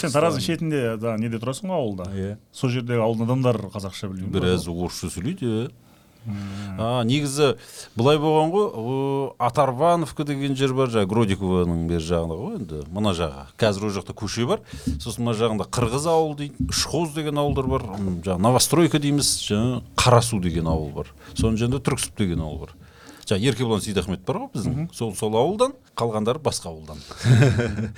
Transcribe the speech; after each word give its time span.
сен 0.00 0.14
тараздың 0.14 0.44
шетінде 0.46 0.82
да 1.00 1.16
неде 1.20 1.40
тұрасың 1.42 1.70
ғой 1.70 1.78
ауылда? 1.82 2.08
Иә. 2.14 2.32
Сол 2.52 2.72
жердегі 2.72 3.04
ауылдың 3.04 3.28
адамдары 3.28 3.70
қазақша 3.74 4.10
білмеймін 4.10 4.34
біраз 4.34 4.68
орысша 4.70 5.12
сөйлейді 5.12 5.50
иә 5.50 5.70
а 6.78 7.00
негізі 7.04 7.54
былай 7.96 8.18
болған 8.20 8.50
ғой 8.52 9.30
атарвановка 9.40 10.24
деген 10.28 10.56
жер 10.58 10.74
бар 10.76 10.90
жаңағы 10.92 11.08
гродикованың 11.08 11.86
бер 11.88 12.02
жағында 12.04 12.36
ғой 12.36 12.58
енді 12.58 12.80
мына 12.92 13.14
жағы. 13.16 13.46
Қазір 13.60 13.88
ол 13.88 13.94
жақта 13.96 14.14
көше 14.16 14.44
бар. 14.48 14.60
Сосын 15.00 15.24
мына 15.24 15.36
жағында 15.38 15.66
қырғыз 15.72 16.08
ауыл 16.10 16.36
дейді 16.36 16.68
үшқоз 16.68 17.14
деген 17.16 17.40
ауылдар 17.40 17.70
бар 17.70 17.86
жаңағы 17.88 18.38
новостройка 18.44 19.00
дейміз 19.00 19.32
жаңағы 19.46 19.80
қарасу 19.96 20.40
деген 20.44 20.68
ауыл 20.68 20.92
бар. 21.00 21.14
Соның 21.34 21.56
жанында 21.62 21.80
түрксіб 21.88 22.20
деген 22.20 22.44
ауыл 22.44 22.66
бар. 22.66 22.74
Жаңағы 23.24 23.52
еркебұлан 23.52 23.84
сейдахмет 23.84 24.24
бар 24.26 24.42
ғой 24.44 24.52
біздің. 24.58 24.90
Сол 24.92 25.14
сол 25.16 25.36
ауылдан 25.40 25.72
қалғандары 25.96 26.42
басқа 26.42 26.72
ауылдан. 26.72 27.00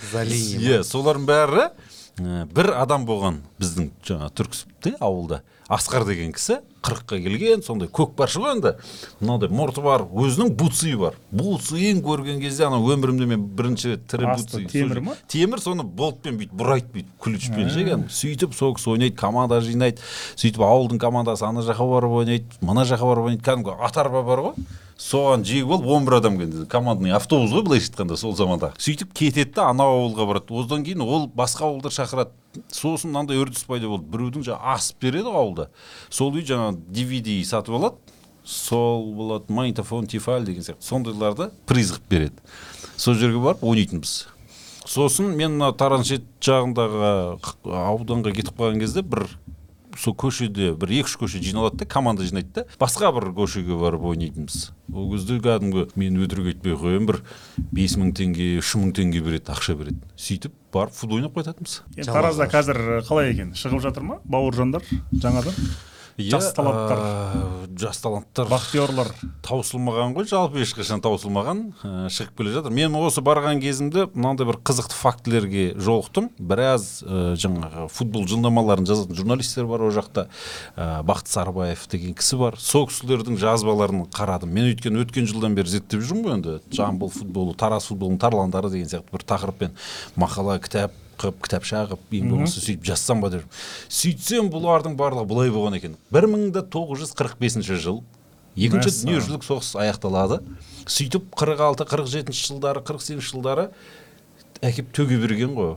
Иә 0.62 0.82
солардың 0.86 1.26
бәрі 1.26 1.70
ә, 2.18 2.44
бір 2.52 2.72
адам 2.76 3.06
болған 3.08 3.40
біздің 3.62 3.90
жаңағы 4.04 4.34
түрксібте 4.40 4.94
ауылда. 5.00 5.42
Асқар 5.72 6.04
деген 6.08 6.34
кісі 6.36 6.60
қырыққа 6.82 7.18
келген 7.22 7.62
сондай 7.62 7.88
көкпаршы 7.88 8.42
ғой 8.42 8.56
енді. 8.56 8.74
Мынандай 9.20 9.50
мұрты 9.52 9.82
бар 9.84 10.04
өзінің 10.04 10.52
буци 10.58 10.94
бар. 10.98 11.16
Буциін 11.30 12.02
көрген 12.04 12.40
кезде 12.42 12.66
ана 12.66 12.80
өмірімде 12.82 13.28
мен 13.30 13.46
бірінші 13.56 13.94
рет 13.94 14.06
тірі 14.10 14.32
буци 14.34 14.64
темір 14.66 15.02
ма? 15.06 15.16
темір 15.30 15.62
соны 15.62 15.86
болтпен 15.86 16.38
бүйтіп 16.40 16.58
бұрайды 16.58 16.92
бүйтіп 16.94 17.16
ключпен 17.22 17.70
ше 17.70 17.86
кәдімгі 17.86 18.16
сөйтіп 18.18 18.54
сол 18.58 18.76
кісі 18.76 18.94
ойнайды 18.96 19.16
команда 19.16 19.60
жинайды. 19.64 20.02
Сөйтіп 20.36 20.62
ауылдың 20.66 21.00
командасы 21.02 21.46
ана 21.46 21.64
жаққа 21.66 21.88
барып 21.94 22.16
ойнайды 22.22 22.62
мына 22.62 22.86
жаққа 22.88 23.12
барып 23.12 23.30
ойнайды. 23.30 23.44
Кәдімгі 23.46 23.78
ат 23.78 24.00
арба 24.02 24.22
бар 24.26 24.46
ғой. 24.50 24.64
Соған 25.02 25.42
жегіп 25.42 25.72
алып 25.72 25.86
он 25.90 26.04
бір 26.06 26.18
адам 26.20 26.36
келді. 26.38 26.66
Командный 26.70 27.10
автобус 27.16 27.50
ғой 27.50 27.64
былайша 27.66 27.88
айтқанда 27.90 28.16
сол 28.20 28.36
заманда. 28.38 28.72
Сөйтіп 28.78 29.10
кетеді 29.16 29.56
да 29.56 29.64
анау 29.72 29.96
ауылға 29.96 30.26
барады. 30.28 30.54
Одан 30.54 30.84
кейін 30.86 31.02
ол 31.02 31.26
басқа 31.26 31.66
ауылдар 31.66 31.94
шақырады. 31.96 32.30
Сосын 32.70 33.10
мынандай 33.10 33.40
үрдіс 33.40 33.64
пайда 33.66 33.88
болды. 33.90 34.06
Біреудің 34.12 34.44
жаңағы 34.46 34.76
асып 34.76 35.02
береді 35.02 35.32
ғой 35.32 35.40
ауылда. 35.42 35.68
Сол 36.10 36.36
үй 36.36 36.44
жаңағы 36.46 36.71
dvd 36.76 37.40
сатып 37.44 37.78
алады. 37.78 38.18
Сол 38.44 39.12
болады 39.14 39.52
магнитофон 39.54 40.06
тефаль 40.10 40.44
деген 40.44 40.62
сияқты. 40.66 40.82
Сондайларды 40.82 41.50
приз 41.66 41.92
қылып 41.94 42.08
береді. 42.10 42.46
Сол 42.96 43.14
жерге 43.14 43.38
барып 43.38 43.62
ойнайтынбыз. 43.62 44.26
Сосын 44.82 45.36
мен 45.38 45.54
мына 45.60 45.70
таран 45.78 46.02
шет 46.02 46.24
жағындағы 46.42 47.38
ауданға 47.62 48.32
кетіп 48.34 48.58
қалған 48.58 48.80
кезде 48.82 49.04
бір 49.06 49.28
сол 49.94 50.16
көшеде 50.18 50.72
бір 50.74 50.90
екі 50.96 51.06
үш 51.06 51.14
көше 51.20 51.38
жиналады 51.38 51.82
да 51.82 51.86
команда 51.86 52.24
жинайды 52.26 52.50
да. 52.56 52.64
Басқа 52.80 53.12
бір 53.14 53.28
көшеге 53.36 53.78
барып 53.78 54.08
ойнайтынбыз. 54.10 54.72
Ол 54.90 55.12
кезде 55.12 55.38
кәдімгі 55.38 55.86
мен 56.00 56.18
өтірік 56.24 56.50
айтпай 56.50 56.74
ақ 56.74 56.82
қояйын 56.82 57.06
бір 57.12 57.20
бес 57.70 57.94
мың 58.00 58.10
теңге 58.16 58.48
үш 58.58 58.74
мың 58.74 58.90
теңге 58.96 59.22
береді 59.22 59.54
ақша 59.54 59.76
береді. 59.78 60.02
Сөйтіп 60.16 60.56
барып 60.74 60.96
футбол 60.98 61.20
ойнап 61.20 61.38
қайтатынбыз. 61.38 61.78
Енді 61.94 62.10
таразда 62.10 62.50
қазір 62.50 63.04
қалай 63.06 63.30
екен? 63.36 63.54
Шығып 63.54 63.84
жатыр 63.84 64.08
ма 64.08 64.18
бауыржандар 64.24 64.82
жаңадан? 65.12 65.54
Жас 66.18 66.50
Иә, 66.50 66.54
таланттар. 66.54 66.98
а, 67.00 67.66
жас 67.78 67.98
таланттар. 68.02 68.46
Бақтиярлар 68.50 69.08
таусылмаған 69.42 70.12
ғой 70.16 70.26
жалпы 70.28 70.60
ешқашан 70.60 71.00
таусылмаған. 71.00 71.62
Ә, 71.82 72.08
шығып 72.12 72.36
келе 72.36 72.52
жатыр. 72.52 72.70
Мен 72.74 72.92
осы 73.00 73.22
барған 73.24 73.60
кезімде 73.62 74.04
мынандай 74.12 74.46
бір 74.46 74.58
қызықты 74.60 74.92
фактілерге 74.92 75.64
жолықтым. 75.80 76.28
Біраз 76.38 77.02
ә, 77.02 77.32
жаңағы 77.40 77.88
футбол 77.88 78.26
жылнамаларын 78.28 78.84
жазатын 78.86 79.16
журналистер 79.16 79.64
бар 79.66 79.86
ол 79.88 79.90
жақта. 79.94 80.28
Ә, 80.76 81.02
бақыт 81.02 81.32
сарыбаев 81.32 81.86
деген 81.88 82.14
кісі 82.14 82.36
бар. 82.36 82.58
Сол 82.60 82.86
кісілердің 82.92 83.38
жазбаларын 83.40 84.04
қарадым. 84.12 84.52
Мен 84.52 84.68
өйткені 84.74 85.06
өткен 85.06 85.26
жылдан 85.26 85.56
бері 85.56 85.72
зерттеп 85.78 86.04
жүрмін 86.04 86.28
ғой 86.28 86.36
енді. 86.38 86.58
Жамбыл 86.76 87.08
футболы 87.08 87.54
тараз 87.56 87.88
футболының 87.88 88.20
тарландары 88.20 88.68
деген 88.70 88.88
сияқты 88.92 89.16
бір 89.16 89.24
тақырыппен. 89.32 89.72
Мақала 90.20 90.58
кітап 90.60 90.92
қып 91.22 91.38
кітапша 91.46 91.84
қылып 91.90 92.16
ең 92.18 92.32
болмаса 92.32 92.60
сөйтіп 92.60 92.84
жазсам 92.90 93.22
ба 93.22 93.30
деп. 93.32 93.46
Сөйтсем 93.88 94.50
бұлардың 94.52 94.98
барлығы 94.98 95.28
былай 95.30 95.54
болған 95.54 95.78
екен. 95.78 95.96
Бір 96.12 96.28
мың 96.32 96.50
да 96.56 96.64
тоғыз 96.66 97.06
жүз 97.06 97.14
қырық 97.18 97.38
бесінші 97.40 97.78
жыл 97.82 98.02
екінші 98.56 98.92
дүниежүзілік 98.98 99.46
соғыс 99.46 99.72
аяқталады. 99.80 100.42
Сөйтіп 100.84 101.30
қырық 101.38 101.62
алты 101.70 101.88
қырық 101.88 102.10
жетінші 102.12 102.50
жылдары 102.50 102.82
қырық 102.84 103.06
сегізінші 103.06 103.36
жылдары 103.36 103.70
әкеп 104.60 104.92
төге 104.92 105.16
берген 105.22 105.56
ғой 105.56 105.76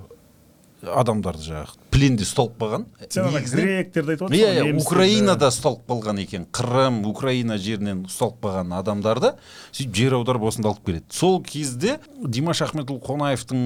адамдарды 0.85 1.41
жаңағы. 1.45 1.77
Пленде 1.93 2.25
ұсталып 2.27 2.57
қалған. 2.59 2.83
Гректерді 2.99 4.15
айтып 4.15 4.33
иә 4.35 4.49
иә 4.59 4.65
украинада 4.81 5.47
ұсталып 5.49 5.85
қалған 5.89 6.19
екен. 6.21 6.45
Қырым 6.53 6.99
украина 7.09 7.57
жерінен 7.57 8.03
ұсталып 8.09 8.43
қалған 8.43 8.75
адамдарды 8.77 9.31
сөйтіп 9.71 9.95
жер 10.01 10.17
аударып 10.19 10.45
осында 10.51 10.73
алып 10.73 10.83
келеді. 10.85 11.05
Сол 11.15 11.39
кезде 11.47 11.97
димаш 12.21 12.61
ахметұлы 12.67 13.01
қонаевтың 13.07 13.63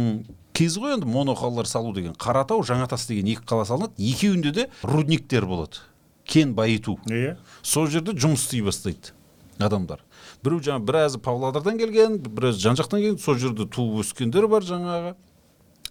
кезі 0.59 0.81
ғой 0.83 0.97
енді 0.97 1.07
моноқалалар 1.07 1.69
салу 1.69 1.93
деген 1.95 2.17
қаратау 2.19 2.65
жаңатас 2.67 3.07
деген 3.07 3.31
екі 3.31 3.45
қала 3.47 3.63
салынады. 3.67 3.95
Екеуінде 3.95 4.51
де 4.51 4.67
рудниктер 4.83 5.47
болады. 5.47 5.79
Кен 6.27 6.51
байыту. 6.53 6.97
Иә. 7.07 7.37
Сол 7.63 7.87
жерде 7.87 8.11
жұмыс 8.11 8.43
істей 8.43 8.61
бастайды 8.65 9.15
адамдар. 9.59 10.03
Біреу 10.43 10.59
жаңағы 10.63 10.85
біразы 10.87 11.19
павлодардан 11.23 11.79
келген 11.79 12.19
біраз 12.19 12.59
жан 12.59 12.77
жақтан 12.79 12.99
келген 12.99 13.17
сол 13.23 13.39
жерде 13.39 13.65
туып 13.67 14.03
өскендер 14.03 14.47
бар 14.51 14.63
жаңағы. 14.63 15.15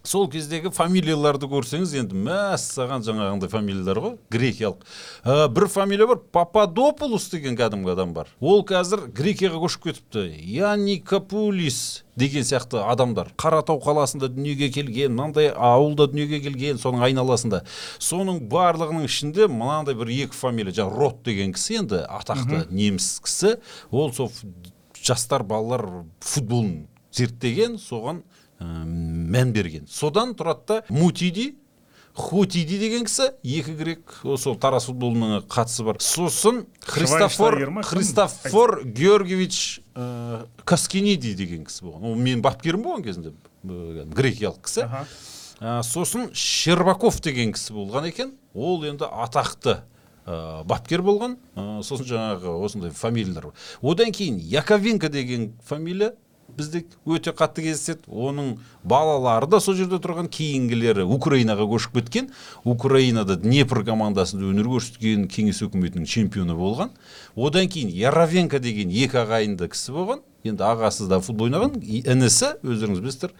Сол 0.03 0.27
кездегі 0.31 0.71
фамилияларды 0.73 1.49
көрсеңіз 1.49 1.93
енді 1.99 2.17
мәссаған 2.27 3.03
жаңағындай 3.05 3.51
фамилиялар 3.51 3.99
ғой 4.03 4.13
грекиялық. 4.31 4.85
Ә, 5.23 5.47
бір 5.51 5.67
фамилия 5.71 6.07
бар 6.09 6.21
пападопулус 6.31 7.29
деген 7.33 7.57
кәдімгі 7.59 7.93
адам 7.93 8.13
бар. 8.15 8.29
Ол 8.39 8.63
қазір 8.67 9.07
грекияға 9.15 9.59
көшіп 9.65 9.89
кетіпті. 9.89 10.25
Яникапулис 10.55 12.03
деген 12.19 12.43
сияқты 12.47 12.81
адамдар. 12.83 13.33
Қаратау 13.39 13.79
қаласында 13.83 14.31
дүниеге 14.31 14.71
келген 14.73 15.15
мынандай 15.15 15.51
ауылда 15.53 16.09
дүниеге 16.11 16.41
келген 16.47 16.81
соның 16.81 17.05
айналасында. 17.09 17.63
Соның 17.99 18.43
барлығының 18.51 19.07
ішінде 19.07 19.47
мынандай 19.51 19.95
бір 19.99 20.11
екі 20.25 20.35
фамилия 20.35 20.75
жаңағы 20.81 20.99
рот 20.99 21.23
деген 21.27 21.55
кісі 21.55 21.81
енді 21.83 22.03
атақты 22.07 22.65
неміс 22.71 23.19
кісі. 23.23 23.57
Ол 23.91 24.11
сол 24.13 24.31
жастар 24.99 25.43
балалар 25.47 25.85
футболын 26.19 26.87
зерттеген 27.15 27.79
соған 27.79 28.23
мән 28.59 29.53
берген. 29.55 29.87
Содан 29.87 30.35
тұрады 30.37 30.67
да 30.67 30.83
мутиди 30.89 31.53
хутиди 32.19 32.77
деген 32.79 33.05
кісі 33.07 33.29
екі 33.43 33.73
грек 33.79 34.13
осы 34.27 34.51
тараз 34.59 34.89
футболына 34.89 35.41
қатысы 35.47 35.85
бар. 35.87 35.99
Сосын 36.03 36.65
христофор 36.83 37.55
христофор 37.87 38.81
георгиевич 38.83 39.81
ә, 39.95 40.45
каскиниди 40.65 41.33
деген 41.37 41.65
кісі 41.65 41.85
болған. 41.87 42.09
Ол 42.11 42.17
менің 42.19 42.43
бапкерім 42.43 42.83
болған 42.83 43.05
кезінде 43.05 43.33
грекиялық 43.63 44.65
кісі. 44.67 44.87
Ә, 45.59 45.79
сосын 45.85 46.29
щербаков 46.33 47.21
деген 47.23 47.53
кісі 47.55 47.77
болған 47.77 48.09
екен. 48.11 48.33
Ол 48.53 48.83
енді 48.83 49.07
атақты 49.07 49.79
ә, 50.25 50.63
бапкер 50.67 51.05
болған. 51.05 51.37
Ә, 51.55 51.83
сосын 51.87 52.09
жаңағы 52.09 52.57
осындай 52.65 52.91
фамилиялар 52.91 53.53
одан 53.81 54.11
кейін 54.11 54.41
яковенко 54.43 55.09
деген 55.09 55.53
фамилия 55.63 56.15
бізде 56.59 56.83
өте 57.07 57.31
қатты 57.33 57.63
кездеседі. 57.65 58.05
Оның 58.07 58.57
балалары 58.83 59.49
да 59.49 59.59
сол 59.63 59.77
жерде 59.79 59.97
тұрған 60.03 60.29
кейінгілері 60.29 61.07
украинаға 61.07 61.65
көшіп 61.71 61.97
кеткен. 61.99 62.29
Украинада 62.63 63.39
днепр 63.39 63.81
командасында 63.87 64.51
өнер 64.51 64.69
көрсеткен 64.75 65.25
кеңес 65.31 65.63
өкіметінің 65.65 66.05
чемпионы 66.05 66.57
болған. 66.59 66.93
Одан 67.35 67.71
кейін 67.71 67.89
яровенко 67.95 68.59
деген 68.59 68.91
екі 68.91 69.23
ағайынды 69.23 69.71
кісі 69.71 69.95
болған. 69.95 70.23
Енді 70.43 70.63
ағасы 70.63 71.09
да 71.09 71.19
футбол 71.23 71.49
ойнаған. 71.49 71.81
Інісі 71.81 72.55
өздеріңіз 72.61 73.01
білесіздер 73.01 73.33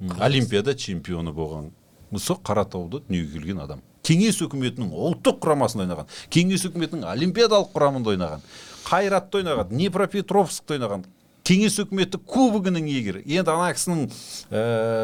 олимпиада 0.00 0.74
чемпионы 0.74 1.34
болған. 1.36 1.70
Сол 2.18 2.40
қаратауда 2.42 3.04
дүниеге 3.06 3.38
келген 3.38 3.60
адам. 3.62 3.84
Кеңес 4.02 4.40
өкіметінің 4.42 4.90
ұлттық 4.90 5.38
құрамасында 5.44 5.84
ойнаған. 5.84 6.08
Кеңес 6.32 6.64
өкіметінің 6.66 7.04
олимпиадалық 7.06 7.70
құрамында 7.74 8.14
ойнаған. 8.14 8.44
Қайратта 8.88 9.38
ойнаған. 9.38 9.68
Днепропетровскта 9.70 10.74
ойнаған. 10.74 11.04
Кеңес 11.50 11.76
өкіметі 11.82 12.20
кубогының 12.30 12.86
иегері. 12.86 13.20
Енді 13.26 13.50
ана 13.50 13.70
кісінің 13.74 14.04
ә, 14.54 14.60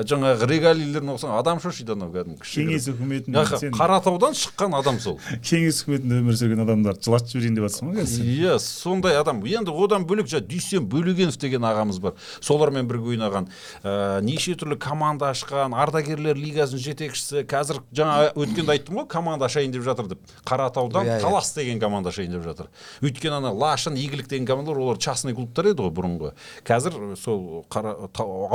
жаңағы 0.06 0.46
регалийлеріне 0.50 1.14
оқысаң 1.16 1.32
адам 1.40 1.58
шошиды 1.62 1.96
анау 1.96 2.12
кәдімгі 2.14 2.46
кеңес 2.46 2.87
үкіметінің 2.93 3.40
Аха, 3.43 3.58
сен 3.58 3.72
қаратаудан 3.75 4.37
шыққан 4.38 4.76
адам 4.78 5.00
сол. 5.02 5.16
Кеңес 5.43 5.81
үкіметінде 5.82 6.20
өмір 6.22 6.38
сүрген 6.38 6.62
адамдарды 6.62 7.02
жылатып 7.08 7.32
жіберейін 7.34 7.58
деп 7.58 7.66
жатрсың 7.66 7.90
ғой 7.90 7.98
қазір 7.98 8.12
сен? 8.14 8.31
иә 8.37 8.58
сондай 8.62 9.19
адам. 9.19 9.43
Енді 9.46 9.75
одан 9.75 10.06
бөлек 10.06 10.31
жаңағы 10.31 10.46
дүйсен 10.52 10.87
бөлегенов 10.93 11.38
деген 11.43 11.66
ағамыз 11.66 11.98
бар. 12.04 12.14
Солармен 12.40 12.87
бірге 12.87 13.16
ойнаған. 13.16 13.48
Ә, 13.82 14.20
неше 14.22 14.54
түрлі 14.60 14.78
команда 14.78 15.32
ашқан 15.34 15.75
ардагерлер 15.75 16.38
лигасының 16.38 16.84
жетекшісі. 16.87 17.43
Қазір 17.50 17.82
жаңа 17.90 18.31
өткенде 18.38 18.76
айттым 18.76 19.00
ғой 19.02 19.08
команда 19.10 19.48
ашайын 19.50 19.75
деп 19.75 19.82
жатыр 19.87 20.12
деп. 20.14 20.22
Қаратаудан 20.46 21.06
Иә, 21.10 21.19
иә. 21.19 21.20
талас 21.26 21.52
деген 21.56 21.81
команда 21.82 22.10
ашайын 22.14 22.32
деп 22.37 22.44
жатыр. 22.46 22.70
Өйткені 23.02 23.40
ана 23.40 23.50
лашын 23.52 23.96
игілік 23.98 24.28
деген 24.31 24.46
командалар 24.46 24.78
олар 24.84 24.98
частный 25.02 25.34
клубтар 25.34 25.72
еді 25.72 25.82
ғой 25.87 25.94
бұрынғы. 25.96 26.32
Қазір 26.66 26.96
сол 27.20 27.64
қара, 27.72 27.94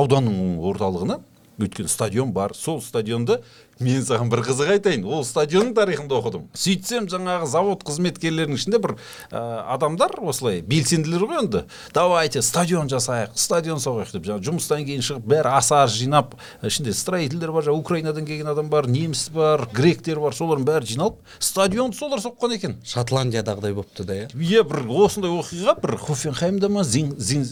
ауданның 0.02 0.60
орталығына 0.72 1.20
өйткені 1.68 1.92
стадион 1.92 2.32
бар. 2.36 2.56
Сол 2.56 2.82
стадионды 2.82 3.42
мен 3.82 4.04
саған 4.06 4.30
бір 4.30 4.44
қызық 4.46 4.76
айтайын. 4.76 5.06
Ол 5.10 5.24
стадионның 5.26 5.74
тарихында 5.74 6.20
оқыдым. 6.20 6.44
Сөйтсем 6.54 7.08
жаңағы 7.10 7.48
завод 7.50 7.82
қызметкерлерінің 7.88 8.60
ішінде 8.60 8.78
бір 8.82 8.94
ә, 9.32 9.42
адамдар 9.74 10.14
осылай 10.22 10.62
белсенділер 10.62 11.26
ғой 11.26 11.42
енді. 11.42 11.64
Давайте 11.96 12.44
стадион 12.46 12.92
жасайық 12.92 13.34
стадион 13.34 13.82
соғайық 13.82 14.14
деп. 14.14 14.28
Жаңағы 14.30 14.48
жұмыстан 14.52 14.86
кейін 14.86 15.02
шығып 15.08 15.26
бәрі 15.34 15.56
асар 15.58 15.90
жинап 15.90 16.38
ішінде 16.62 16.94
строительдер 16.94 17.56
бар 17.56 17.66
жаңағы 17.66 17.82
украинадан 17.82 18.30
келген 18.30 18.54
адам 18.54 18.70
бар 18.70 18.86
неміс 18.86 19.30
бар 19.34 19.66
гректер 19.74 20.22
бар 20.22 20.38
солардың 20.38 20.70
бәрі 20.70 20.94
жиналып 20.94 21.18
стадионды 21.40 21.98
солар 21.98 22.22
соққан 22.22 22.56
екен. 22.60 22.78
Шотландиядағыдай 22.86 23.74
болыпты 23.74 24.06
да 24.06 24.22
иә? 24.22 24.30
Иә 24.38 24.62
бір 24.68 24.86
осындай 25.08 25.34
оқиға 25.34 25.80
бір 25.82 25.98
хофенхаймда 26.06 26.70
ма 26.70 26.84
зин, 26.84 27.16
зин, 27.18 27.48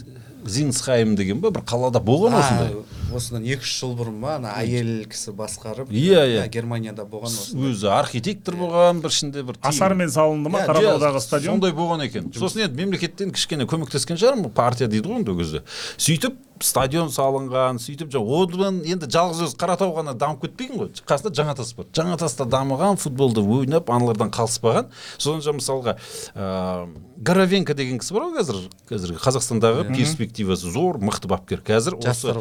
зинсхайм 0.46 1.16
деген 1.18 1.42
ба 1.42 1.50
бір 1.50 1.66
қалада 1.66 1.98
болған 1.98 2.38
осындай. 2.38 2.74
Осыдан 3.16 3.44
екі 3.46 3.64
үш 3.66 3.72
жыл 3.80 3.94
бұрын 3.98 4.18
ба 4.22 4.34
ана 4.38 4.52
әйел 4.60 5.04
кісі 5.10 5.32
басқарып 5.38 5.90
Иә, 5.90 6.22
иә. 6.26 6.44
германияда 6.52 7.04
болған 7.04 7.32
осы 7.32 7.56
өзі 7.56 7.90
архитектор 7.94 8.54
болған 8.60 9.00
бір 9.04 9.14
ішінде 9.14 9.42
бір 9.48 9.58
асармен 9.62 10.10
салынды 10.12 10.50
ма 10.52 10.60
Иә, 10.62 10.68
қаратаудағы 10.70 11.20
стадион? 11.24 11.58
сондай 11.60 11.72
болған 11.72 12.04
екен. 12.06 12.30
Сосын 12.34 12.66
енді 12.68 12.82
мемлекеттен 12.84 13.32
кішкене 13.34 13.66
көмектескен 13.70 14.20
шығармын 14.20 14.50
партия 14.54 14.86
дейді 14.88 15.08
ғой 15.10 15.20
енді 15.22 15.34
ол 15.34 15.38
кезде. 15.42 15.62
Сөйтіп 15.96 16.38
стадион 16.60 17.08
салынған 17.08 17.78
сөйтіп 17.80 18.10
жаңа 18.12 18.40
одан 18.44 18.82
енді 18.84 19.06
жалғыз 19.08 19.46
өзі 19.46 19.56
қаратау 19.56 19.94
ғана 19.96 20.12
дамып 20.12 20.42
кетпеген 20.44 20.76
ғой. 20.82 20.90
Қасында 21.08 21.32
жаңатас 21.38 21.70
бар. 21.72 21.86
Жаңатаста 21.96 22.44
дамыған 22.52 22.98
футболды 23.00 23.40
ойнап 23.40 23.88
аналардан 23.88 24.28
қалыспаған. 24.28 24.90
Содан 25.16 25.40
жаңа 25.40 25.56
мысалға 25.62 25.94
ыыы 26.36 27.08
горовенко 27.20 27.74
деген 27.76 27.98
кісі 28.00 28.12
бар 28.16 28.26
ғой 28.28 28.38
қазір 28.40 28.60
қазіргі 28.88 29.18
қазақстандағы 29.24 29.86
перспективасы 29.94 30.70
зор 30.72 30.96
мықты 31.00 31.28
бапкер. 31.32 31.60
Қазір 31.64 31.96
осы 32.00 32.32
Жастар 32.32 32.38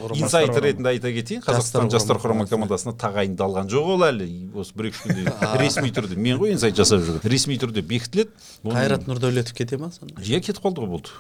ретінде 0.65 0.89
айта 0.93 1.11
кетейін 1.15 1.41
қазақстан 1.45 1.89
жастар 1.93 2.19
құрама 2.21 2.45
командасына 2.49 2.93
тағайындалған 2.99 3.69
жоқ 3.71 3.89
ол 3.95 4.05
әлі. 4.07 4.27
Осы 4.59 4.75
бір 4.77 4.89
екі 4.91 5.01
күнде 5.05 5.33
ресми 5.61 5.91
түрде. 5.95 6.17
Мен 6.19 6.37
ғой 6.41 6.53
инсайт 6.55 6.77
жасап 6.79 7.01
жүрген. 7.05 7.25
Ресми 7.31 7.57
түрде 7.61 7.81
бекітіледі. 7.85 8.31
Қайрат 8.67 9.07
нұрдәулетов 9.09 9.55
кете 9.57 9.77
ма 9.81 9.91
сонда? 9.95 10.19
Иә 10.21 10.39
кетіп 10.43 10.61
қалды 10.63 10.83
ғой 10.85 10.93
болды. 10.97 11.15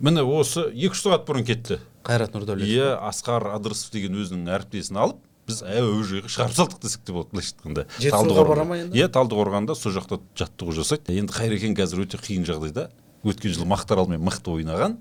Міне 0.00 0.22
осы 0.24 0.66
екі 0.72 0.94
үш 0.96 1.02
сағат 1.04 1.26
бұрын 1.28 1.44
кетті. 1.48 1.80
Қайрат 2.06 2.32
нұрдәулетов. 2.36 2.70
Иә 2.70 2.94
асқар 3.10 3.50
ыдырысов 3.58 3.92
деген 3.92 4.16
өзінің 4.22 4.48
әріптесін 4.56 4.96
алып 5.02 5.18
біз 5.50 5.62
әуежайға 5.66 6.28
шығарып 6.30 6.56
салдық 6.56 6.80
десек 6.84 7.02
те 7.04 7.12
болады 7.12 7.32
былайша 7.34 7.52
айтқанда. 7.56 7.84
Жетісуға 7.98 8.16
Талдықорғанда. 8.16 8.48
бара 8.54 8.64
ма 8.68 8.76
енді? 8.78 8.96
иә 9.00 9.08
талдықорғанда 9.12 9.74
сол 9.74 9.92
жақта 9.96 10.20
жаттығу 10.38 10.74
жасайды. 10.78 11.16
Енді 11.18 11.34
қайрекен 11.34 11.74
қазір 11.76 12.04
өте 12.04 12.20
қиын 12.22 12.44
жағдайда. 12.46 12.84
Өткен 13.26 13.52
жылы 13.56 13.66
мақтааралмен 13.72 14.22
мықты 14.22 14.52
ойнаған. 14.54 14.94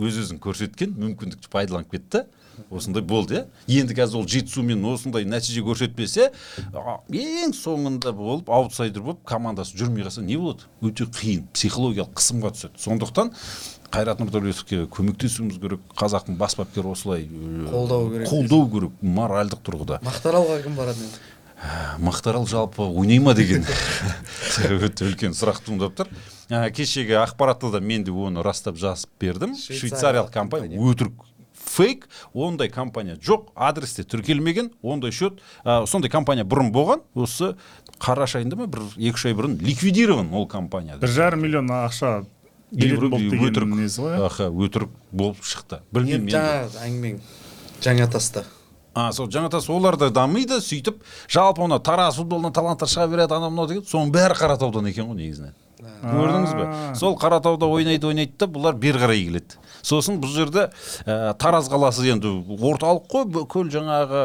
Өз 0.00 0.16
өзін 0.24 0.40
көрсеткен 0.42 0.96
мүмкіндікті 0.98 1.50
пайдаланып 1.52 1.92
кетті. 1.94 2.24
Осындай 2.70 3.02
болды 3.02 3.34
иә. 3.34 3.44
Енді 3.80 3.96
қазір 3.98 4.20
ол 4.20 4.26
жетісумен 4.30 4.84
осындай 4.86 5.24
нәтиже 5.26 5.62
көрсетпесе 5.66 6.28
ең 7.10 7.50
соңында 7.54 8.12
болып 8.14 8.48
аутсайдер 8.54 9.02
болып 9.02 9.24
командасы 9.26 9.74
жүрмей 9.78 10.06
қалса 10.06 10.22
не 10.22 10.36
болады? 10.38 10.62
Өте 10.80 11.08
қиын 11.10 11.48
психологиялық 11.50 12.14
қысымға 12.14 12.52
түседі. 12.54 12.78
Сондықтан 12.78 13.32
қайрат 13.90 14.22
нұрдәулетовке 14.22 14.84
көмектесуіміз 14.86 15.58
керек 15.62 15.82
қазақтың 15.98 16.38
бас 16.38 16.54
бапкері 16.58 16.94
осылай 16.94 17.26
Қолдау 17.26 18.10
керек. 18.12 18.28
қолдау 18.30 18.70
керек 18.70 19.02
моральдық 19.02 19.62
тұрғыда. 19.66 20.00
Мақтаралға 20.06 20.62
кім 20.62 20.78
барады 20.78 21.02
енді? 21.02 21.22
Мақтарал 21.98 22.46
жалпы 22.46 22.82
ойнай 22.82 23.18
ма? 23.18 23.34
деген 23.34 23.64
өте 24.84 25.06
үлкен 25.08 25.36
сұрақ 25.36 25.62
туындап 25.64 25.94
тұр. 25.98 26.10
Ә, 26.50 26.70
кешегі 26.74 27.16
ақпаратта 27.22 27.70
да 27.72 27.80
мен 27.80 28.04
де 28.04 28.12
оны 28.12 28.42
растап 28.44 28.76
жазып 28.76 29.10
бердім. 29.20 29.54
Швейцариялық 29.56 30.32
компания. 30.32 30.78
өтірік 30.78 31.24
фейк. 31.54 32.08
Ондай 32.34 32.68
компания 32.68 33.16
жоқ. 33.16 33.48
Адресте 33.54 34.04
тіркелмеген. 34.04 34.72
Ондай 34.82 35.10
счет. 35.10 35.40
Ә, 35.64 35.86
сондай 35.86 36.10
компания 36.10 36.44
бұрын 36.44 36.70
болған. 36.72 37.02
Осы 37.14 37.54
қараша 37.98 38.38
айында 38.42 38.56
ма? 38.56 38.66
Бір 38.66 38.84
екі 38.96 39.16
үш 39.16 39.26
ай 39.30 39.34
бұрын 39.34 39.58
ликвидирован 39.62 40.32
ол 40.34 40.46
компания 40.46 40.96
бір 41.00 41.08
жарым 41.08 41.44
миллион 41.46 41.70
ақша 41.70 42.24
аха 44.26 44.50
өтірік 44.50 44.90
болып 45.12 45.40
шықты. 45.46 45.80
Білмеймін 45.94 46.26
енді 46.26 46.36
енді. 46.36 46.36
Жаңа 46.36 46.84
әңгімең 46.88 47.18
жаңатаста 47.84 48.44
а 48.94 49.10
сол 49.12 49.28
жаңатас 49.28 49.68
олар 49.70 49.96
да 49.98 50.10
дамиды 50.10 50.60
сөйтіп 50.62 51.02
жалпы 51.28 51.64
ана 51.66 51.80
тараз 51.82 52.20
футболынан 52.20 52.54
таланттар 52.54 52.88
шыға 52.88 53.08
береді 53.10 53.34
анау 53.34 53.50
мынау 53.50 53.68
деген 53.70 53.84
соның 53.90 54.14
бәрі 54.14 54.38
қаратаудан 54.38 54.88
екен 54.90 55.10
ғой 55.10 55.18
негізінен. 55.18 55.54
Көрдіңіз 56.04 56.54
бе? 56.58 56.66
Сол 56.98 57.16
қаратауда 57.20 57.68
ойнайды 57.70 58.06
ойнайды 58.08 58.36
да 58.38 58.48
бұлар 58.50 58.76
бері 58.78 59.02
қарай 59.02 59.24
келеді. 59.26 59.58
Сосын 59.84 60.16
бұл 60.22 60.32
жерде 60.32 60.70
ә, 61.04 61.34
тараз 61.36 61.68
қаласы 61.68 62.06
енді 62.08 62.30
орталық 62.56 63.08
қой 63.12 63.26
бүкіл 63.28 63.68
жаңағы 63.74 64.22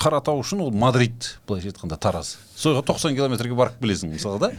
қаратау 0.00 0.40
үшін 0.42 0.64
ол 0.66 0.72
мадрид 0.74 1.36
былайша 1.46 1.70
айтқанда 1.70 1.98
тараз. 2.02 2.36
Соға 2.56 2.82
90 2.88 3.14
километрге 3.14 3.54
барып 3.54 3.78
келесің 3.82 4.14
мысалы 4.16 4.40
да. 4.42 4.50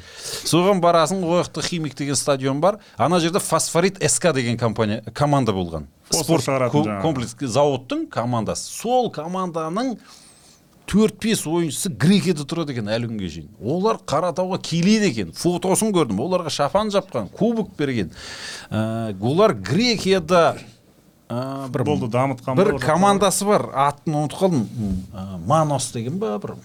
Соған 0.47 0.79
барасың 0.83 1.23
ол 1.25 1.41
жақта 1.41 1.65
химик 1.65 1.97
деген 1.97 2.15
стадион 2.15 2.61
бар. 2.61 2.79
Ана 2.97 3.19
жерде 3.19 3.39
фосфорит 3.39 3.99
ск 4.07 4.31
деген 4.33 4.57
компания 4.57 5.03
команда 5.13 5.51
болған. 5.51 5.87
Жаңағы. 6.13 7.01
комплекс 7.01 7.35
зауыттың 7.35 8.07
командасы. 8.07 8.69
Сол 8.71 9.11
команданың 9.11 9.97
төрт 10.87 11.19
бес 11.21 11.43
ойыншысы 11.47 11.91
грекияда 11.99 12.45
тұрады 12.47 12.73
екен 12.73 12.87
әлі 12.91 13.09
күнге 13.11 13.29
шейін. 13.31 13.49
Олар 13.59 13.99
қаратауға 14.07 14.59
келеді 14.63 15.09
екен. 15.11 15.33
Фотосын 15.35 15.91
көрдім. 15.95 16.21
Оларға 16.23 16.53
шапан 16.53 16.91
жапқан 16.93 17.27
кубок 17.35 17.73
берген. 17.77 18.13
Ә, 18.71 19.11
олар 19.19 19.53
грекияда 19.53 20.57
ә, 21.27 21.67
бір 21.67 21.83
футболды 21.83 22.11
дамытқан 22.13 22.59
бір 22.59 22.77
командасы 22.79 23.47
бар. 23.47 23.67
Атын 23.87 24.15
ұмытып 24.21 24.39
қалдым. 24.39 24.63
Ә, 25.11 25.25
манос 25.43 25.91
деген 25.91 26.21
ба 26.21 26.37
бір 26.39 26.55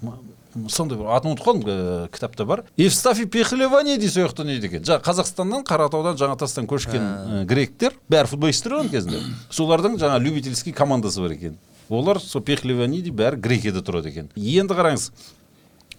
сондай 0.68 1.00
бір 1.00 1.10
атын 1.16 1.32
ұмытып 1.32 1.48
қалдым 1.48 1.66
ә, 1.66 2.06
кітапта 2.14 2.46
бар. 2.46 2.62
Евстафий 2.76 3.26
пехлеванидий 3.26 4.08
сол 4.12 4.28
жақта 4.28 4.46
ойнайды 4.46 4.70
екен. 4.70 4.86
Жаңағы 4.86 5.06
қазақстаннан 5.08 5.66
қаратаудан 5.66 6.20
жаңатастан 6.20 6.70
көшкен 6.70 7.02
ә, 7.02 7.44
гректер. 7.48 7.98
Бәрі 8.12 8.30
футболисттер 8.36 8.78
ғой 8.78 8.92
кезінде. 8.92 9.24
Солардың 9.50 9.98
жаңа 9.98 10.22
любительский 10.22 10.76
командасы 10.76 11.24
бар 11.24 11.34
екен. 11.34 11.58
Олар 11.92 12.20
сол 12.20 12.42
пехлеваниди 12.42 13.12
бәрі 13.14 13.40
грекияда 13.42 13.82
тұрады 13.84 14.12
екен. 14.12 14.30
Енді 14.36 14.74
қараңыз 14.78 15.10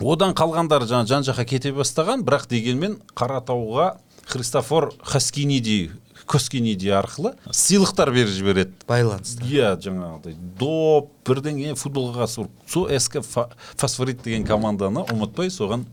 одан 0.02 0.34
қалғандары 0.38 0.88
жаңа 0.90 1.08
жан 1.08 1.28
жаққа 1.28 1.46
кете 1.48 1.74
бастаған 1.76 2.26
бірақ 2.26 2.50
дегенмен 2.52 2.98
қаратауға 3.16 3.98
христофор 4.26 4.92
хаскиниди 5.04 5.92
коскиниди 6.26 6.88
арқылы 6.96 7.34
сыйлықтар 7.52 8.12
беріп 8.16 8.32
жібереді. 8.32 8.74
Байланысты. 8.88 9.44
Иә 9.44 9.74
жаңағыдай. 9.84 10.38
Доп 10.60 11.12
бірдеңе 11.28 11.76
футболға 11.76 12.24
қатысы 12.24 12.46
бар 12.46 12.50
сол 12.68 12.88
ск 13.00 13.20
фосфорит 13.76 14.24
деген 14.24 14.48
команданы 14.48 15.04
ұмытпай 15.12 15.52
соған 15.52 15.84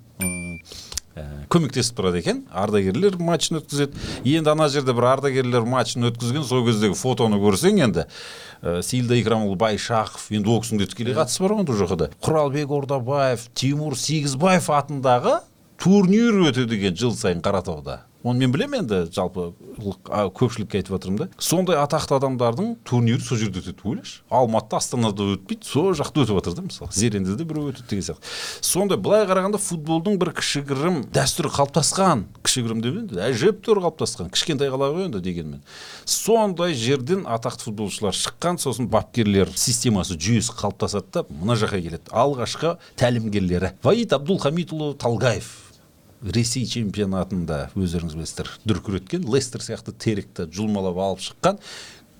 ә, 1.17 1.25
көмектесіп 1.53 1.99
тұрады 1.99 2.21
екен. 2.21 2.43
Ардагерлер 2.53 3.17
матчын 3.21 3.61
өткізеді. 3.61 3.99
Енді 4.25 4.53
ана 4.53 4.69
жерде 4.73 4.95
бір 4.97 5.09
ардагерлер 5.15 5.67
матчын 5.69 6.11
өткізген 6.11 6.45
сол 6.47 6.65
кездегі 6.67 6.99
фотоны 6.99 7.41
көрсең 7.43 7.81
енді 7.87 8.07
ә, 8.07 8.81
сейілда 8.85 9.19
икрамұлы 9.23 9.57
байшақов 9.61 10.29
енді 10.35 10.53
ол 10.53 10.63
кісінің 10.65 10.85
де 10.85 10.91
тікелей 10.93 11.17
қатысы 11.19 11.43
бар 11.45 11.57
ғой 11.59 11.67
ол 11.67 11.81
жаққа 11.85 12.01
да 12.05 12.11
құралбек 12.25 12.77
ордабаев 12.81 13.49
тимур 13.55 13.97
сегізбаев 13.99 14.71
атындағы 14.71 15.41
турнир 15.81 16.43
өтеді 16.51 16.77
екен 16.77 16.97
жыл 16.97 17.17
сайын 17.17 17.43
қаратауда. 17.45 18.05
Оны 18.23 18.45
мен 18.45 18.53
білемін 18.53 18.85
енді 18.85 19.13
жалпы 19.15 19.51
көпшілікке 20.37 20.81
айтып 20.81 20.97
жатырмын 20.97 21.19
да. 21.23 21.29
Сондай 21.41 21.79
атақты 21.81 22.17
адамдардың 22.19 22.75
турнирі 22.85 23.23
сол 23.25 23.39
жерде 23.41 23.63
өтеді 23.63 23.85
ойлашы. 23.85 24.21
Алматыда 24.29 24.81
астанада 24.81 25.29
өтпейді 25.37 25.65
сол 25.65 25.95
жақта 25.97 26.25
өтіп 26.25 26.41
жатыр 26.41 26.57
да 26.59 26.65
мысалы. 26.67 26.91
Зерендіде 26.93 27.45
біреу 27.45 27.71
өтеді 27.73 27.89
деген 27.89 28.05
сияқты. 28.11 28.29
Сондай 28.61 28.99
былай 29.01 29.25
қарағанда 29.29 29.61
футболдың 29.63 30.19
бір 30.21 30.35
кішігірім 30.37 31.01
дәстүрі 31.15 31.53
қалыптасқан. 31.55 32.27
Кішігірім 32.45 32.85
деп 32.85 33.01
енді 33.01 33.23
әжептәуір 33.31 33.83
қалыптасқан. 33.87 34.29
Кішкентай 34.35 34.69
қала 34.73 34.91
ғой 34.93 35.09
енді 35.09 35.23
дегенмен. 35.25 35.65
Сондай 36.05 36.75
жерден 36.75 37.25
атақты 37.25 37.71
футболшылар 37.71 38.17
шыққан 38.17 38.61
сосын 38.61 38.91
бапкерлер 38.93 39.49
системасы 39.57 40.19
жүйесі 40.21 40.53
қалыптасады 40.61 41.09
да 41.15 41.25
мына 41.31 41.57
жаққа 41.57 41.81
келеді. 41.81 42.13
Алғашқы 42.13 42.77
тәлімгерлері. 43.01 43.75
Ваид 43.83 44.13
абдулхамидұлы 44.13 44.95
талгаев. 45.01 45.70
Ресей 46.23 46.67
чемпионатында 46.69 47.71
өздеріңіз 47.79 48.19
білесіздер 48.19 48.53
дүркіреткен 48.69 49.25
лестер 49.31 49.65
сияқты 49.65 49.95
теректі 49.97 50.49
жұлмалап 50.53 51.01
алып 51.01 51.25
шыққан. 51.25 51.61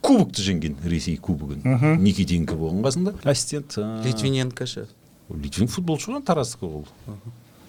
Кубокты 0.01 0.41
жеңген 0.47 0.79
ресей 0.89 1.19
кубогын. 1.21 1.61
Никитенко 2.01 2.57
болған 2.57 2.81
қасында. 2.87 3.13
Ассистент 3.29 3.77
ә, 3.77 4.01
литвиненко 4.07 4.65
ше 4.67 4.87
литвин 5.31 5.69
футболшы 5.71 6.11
ғой 6.15 6.25
тараздікі 6.27 6.67
ол. 6.67 6.87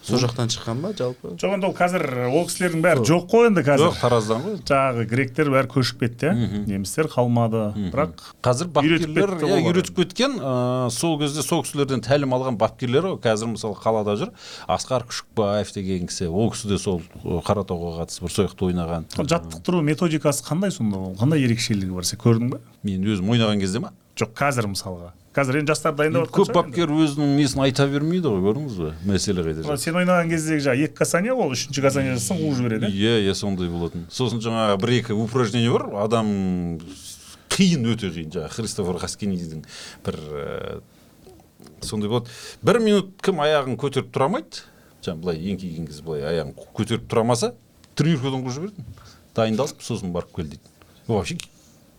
Сол 0.02 0.20
жақтан 0.22 0.50
шыққан 0.52 0.82
ба 0.82 0.92
жалпы? 0.98 1.36
Жоқ 1.38 1.54
енді 1.56 1.68
ол 1.70 1.76
қазір 1.78 2.04
ол 2.32 2.46
кісілердің 2.50 2.82
бәрі 2.86 3.04
жоқ 3.06 3.28
қой 3.32 3.48
енді 3.52 3.64
қазір. 3.68 3.88
Жоқ 3.88 4.00
тараздан 4.02 4.42
ғой. 4.46 4.56
Жаңағы 4.66 5.06
гректер 5.12 5.52
бәрі 5.54 5.70
көшіп 5.72 6.02
кетті 6.06 6.32
иә. 6.32 6.50
Немістер 6.66 7.10
қалмады. 7.12 7.62
Бірақ 7.94 8.24
қазір 8.42 8.72
бапкерлер 8.74 9.36
иә 9.38 9.60
үйретіп 9.62 10.02
кеткен 10.02 10.40
ә, 10.42 10.90
сол 10.90 11.20
кезде 11.22 11.46
сол 11.46 11.62
кісілерден 11.66 12.02
тәлім 12.02 12.34
алған 12.34 12.58
бапкерлер 12.58 13.12
ғой. 13.12 13.20
Қазір 13.22 13.54
мысалы 13.54 13.78
қалада 13.78 14.18
жүр. 14.18 14.34
Асқар 14.68 15.06
күшікбаев 15.06 15.74
деген 15.78 16.10
кісі 16.10 16.28
ол 16.32 16.52
кісі 16.52 16.74
де 16.74 16.82
сол 16.82 17.02
ы, 17.22 17.40
қаратауға 17.46 18.02
қатысы 18.02 18.26
бар 18.26 18.34
сол 18.34 18.50
жақта 18.50 18.70
ойнаған 18.72 19.08
жаттықтыру 19.22 19.82
методикасы 19.86 20.44
қандай 20.48 20.72
сонда? 20.74 20.98
Ол 20.98 21.16
қандай 21.20 21.46
ерекшелігі 21.46 21.94
бар 21.94 22.08
сен 22.10 22.20
көрдің 22.22 22.56
ба 22.56 22.62
мен 22.84 23.06
өзім 23.06 23.30
ойнаған 23.36 23.62
кезде 23.62 23.80
ма? 23.84 23.94
Жоқ 24.18 24.34
қазір 24.38 24.68
мысалға. 24.74 25.14
Қазір 25.36 25.62
енді 25.62 25.72
жастар 25.72 25.94
дайындап 25.96 26.32
көп 26.36 26.52
бапкер 26.56 26.92
өзінің 26.92 27.36
несін 27.40 27.62
айта 27.64 27.86
бермейді 27.88 28.28
ғой 28.34 28.42
көрдіңіз 28.50 28.80
ба 28.82 28.90
мәселе 29.08 29.46
қайда 29.46 29.78
сен 29.80 30.00
ойнаған 30.02 30.32
кездегі 30.32 30.66
жаңағы 30.66 30.88
екі 30.90 30.98
касание 30.98 31.32
ол 31.32 31.54
үшінші 31.56 31.84
касание 31.86 32.18
жасасаң 32.18 32.42
қуып 32.42 32.58
жібереді 32.58 32.90
иә? 32.92 33.14
иә 33.24 33.36
сондай 33.40 33.70
болатын. 33.72 34.04
Сосын 34.12 34.44
жаңағы 34.44 34.76
бір 34.84 34.94
екі 34.98 35.16
упражнение 35.16 35.72
бар 35.72 35.88
адам 36.04 36.34
қиын 37.56 37.88
өте 37.94 38.12
қиын. 38.12 38.34
Жаңағы 38.36 38.58
христофор 38.58 39.00
хаскиниздің 39.00 39.64
бір 40.04 40.20
сондай 41.80 42.12
болады. 42.12 42.28
Бір 42.62 42.82
минут 42.84 43.16
кім 43.24 43.40
аяғын 43.46 43.80
көтеріп 43.80 44.12
тұра 44.12 44.28
алмайды? 44.28 44.66
Жаңағы 45.00 45.24
былай 45.24 45.42
еңкейген 45.54 45.88
кезде 45.88 46.04
былай 46.06 46.28
аяғын 46.28 46.54
көтеріп 46.76 47.08
тұра 47.08 47.24
алмаса 47.24 47.54
тренировкадан 47.96 48.44
қуып 48.44 48.58
жіберетін 48.58 48.92
дайындалып 49.36 49.84
сосын 49.84 50.12
барып 50.12 50.36
кел 50.36 50.52
дейді. 50.52 50.76
Вообще 51.08 51.38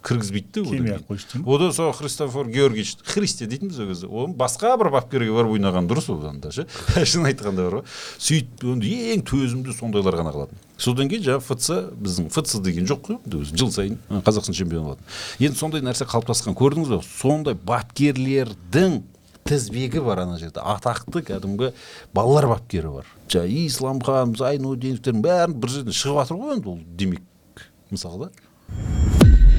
кіргізбейді 0.02 0.48
де 0.52 0.62
Келмей-ақ 0.70 1.02
кейін. 1.02 1.06
қойшы 1.08 1.42
одан 1.46 1.72
сол 1.72 1.92
христофор 1.92 2.46
георгиевич 2.46 2.96
христе 3.04 3.46
дейтінбіз 3.46 3.78
ол 3.80 3.88
кезде 3.88 4.06
оны 4.06 4.34
басқа 4.36 4.76
бір 4.78 4.90
бапкерге 4.90 5.32
барып 5.32 5.54
ойнаған 5.56 5.88
дұрыс 5.90 6.10
одан 6.12 6.40
да 6.40 6.52
ше. 6.52 6.66
Шын 7.04 7.28
айтқанда 7.30 7.68
бар 7.68 7.78
ғой 7.80 7.86
сөйтіп 8.18 8.66
енді 8.74 8.92
ең 9.14 9.24
төзімді 9.28 9.76
сондайлар 9.76 10.18
ғана 10.20 10.34
қалатын 10.34 10.60
содан 10.82 11.08
кейін 11.10 11.26
жаңағы 11.28 11.46
фц 11.46 11.70
біздің 12.02 12.28
фц 12.34 12.58
деген 12.64 12.88
жоқ 12.90 13.06
қой 13.06 13.18
енді 13.20 13.42
өзі 13.44 13.56
жыл 13.62 13.70
сайын 13.70 13.98
қазақстан 14.10 14.56
чемпионы 14.58 14.90
болатын. 14.90 15.06
Енді 15.38 15.58
сондай 15.58 15.84
нәрсе 15.84 16.08
қалыптасқан 16.10 16.56
көрдіңіз 16.58 16.90
ба 16.96 17.00
сондай 17.06 17.54
бапкерлердің 17.54 19.02
тізбегі 19.46 20.02
бар 20.02 20.24
ана 20.24 20.38
жерде. 20.38 20.62
Атақты 20.62 21.22
кәдімгі 21.26 21.72
балалар 22.14 22.48
бапкері 22.50 22.96
бар. 22.98 23.10
Жаңағы 23.28 23.66
исламхан 23.66 24.34
зайнудиновтердің 24.38 25.22
бәрін 25.24 25.58
бір 25.62 25.76
жерден 25.76 25.98
шығып 25.98 26.22
жатыр 26.22 26.42
ғой 26.42 26.56
енді 26.58 26.72
ол 26.74 26.80
демек 26.98 27.66
мысалы 27.90 28.26
да 28.26 29.51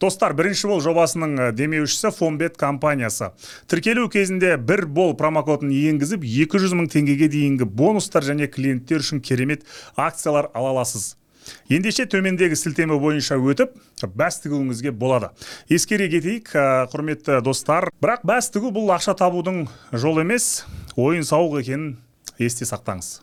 достар 0.00 0.34
бірінші 0.34 0.68
бол 0.70 0.80
жобасының 0.84 1.34
э, 1.38 1.50
демеушісі 1.52 2.10
фомбет 2.14 2.56
компаниясы. 2.60 3.32
Тіркелу 3.66 4.08
кезінде 4.08 4.56
бір 4.56 4.86
бол 4.86 5.14
промокодын 5.16 5.72
енгізіп 5.72 6.24
200 6.24 6.78
мың 6.78 6.88
теңгеге 6.92 7.28
дейінгі 7.28 7.68
бонустар 7.68 8.24
және 8.26 8.48
клиенттер 8.48 9.04
үшін 9.04 9.20
керемет 9.20 9.64
акциялар 9.96 10.50
ала 10.54 10.74
аласыз. 10.74 11.14
Ендеше 11.68 12.06
төмендегі 12.08 12.56
сілтеме 12.56 12.96
бойынша 13.00 13.36
өтіп 13.36 13.76
бәс 14.16 14.40
тігуіңізге 14.44 14.94
болады. 14.96 15.30
Ескере 15.68 16.08
кетейік 16.12 16.54
ә, 16.56 16.86
құрметті 16.92 17.42
достар. 17.44 17.90
Бірақ 18.00 18.24
бәс 18.24 18.48
тігу 18.54 18.72
бұл 18.74 18.94
ақша 18.96 19.16
табудың 19.20 19.66
жолы 19.92 20.24
емес 20.24 20.64
ойын 20.96 21.26
сауық 21.28 21.60
екенін 21.60 21.96
есте 22.38 22.68
сақтаңыз. 22.68 23.18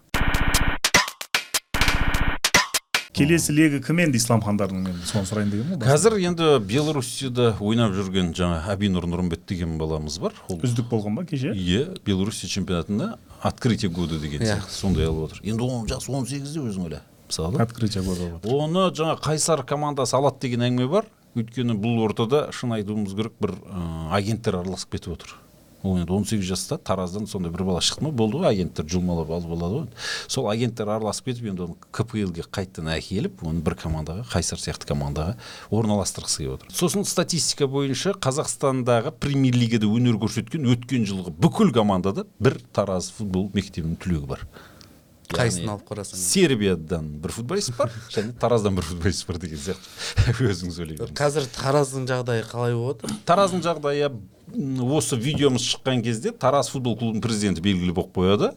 Келесі 3.14 3.54
легі 3.54 3.80
кім 3.84 4.00
енді 4.06 4.18
исламхандардың 4.22 4.84
мен 4.86 5.00
соны 5.06 5.28
сұрайын 5.28 5.52
дегенмін 5.52 5.80
ғой 5.82 5.90
қазір 5.90 6.16
енді 6.30 6.48
белоруссияда 6.64 7.56
ойнап 7.60 7.94
жүрген 7.98 8.32
жаңа 8.38 8.62
абинур 8.72 9.08
нұрымбет 9.10 9.44
деген 9.50 9.78
баламыз 9.82 10.18
бар. 10.24 10.34
Ол 10.48 10.62
үздік 10.64 10.88
болған 10.92 11.18
ба 11.20 11.26
кеше? 11.28 11.52
Иә 11.52 11.98
белоруссия 12.06 12.48
чемпионатында 12.50 13.18
открытие 13.42 13.92
года 13.92 14.20
деген 14.20 14.42
Иә. 14.42 14.56
сияқты 14.56 14.72
сондай 14.72 15.06
алып 15.08 15.32
отыр. 15.32 15.42
Енді 15.44 15.64
он 15.64 15.88
жасы 15.88 16.12
он 16.12 16.26
сегізде 16.26 16.60
өзің 16.64 16.86
ойла 16.88 17.02
мысалы? 17.28 17.60
Открытие 17.62 18.04
года 18.04 18.32
оны 18.48 18.88
жаңа 18.96 19.18
қайсар 19.20 19.66
командасы 19.66 20.16
алады 20.16 20.40
деген 20.48 20.62
әңгіме 20.70 20.88
бар. 20.88 21.06
Өйткені 21.36 21.76
бұл 21.80 22.02
ортада 22.04 22.50
шын 22.52 22.74
айтуымыз 22.76 23.14
керек 23.16 23.34
бір 23.40 23.54
ә, 23.64 24.12
агенттер 24.18 24.58
араласып 24.60 24.92
кетіп 24.98 25.14
отыр. 25.16 25.36
Ол 25.84 25.98
енді 25.98 26.14
он 26.14 26.26
сегіз 26.26 26.46
жаста 26.46 26.78
тараздан 26.78 27.28
сондай 27.28 27.52
бір 27.52 27.64
бала 27.68 27.82
шықты 27.82 28.06
ма 28.06 28.12
болды 28.12 28.42
ғой 28.42 28.52
агенттер 28.54 28.86
жұлмалап 28.92 29.32
алып 29.34 29.54
алады 29.56 29.80
ғой 29.80 29.88
сол 30.28 30.50
агенттер 30.52 30.90
араласып 30.90 31.32
кетіп 31.32 31.52
енді 31.52 31.66
оны 31.68 31.78
кплге 31.92 32.46
қайтадан 32.48 32.92
әкеліп 32.96 33.44
оны 33.48 33.64
бір 33.66 33.78
командаға 33.82 34.26
қайсар 34.32 34.62
сияқты 34.62 34.90
командаға 34.92 35.38
орналастырғысы 35.74 36.44
келіп 36.44 36.58
отыр 36.60 36.76
сосын 36.82 37.08
статистика 37.08 37.68
бойынша 37.72 38.16
қазақстандағы 38.22 39.16
премьер 39.20 39.58
лигада 39.58 39.90
өнер 39.90 40.20
көрсеткен 40.22 40.70
өткен 40.76 41.08
жылғы 41.10 41.34
бүкіл 41.42 41.74
командада 41.76 42.28
бір 42.40 42.60
тараз 42.74 43.12
футбол 43.18 43.50
мектебінің 43.56 43.98
түлегі 44.02 44.30
бар 44.36 44.46
қайсысын 45.36 45.72
алып 45.74 45.88
қарасаң? 45.88 46.20
Сербиядан 46.22 47.08
бір 47.24 47.34
футболист 47.36 47.74
бар 47.78 47.94
және 48.14 48.36
тараздан 48.42 48.78
бір 48.78 48.88
футболист 48.88 49.28
бар 49.28 49.40
деген 49.42 49.62
сияқты. 49.62 49.90
Өзіңіз 50.52 50.80
ойлай 50.84 51.00
беріңіз 51.00 51.18
қазір 51.18 51.48
тараздың 51.56 52.08
жағдайы 52.12 52.46
қалай 52.50 52.78
болып 52.78 53.06
жатыр 53.06 53.26
тараздың 53.32 53.66
жағдайы 53.66 54.12
осы 54.52 55.16
видеомыз 55.16 55.64
шыққан 55.64 56.02
кезде 56.04 56.32
тараз 56.32 56.70
футбол 56.72 56.98
клубының 57.00 57.24
президенті 57.24 57.64
белгілі 57.64 57.94
болып 57.96 58.18
қояды. 58.18 58.50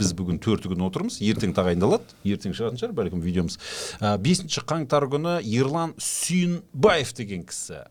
Біз 0.00 0.14
бүгін 0.16 0.38
төрті 0.40 0.70
күні 0.72 0.86
отырмыз. 0.86 1.18
Ертең 1.20 1.52
тағайындалады. 1.56 2.16
Ертең 2.24 2.56
шығатын 2.56 2.80
шығар. 2.80 2.94
Бәлкім 2.96 3.20
видеомыз. 3.24 3.58
Бесінші 4.24 4.64
қаңтар 4.64 5.08
күні 5.12 5.36
ерлан 5.58 5.92
сүйінбаев 6.00 7.12
деген 7.20 7.44
кісі 7.44 7.84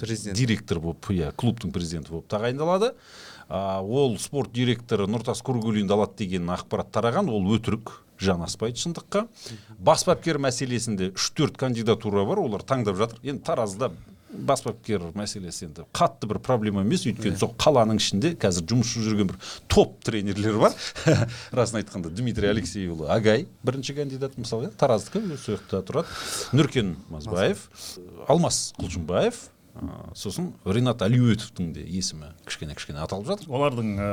президент. 0.00 0.36
директор 0.36 0.80
болып 0.80 1.10
иә 1.10 1.32
клубтың 1.36 1.72
президенті 1.72 2.10
болып 2.10 2.28
тағайындалады. 2.28 2.92
Ол 3.48 4.18
спорт 4.20 4.52
директоры 4.52 5.08
нұртас 5.08 5.40
кургулинді 5.44 5.96
алады 5.96 6.24
деген 6.24 6.50
ақпарат 6.52 6.92
тараған 6.92 7.30
ол 7.32 7.48
өтірік 7.56 7.94
жанаспайды 8.20 8.82
шындыққа. 8.82 9.26
Бас 9.78 10.04
бапкер 10.04 10.40
мәселесінде 10.42 11.12
үш 11.14 11.30
төрт 11.38 11.56
кандидатура 11.56 12.26
бар 12.28 12.42
олар 12.42 12.64
таңдап 12.66 12.98
жатыр. 12.98 13.20
Енді 13.22 13.44
таразда 13.46 13.92
бас 14.28 14.62
бапкер 14.66 15.06
мәселесі 15.16 15.68
енді 15.68 15.86
қатты 15.96 16.28
бір 16.28 16.40
проблема 16.44 16.82
емес 16.84 17.06
өйткені 17.08 17.38
сол 17.40 17.54
қаланың 17.56 18.00
ішінде 18.02 18.34
қазір 18.40 18.66
жұмыс 18.72 18.92
жүрген 19.00 19.30
бір 19.30 19.38
топ 19.72 19.96
тренерлер 20.04 20.58
бар. 20.60 20.76
Расын 21.56 21.80
айтқанда 21.80 22.12
дмитрий 22.12 22.52
алексейұлы 22.52 23.08
агай 23.14 23.46
бірінші 23.64 23.96
кандидат 23.96 24.36
мысалы 24.36 24.72
тараздікі 24.76 25.24
өзі 25.24 25.38
сол 25.40 25.56
жақта 25.56 25.80
тұрады. 25.88 26.18
Нұркен 26.52 26.96
мазбаев 27.08 27.64
алмас 28.28 28.74
құлшынбаев 28.76 29.46
ә, 29.78 30.14
сосын 30.18 30.52
ринат 30.66 31.02
алиөтовтің 31.06 31.72
де 31.76 31.84
есімі 31.86 32.32
кішкене 32.46 32.74
кішкене 32.78 33.02
аталып 33.04 33.28
жатыр. 33.30 33.48
Олардың 33.48 33.92
ә, 33.98 34.08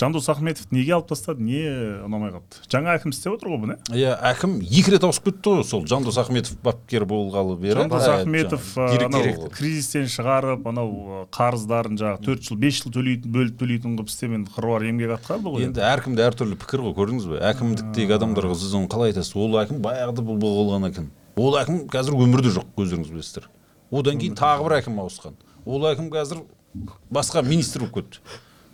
жандос 0.00 0.28
ахметов 0.32 0.70
неге 0.74 0.96
алып 0.98 1.08
тастады 1.12 1.42
не 1.42 1.62
ұнамай 2.04 2.34
қалды 2.34 2.62
жаңа 2.72 2.96
әкім 2.98 3.14
істеп 3.14 3.38
отыр 3.38 3.52
ғой 3.54 3.62
бұны 3.64 3.78
иә 3.94 4.16
әкім 4.32 4.58
екі 4.64 4.94
рет 4.94 5.06
ауысып 5.08 5.30
кетті 5.30 5.54
ғой 5.56 5.64
сол 5.68 5.86
жандос 5.88 6.18
ахметов 6.20 6.58
бапкер 6.62 7.06
болғалы 7.08 7.56
бері. 7.60 7.84
Жандос 7.84 8.08
ахметов 8.12 8.72
анау 8.78 9.50
кризистен 9.54 10.08
шығарып 10.12 10.66
анау 10.68 11.26
қарыздарын 11.34 11.98
жаңағы 12.00 12.24
төрт 12.26 12.48
жыл 12.48 12.60
бес 12.60 12.82
жыл 12.82 12.94
төлейтін 12.94 13.34
бөліп 13.34 13.58
төлейтін 13.62 13.98
қылып 13.98 14.12
істеп 14.12 14.36
қыруар 14.56 14.86
еңбек 14.88 15.14
атқарды 15.18 15.52
ғой 15.52 15.68
енді. 15.68 15.82
Әркімде 15.84 16.26
әртүрлі 16.28 16.58
пікір 16.60 16.84
ғой 16.88 16.94
көрдіңіз 16.98 17.28
бе? 17.30 17.40
Әкімдіктегі 17.48 18.16
адамдарға 18.18 18.56
сіз 18.58 18.74
оны 18.78 18.90
қалай 18.92 19.12
айтасыз? 19.12 19.34
Ол 19.38 19.56
әкім 19.62 19.80
баяғыда 19.84 20.24
бұл 20.24 20.40
болған 20.42 20.88
әкім 20.90 21.08
ол 21.38 21.54
әкім 21.60 21.84
қазір 21.92 22.18
өмірде 22.18 22.50
жоқ 22.54 22.82
өздеріңіз 22.82 23.12
білесіздер. 23.14 23.48
Одан 23.90 24.18
кейін 24.20 24.36
тағы 24.38 24.66
бір 24.66 24.78
әкім 24.80 24.98
ауысқан. 25.04 25.38
Ол 25.66 25.86
әкім 25.90 26.10
қазір 26.12 26.42
басқа 27.10 27.42
министр 27.42 27.86
болып 27.86 27.94
кетті. 28.00 28.20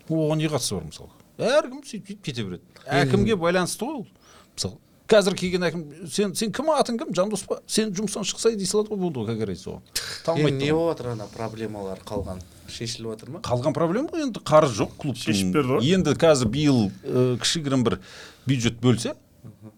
Оған 0.08 0.42
не 0.42 0.48
қатысы 0.52 0.74
бар 0.76 0.88
мысалы 0.88 1.12
әркім 1.38 1.82
сөйтіп 1.82 2.08
сөйтіп 2.08 2.24
кете 2.24 2.44
береді. 2.44 2.62
Әкімге 2.86 3.36
байланысты 3.40 3.86
ғой 3.86 4.02
ол. 4.02 4.06
Мысалы 4.54 4.76
қазір 5.10 5.36
келген 5.38 5.66
әкім 5.66 5.82
сен 6.10 6.34
сен 6.38 6.52
кім 6.54 6.70
атың 6.74 6.98
кім? 7.00 7.14
Жандос 7.16 7.42
па? 7.48 7.58
Сен 7.66 7.90
жұмыстан 7.94 8.26
шықсай 8.28 8.54
дей 8.56 8.68
салады 8.68 8.92
ғой 8.92 9.02
болды 9.02 9.20
ғой 9.20 9.26
как 9.32 9.40
говорится 9.40 9.70
оған. 9.70 9.82
Енді 9.84 10.24
танымайды 10.26 10.58
не 10.60 10.70
болып 10.72 10.94
жатыр 10.94 11.10
ана 11.12 11.26
проблемалар 11.34 12.04
қалған? 12.06 12.40
Шешіліп 12.70 13.10
жатыр 13.12 13.34
ма? 13.34 13.42
Қалған 13.44 13.74
проблема 13.76 14.14
ғой 14.14 14.28
енді 14.28 14.40
қарыз 14.46 14.76
жоқ 14.78 14.94
клубтың. 15.02 15.26
Шешіп 15.26 15.52
берді 15.56 15.76
ғой. 15.76 15.90
енді 15.98 16.14
қазір 16.16 16.50
биыл 16.54 16.80
ә, 17.04 17.36
кішігірім 17.42 17.84
бір 17.84 17.98
бюджет 18.46 18.80
бөлсе 18.80 19.14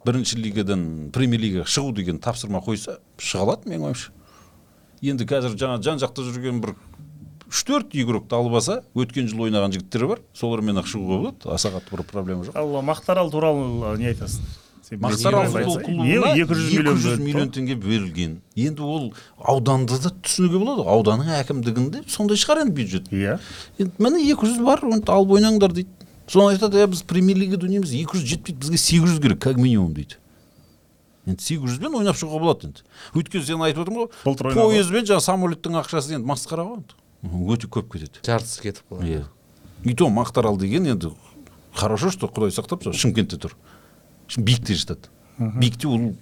бірінші 0.07 0.39
лигадан 0.45 1.11
премьер 1.13 1.41
лигаға 1.43 1.67
шығу 1.67 1.95
деген 1.97 2.21
тапсырма 2.23 2.61
қойса 2.63 3.01
шыға 3.19 3.49
алады 3.49 3.73
менің 3.73 3.89
ойымша. 3.91 4.13
Енді 5.03 5.27
қазір 5.29 5.57
жаңа 5.59 5.81
жан 5.85 6.01
жақта 6.03 6.25
жүрген 6.27 6.61
бір 6.65 6.75
үш 7.51 7.63
төрт 7.67 7.95
игрокты 7.95 8.37
алып 8.37 8.59
алса 8.59 8.81
өткен 8.97 9.29
жылы 9.31 9.49
ойнаған 9.49 9.75
жігіттер 9.77 10.07
бар. 10.11 10.23
Солармен 10.35 10.81
ақ 10.81 10.89
шығуға 10.91 11.19
болады. 11.23 11.51
Аса 11.55 11.71
қатты 11.75 11.95
бір 11.95 12.07
проблема 12.11 12.47
жоқ. 12.49 12.57
Ал 12.59 12.81
мақтарал 12.83 13.31
туралы 13.31 13.97
не 13.99 14.11
айтасың? 14.13 14.43
Мақтарал 15.03 15.49
футбол 15.51 15.81
клубына 15.83 16.33
екі 16.39 16.55
жүз 16.55 17.19
миллион 17.19 17.49
теңге 17.51 17.75
бөлінген 17.83 18.37
енді 18.55 18.85
ол 18.87 19.09
ауданды 19.43 19.99
да 19.99 20.13
түсінуге 20.15 20.61
болады. 20.63 20.85
Ғой 20.87 20.93
ауданның 20.95 21.33
әкімдігінде 21.41 22.05
сондай 22.07 22.39
шығар 22.39 22.63
енді 22.63 22.77
бюджет. 22.77 23.11
Иә. 23.11 23.41
Енді 23.83 23.99
міне 23.99 24.23
екі 24.31 24.47
жүз 24.47 24.63
бар 24.63 24.85
алып 24.87 25.35
ойнаңдар 25.39 25.75
дейді. 25.75 25.91
Соны 26.31 26.55
айтады 26.55 26.79
иә 26.79 26.87
біз 26.93 27.03
премьер 27.03 27.39
лигада 27.43 27.67
ойнаймыз 27.67 27.97
екі 27.99 28.19
жүз 28.21 28.31
жетпейді 28.31 28.63
бізге 28.63 28.79
сегіз 28.79 29.17
жүз 29.17 29.21
керек 29.23 29.43
как 29.43 29.59
минимум 29.59 29.93
дейді. 29.95 30.21
Енді 31.27 31.43
сегіз 31.43 31.75
жүзбен 31.77 31.97
ойнап 31.99 32.17
шығуға 32.17 32.41
болады 32.43 32.69
енді. 32.71 32.85
Өйткені 33.15 33.45
сен 33.47 33.63
айтып 33.67 33.83
отырмын 33.87 34.11
Былтыр 34.25 34.47
ғой 34.47 34.55
ойнады. 34.55 34.69
пойызбен 34.71 35.09
жаңағы 35.11 35.27
самолеттің 35.27 35.81
ақшасы 35.83 36.15
енді 36.17 36.27
масқара 36.31 36.67
ғой 36.67 36.79
енді. 36.83 36.95
Өте 37.53 37.67
көп 37.67 37.91
кетеді. 37.93 38.23
Жартысы 38.23 38.63
кетіп 38.63 38.85
қалады. 38.91 39.11
Иә. 39.11 39.25
И 39.85 39.95
то 39.95 40.09
мақтарал 40.09 40.57
деген 40.59 40.87
енді 40.87 41.13
хорошо 41.75 42.11
что 42.11 42.27
құдай 42.31 42.55
сақтап 42.55 42.85
сол 42.85 42.93
шымкентте 42.95 43.37
тұр. 43.43 43.57
Биікте 44.37 44.75
жатады. 44.75 45.11
Биікте 45.39 45.89
ол 45.89 46.15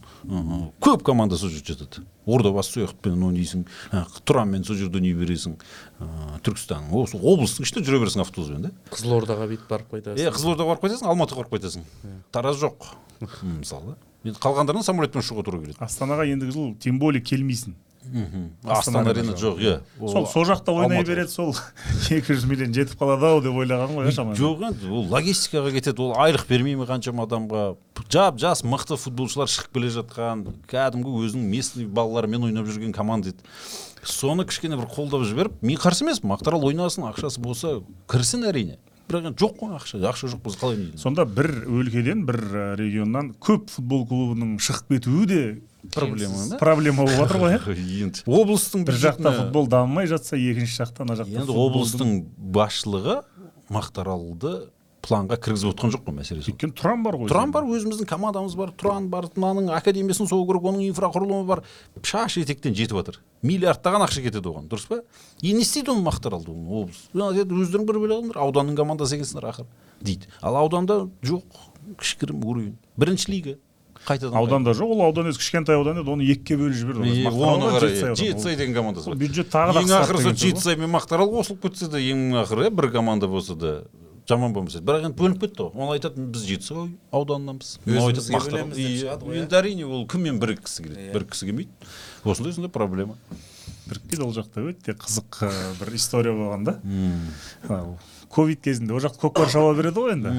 көп 0.80 1.04
команда 1.04 1.36
сол 1.36 1.50
жерде 1.50 1.74
жатады. 1.76 2.02
Ордабасы 2.26 2.72
сол 2.72 2.86
жақпен 2.88 3.20
ойнайсың 3.28 3.66
тұранмен 4.24 4.64
сол 4.64 4.76
жерде 4.80 4.98
ойнай 4.98 5.12
бересің 5.14 5.54
түркістан 6.42 6.88
осы 6.90 7.20
облыстың 7.20 7.68
ішінде 7.68 7.84
жүре 7.86 8.00
бересің 8.02 8.24
автобуспен 8.24 8.64
да? 8.66 8.72
Қызылордаға 8.90 9.46
бүйтіп 9.52 9.68
барып 9.70 9.92
қайтасың. 9.92 10.18
Иә 10.18 10.32
қызылордаға 10.34 10.72
барып 10.72 10.84
қайтасың 10.88 11.12
алматыға 11.12 11.44
барып 11.44 11.54
қайтасың. 11.54 11.84
Тараз 12.32 12.58
жоқ. 12.64 12.90
Мысалы. 13.42 13.94
Енді 14.24 14.40
қалғандарына 14.40 14.84
самолетпен 14.84 15.22
ұшуға 15.22 15.44
тура 15.44 15.60
келеді. 15.60 15.80
Астанаға 15.84 16.26
ендігі 16.28 16.54
жылы 16.54 16.76
тем 16.80 16.98
более 16.98 17.22
келмейсің. 17.24 17.74
Астана 18.64 19.10
арена 19.10 19.32
жоқ 19.32 19.60
иә. 19.62 19.74
Ол 20.00 20.12
сол 20.12 20.26
сол 20.28 20.44
жақта 20.44 20.72
ойнай 20.76 21.04
береді 21.04 21.32
сол. 21.32 21.54
екі 22.12 22.36
жүз 22.36 22.44
миллион 22.48 22.74
жетіп 22.76 23.00
қалады 23.00 23.30
ау 23.30 23.40
деп 23.44 23.56
ойлаған 23.56 23.96
ғой 23.96 24.08
иә 24.10 24.14
шамамен. 24.16 24.36
Жоқ 24.38 24.64
енді 24.68 24.90
ол 24.92 25.08
логистикаға 25.12 25.72
кетеді 25.72 26.04
ол 26.04 26.12
айлық 26.20 26.44
бермей 26.48 26.76
ме 26.76 26.84
қаншама 26.88 27.24
адамға? 27.24 27.64
Жап 28.12 28.38
жас 28.40 28.60
мықты 28.64 28.98
футболшылар 29.00 29.48
шығып 29.48 29.72
келе 29.78 29.92
жатқан 29.96 30.44
кәдімгі 30.68 31.16
өзінің 31.24 31.48
местный 31.48 31.88
балаларымен 31.88 32.50
ойнап 32.50 32.68
жүрген 32.68 32.92
команда 32.92 33.32
еді. 33.32 33.40
Соны 34.04 34.44
кішкене 34.44 34.76
бір 34.76 34.90
қолдап 34.92 35.24
жіберіп 35.24 35.62
мен 35.64 35.80
қарсы 35.80 36.04
емеспін 36.04 36.34
мақтарал 36.34 36.68
ойнасын 36.68 37.08
ақшасы 37.08 37.40
болса 37.40 37.78
кірсін 38.10 38.44
әрине. 38.50 38.76
Бірақ 39.08 39.28
енді 39.30 39.44
жоқ 39.44 39.56
қой 39.60 39.74
ақша 39.78 40.00
ақша 40.10 40.30
жоқ 40.32 40.42
болса 40.44 40.60
қалай 40.62 40.78
ойнайды 40.78 41.00
сонда 41.02 41.26
бір 41.28 41.50
өлкеден 41.68 42.24
бір 42.28 42.40
ә, 42.40 42.64
регионнан 42.80 43.32
көп 43.42 43.68
футбол 43.72 44.06
клубының 44.08 44.56
шығып 44.64 44.96
кетуі 44.96 45.26
де 45.28 45.42
проблема 45.92 46.46
да? 46.50 46.58
проблема 46.58 47.04
болып 47.04 47.18
жатыр 47.20 47.42
ғой 47.42 47.56
иә 47.58 47.76
енді 48.06 48.24
облыстың 48.26 48.86
бір 48.88 49.00
жақта 49.02 49.34
футбол 49.38 49.68
дамымай 49.68 50.08
жатса 50.10 50.38
екінші 50.40 50.80
жақта 50.82 51.04
ана 51.04 51.18
жақта 51.20 51.44
енді 51.44 51.58
облыстың 51.66 52.14
басшылығы 52.56 53.20
мақтаралды 53.72 54.54
планға 55.04 55.36
кіргізіп 55.44 55.70
отқан 55.74 55.92
жоқ 55.94 56.04
қой 56.06 56.14
мәселе 56.16 56.42
сол 56.42 56.54
өйткені 56.54 56.74
тұран 56.78 57.02
бар 57.04 57.18
ғой 57.20 57.30
тұран 57.30 57.52
бар 57.54 57.66
өзіміздің 57.68 58.08
командамыз 58.08 58.56
бар 58.56 58.72
тұран 58.80 59.08
бар 59.12 59.28
мынаның 59.36 59.68
академиясын 59.76 60.28
соғу 60.30 60.46
керек 60.48 60.68
оның 60.70 60.86
инфрақұрылымы 60.88 61.44
бар. 61.48 61.62
Шаш 62.02 62.38
етектен 62.40 62.74
жетіп 62.76 62.96
жатыр 63.00 63.20
миллиардтаған 63.44 64.06
ақша 64.06 64.24
кетеді 64.24 64.48
оған 64.50 64.70
дұрыс 64.70 64.88
па? 64.88 65.02
И 65.42 65.52
не 65.52 65.62
істейді 65.62 65.92
оны 65.92 66.06
мақтаралды 66.08 66.54
деді, 67.12 67.60
өздерің 67.60 67.84
бір 67.84 68.00
біле 68.00 68.16
алыңдар 68.16 68.40
ауданның 68.40 68.78
командасы 68.80 69.18
екенсіңдер 69.18 69.50
ақыры 69.50 69.68
дейді. 70.00 70.32
Ал 70.40 70.56
ауданда 70.56 71.04
жоқ 71.22 71.44
кішігірім 72.00 72.44
уровень. 72.44 72.76
Бірінші 72.96 73.32
лига 73.32 73.58
қайтадан 74.04 74.36
ауданда 74.36 74.74
жоқ 74.76 74.92
ол 74.94 75.02
аудан 75.06 75.28
өзі 75.30 75.40
кішкентай 75.40 75.76
аудан 75.78 76.00
еді 76.02 76.12
оны 76.12 76.26
екіге 76.28 76.58
бөліп 76.60 76.76
жіберді 76.76 78.14
Жетісай 78.18 78.56
деген 78.56 78.74
командасы 78.76 79.08
Ол 79.08 79.14
бар. 79.14 79.20
Бюджет 79.22 79.48
тағы 79.52 79.72
да 79.72 79.80
ең 79.80 79.88
қысқарды 79.88 80.04
ақыры 80.04 80.20
сол 80.20 80.32
деген 80.32 80.34
сөз 80.34 80.44
ғой. 80.44 80.50
жетісай 80.50 80.76
мен 80.76 80.92
мақтарал 80.92 81.32
қосылып 81.32 81.62
кетсе 81.64 81.88
де 81.88 82.02
ең 82.12 82.36
ақыры 82.42 82.66
иә 82.68 82.74
бір 82.74 82.90
команда 82.92 83.28
болса 83.28 83.54
да 83.56 83.72
жаман 84.28 84.52
болмас 84.56 84.76
еді 84.78 84.86
бірақ 84.88 85.04
енді 85.08 85.18
бөлініп 85.20 85.40
кетті 85.44 85.66
ғой. 85.66 85.72
Ол 85.84 85.92
айтады 85.94 86.24
біз 86.32 86.44
жетісай 86.48 86.92
ауданынанбыз 87.12 87.74
деп 87.84 87.98
Иә, 88.80 89.00
иә. 89.04 89.42
енді 89.42 89.58
әрине 89.60 89.84
ол 89.84 90.06
кіммен 90.08 90.38
біріккісі 90.40 90.84
келеді? 90.86 91.10
Біріккісі 91.12 91.48
келмейді. 91.50 91.90
Осындай 92.24 92.52
сондай 92.56 92.72
проблема. 92.72 93.18
Бірікпейді 93.84 94.24
ол 94.24 94.32
жақта 94.32 94.64
өте 94.64 94.94
қызық 94.96 95.42
бір 95.80 95.92
история 95.98 96.32
болған 96.32 96.64
да. 96.64 96.78
Ковид 98.32 98.62
кезінде 98.64 98.94
ол 98.96 99.02
жақта 99.04 99.20
көкпар 99.26 99.50
шаба 99.52 99.74
береді 99.76 100.00
ғой 100.00 100.14
енді. 100.16 100.32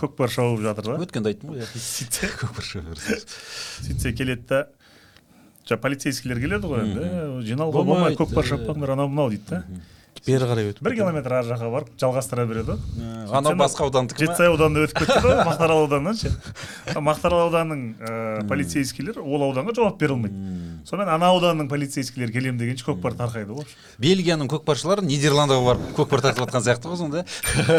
Көкпар 0.00 0.32
шауып 0.32 0.62
жатыр 0.64 0.88
да. 0.94 0.96
Өткенде 1.04 1.30
айттым 1.34 1.52
ғой 1.52 1.60
иә 1.62 1.68
сөйтсе. 1.76 2.30
Көкпар 2.40 2.64
сөйтсе 2.64 4.14
келеді 4.16 4.48
да. 4.48 4.62
Жаңағы 5.66 5.82
полицейскийлер 5.82 6.40
келеді 6.40 6.70
ғой 6.72 6.82
енді. 6.86 7.04
«Е, 7.04 7.28
жиналуға 7.46 7.84
Болмайды, 7.84 8.16
көкпар 8.20 8.46
шаппаңдар 8.48 8.92
анау 8.96 9.08
мынау 9.12 9.30
дейді 9.34 9.50
да. 9.50 9.62
Бері 10.26 10.48
қарай 10.50 10.70
өтіп 10.72 10.82
бір 10.86 10.96
километр 10.98 11.34
ар 11.38 11.46
жаққа 11.46 11.70
барып 11.72 11.92
жалғастыра 12.00 12.46
береді. 12.50 12.76
Ғой 12.96 13.38
анау 13.38 13.56
басқа 13.58 13.86
аудандікі 13.86 14.26
жетісай 14.26 14.50
ауданына 14.50 14.86
өтіп 14.86 15.02
кетті 15.02 15.22
ғой 15.24 15.38
мақтаарал 15.48 15.84
ауданынан 15.84 16.18
ше. 16.18 16.32
Мақтаарал 16.94 17.46
ауданының 17.46 17.84
ә, 18.00 18.48
полицейскийлер 18.50 19.20
ол 19.22 19.46
ауданға 19.48 19.76
жауап 19.76 20.00
бере 20.00 20.16
алмайды 20.16 20.82
сонымен 20.86 21.10
ана 21.10 21.30
ауданның 21.32 21.68
полицейскийлері 21.70 22.34
келем 22.34 22.58
дегенше 22.60 22.86
көкпар 22.86 23.16
тарқайды 23.18 23.56
ғой. 23.56 23.66
Бельгияның 24.02 24.50
көкпаршылары 24.52 25.02
нидерландыға 25.06 25.64
барып 25.66 25.88
көкпар 25.98 26.22
тартып 26.22 26.44
жатқан 26.46 26.62
сияқты 26.62 26.92
ғой 26.92 27.00
сонда. 27.00 27.24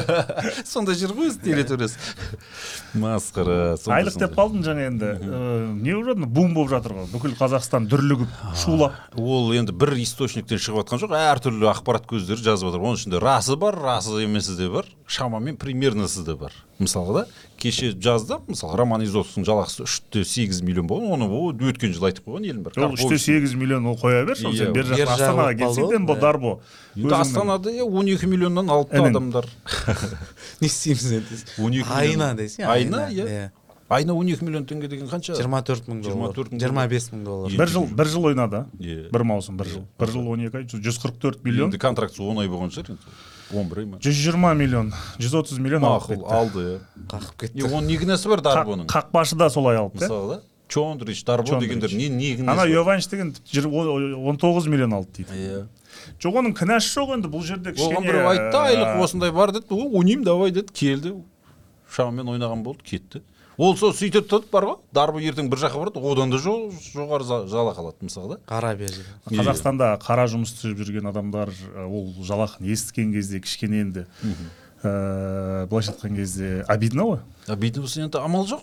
Сондай 0.67 0.97
жер 0.99 1.13
ғой 1.15 1.31
өзі 1.31 1.39
территориясы 1.45 1.95
масқара 2.97 3.77
айлық 3.77 4.17
деп 4.19 4.35
қалдым 4.35 4.63
жаңа 4.65 4.87
енді 4.89 5.13
ә, 5.15 5.41
не 5.71 5.95
болып 5.95 6.09
жатыр 6.11 6.27
бум 6.35 6.53
болып 6.57 6.73
жатыр 6.73 6.97
ғой. 6.97 7.07
Бүкіл 7.13 7.37
қазақстан 7.39 7.87
дүрлігіп 7.87 8.35
шулап. 8.59 8.97
ол 9.15 9.53
енді 9.55 9.71
бір 9.71 9.95
источниктен 10.03 10.59
шығып 10.59 10.83
жатқан 10.83 11.03
жоқ 11.05 11.15
әртүрлі 11.17 11.69
ақпарат 11.71 12.07
көздері 12.09 12.36
жазып 12.45 12.69
жатыр 12.69 12.83
оның 12.83 12.97
ішінде 12.99 13.19
расы 13.21 13.55
бар 13.59 13.75
расы 13.75 14.21
емесі 14.23 14.55
де 14.57 14.69
бар 14.69 14.85
шамамен 15.07 15.57
примерносы 15.57 16.23
да 16.25 16.35
бар. 16.35 16.53
Мысалға 16.79 17.13
да 17.13 17.23
кеше 17.57 17.91
жазды 17.93 18.37
мысалы 18.47 18.77
роман 18.77 19.01
изотовтың 19.05 19.45
жалақысы 19.47 19.85
үш 19.87 19.95
те 20.13 20.23
сегіз 20.27 20.61
миллион 20.61 20.87
болған 20.89 21.15
оны 21.17 21.29
ол 21.29 21.53
өткен 21.53 21.93
жылы 21.95 22.11
айтып 22.11 22.27
қойған 22.27 22.45
елім 22.49 22.63
бар. 22.67 22.73
Ол 22.77 22.93
үште 22.93 23.17
сегіз 23.17 23.55
миллион 23.57 23.85
ол 23.91 23.97
қоя 23.97 24.25
берші 24.27 24.47
ол 24.47 24.53
Иә, 24.53 24.65
сен 24.65 24.73
бер 24.73 24.85
жағы 24.85 25.07
астанаға 25.15 25.53
келсең 25.57 26.05
Иә. 26.07 26.19
дарбо 26.19 26.59
астанада 27.17 27.71
иә 27.71 27.83
он 27.87 28.05
екі 28.07 28.27
миллионнан 28.27 28.69
алыпты 28.69 29.01
адамдар. 29.01 29.45
Не 30.61 30.67
істейміз 30.67 31.11
енді? 31.11 31.39
12 31.57 31.85
айына 31.89 32.33
миллион. 32.33 32.37
десең 32.37 32.65
айына 32.69 33.07
иә. 33.09 33.49
Айына 33.89 34.13
он 34.13 34.27
екі 34.27 34.43
миллион 34.45 34.65
теңге 34.67 34.87
деген 34.91 35.07
қанша? 35.07 35.35
Жиырма 35.37 35.61
төрт 35.63 35.87
мың 35.87 36.01
доллар. 36.03 36.33
24 36.35 36.51
мың 36.53 36.59
жиырма 36.63 36.87
бес 36.91 37.09
мың 37.13 37.23
доллар. 37.23 37.51
Бір 37.57 37.67
жыл 37.71 37.85
бір 37.87 38.07
жыл 38.11 38.25
ойнады 38.31 38.65
Иә. 38.79 39.09
бір 39.11 39.23
маусым 39.23 39.57
бір 39.57 39.67
жыл. 39.71 39.85
Бір 39.99 40.11
жыл 40.11 40.27
он 40.27 40.43
екі 40.47 40.57
ай 40.57 40.63
жүз 40.67 40.99
қырық 41.03 41.17
төрт 41.23 41.43
миллион. 41.45 41.69
Енді 41.71 41.79
контрактісі 41.79 42.23
он 42.27 42.39
ай 42.43 42.47
болған 42.51 42.73
шығар 42.75 42.91
енді. 42.95 43.15
Он 43.55 43.69
бір 43.71 43.79
ай 43.79 43.85
ма? 43.85 43.97
Жүз 44.03 44.19
жиырма 44.25 44.53
миллион 44.59 44.91
жүз 45.19 45.37
отыз 45.39 45.59
миллион 45.63 45.81
мақұл 45.87 46.17
кетті. 46.17 46.33
алды 46.35 46.65
иә 46.67 46.79
қақып 47.07 47.31
и 47.31 47.47
кетті 47.47 47.63
оның 47.71 47.87
не 47.87 47.97
кінәсі 47.97 48.27
бар 48.33 48.41
дарбоның? 48.43 48.85
Қақ- 48.87 49.07
қақпашы 49.11 49.37
да 49.39 49.49
солай 49.49 49.77
алыпты 49.77 50.03
иә? 50.03 50.09
мысалы 50.09 50.35
да? 50.35 50.41
Чондрич 50.67 51.23
дарбо 51.23 51.59
дегендер 51.61 51.93
не 51.95 52.09
не 52.09 52.35
кінәсі 52.35 52.43
ана 52.43 52.55
бар? 52.57 52.67
йованш 52.67 53.07
деген 53.07 53.33
он 54.27 54.35
тоғыз 54.37 54.67
миллион 54.67 54.93
алды 54.99 55.23
дейді. 55.23 55.31
Иә 55.31 55.67
жоқ 56.19 56.35
оның 56.43 56.53
кінәсі 56.59 56.91
жоқ 56.99 57.13
енді 57.15 57.31
бұл 57.31 57.41
жерде 57.47 57.71
оған 57.71 57.75
кішкене 57.79 58.03
біреу 58.03 58.27
айтты 58.27 58.57
айлық 58.67 58.99
осындай 59.01 59.31
бар 59.31 59.51
деді. 59.55 59.65
Ол 59.71 59.95
ойнаймын 59.95 60.25
давай 60.25 60.51
деді. 60.51 60.73
Келді. 60.73 61.15
Шамамен 61.89 62.27
ойнаған 62.35 62.63
болды 62.63 62.83
кетті. 62.83 63.21
Ол 63.57 63.75
сол 63.77 63.93
сөйтеді 63.93 64.27
да 64.29 64.39
бар 64.51 64.63
ғой. 64.69 64.75
Дарбо 64.93 65.19
ертең 65.19 65.49
бір 65.49 65.57
жаққа 65.65 65.79
барады 65.81 66.01
одан 66.11 66.29
да 66.29 66.37
жо- 66.37 66.69
жоғары 66.93 67.25
жалақы 67.25 67.79
алады 67.81 68.05
мысалы 68.05 68.35
да. 68.35 68.39
Қара 68.47 68.75
бер 68.77 68.91
қазақстанда 69.29 69.97
қара 70.01 70.27
жұмыс 70.29 70.53
істеп 70.53 70.77
жүрген 70.77 71.09
адамдар 71.09 71.49
ол 71.87 72.13
жалақыны 72.21 72.69
естіген 72.73 73.13
кезде 73.13 73.39
кішкене 73.41 73.81
енді 73.81 74.05
ә, 74.83 75.65
былайша 75.67 75.91
айтқан 75.95 76.15
кезде 76.15 76.63
обидно 76.67 77.03
ғой. 77.11 77.19
Бүйтіп 77.47 77.81
болса 77.87 78.01
енді 78.05 78.19
амал 78.21 78.45
жоқ. 78.45 78.61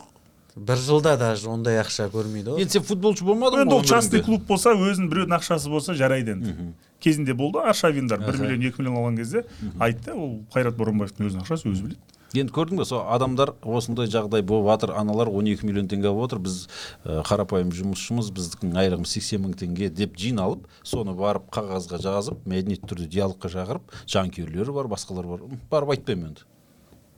Бір 0.54 0.78
жылда 0.78 1.16
даже 1.18 1.48
ондай 1.50 1.80
ақша 1.82 2.06
көрмейді 2.12 2.54
ғой. 2.54 2.62
Енді 2.62 2.76
сен 2.78 2.84
футболшы 2.86 3.24
болмадың 3.26 3.64
енді 3.64 3.74
ол 3.74 3.82
частный 3.82 4.22
клуб 4.22 4.44
болса 4.46 4.70
өзінің 4.70 5.08
біреудің 5.10 5.34
ақшасы 5.40 5.68
болса 5.72 5.94
жарайды 5.98 6.36
енді. 6.36 6.54
Кезінде 7.02 7.34
болды 7.34 7.58
аршавиндар 7.58 8.20
бір 8.22 8.38
миллион 8.38 8.62
екі 8.70 8.78
миллион 8.82 9.00
алған 9.02 9.16
кезде 9.18 9.42
айтты 9.82 10.14
ол 10.14 10.36
қайрат 10.54 10.76
боранбаевтың 10.78 11.26
өзінің 11.26 11.42
ақшасы 11.42 11.66
өзі 11.72 11.82
біледі. 11.88 12.00
Енді 12.40 12.54
көрдің 12.54 12.80
бе 12.80 12.86
сол 12.88 13.04
адамдар 13.14 13.54
осындай 13.62 14.08
жағдай 14.10 14.42
болып 14.46 14.70
жатыр 14.72 14.94
аналар 14.98 15.30
12 15.30 15.64
миллион 15.66 15.88
теңге 15.90 16.10
алып 16.10 16.26
отыр 16.26 16.42
біз 16.44 16.56
қарапайым 17.04 17.70
жұмысшымыз 17.74 18.30
біздің 18.34 18.74
айлығымыз 18.82 19.14
сексен 19.16 19.44
мың 19.44 19.54
теңге 19.60 19.90
деп 19.94 20.16
жиналып 20.18 20.66
соны 20.82 21.14
барып 21.18 21.46
қағазға 21.54 22.00
жазып 22.02 22.46
мәдениетті 22.48 22.90
түрде 22.90 23.10
диалогқа 23.18 23.52
шақырып 23.54 23.94
жанкүйерлері 24.10 24.74
бар 24.74 24.90
басқалар 24.90 25.28
бар. 25.30 25.44
Барып 25.70 25.94
айтпаймын 25.96 26.32
енді. 26.32 26.48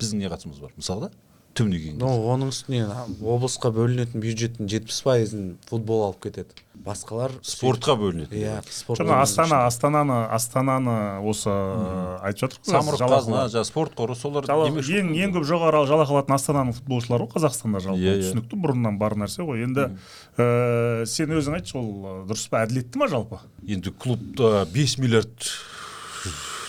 Біздің 0.00 0.24
не 0.24 0.32
қатысымыз 0.32 0.60
бар 0.60 0.76
мысалы 0.76 1.08
да? 1.08 1.25
Түбіне 1.56 1.80
келген 1.80 1.98
но 2.00 2.12
оның 2.32 2.52
үстіне 2.52 2.84
облысқа 3.20 3.70
бөлінетін 3.74 4.22
бюджеттің 4.22 4.70
жетпіс 4.70 5.00
пайызын 5.06 5.50
футбол 5.68 6.04
алып 6.08 6.26
кетеді. 6.26 6.56
Басқалар 6.86 7.32
спортқа 7.46 7.96
бөлінеді 7.98 8.36
иә 8.36 8.58
спорт 8.70 9.00
жаңа 9.00 9.20
астана 9.24 9.62
астананы 9.66 10.18
астананы 10.36 10.96
осы 11.26 11.50
айтып 11.50 12.44
жатыр 12.44 12.72
самұрық 12.72 13.04
қазына 13.04 13.46
жаңағы 13.54 13.70
спорт 13.70 13.96
қоры 13.98 14.16
солар 14.18 14.48
ең 14.68 15.12
ең 15.16 15.36
көп 15.38 15.46
жоғары 15.48 15.82
жалақы 15.88 16.14
алатын 16.14 16.36
астананың 16.36 16.76
футболшылары 16.76 17.26
ғой 17.26 17.32
қазақстанда 17.38 17.82
жалпы. 17.86 18.02
Иә, 18.04 18.12
ол 18.12 18.20
иә. 18.20 18.26
түсінікті 18.26 18.60
бұрыннан 18.62 19.00
бар 19.00 19.16
нәрсе 19.18 19.46
ғой. 19.46 19.64
Енді 19.66 19.88
ә, 20.36 21.06
сен 21.08 21.32
өзің 21.32 21.58
айтшы 21.58 21.78
ол 21.80 22.26
дұрыс 22.28 22.46
па 22.52 22.66
әділетті 22.66 23.00
ма 23.00 23.08
жалпы? 23.10 23.40
Енді 23.66 23.94
клубта 23.96 24.66
5 24.72 24.98
миллиард 25.00 25.50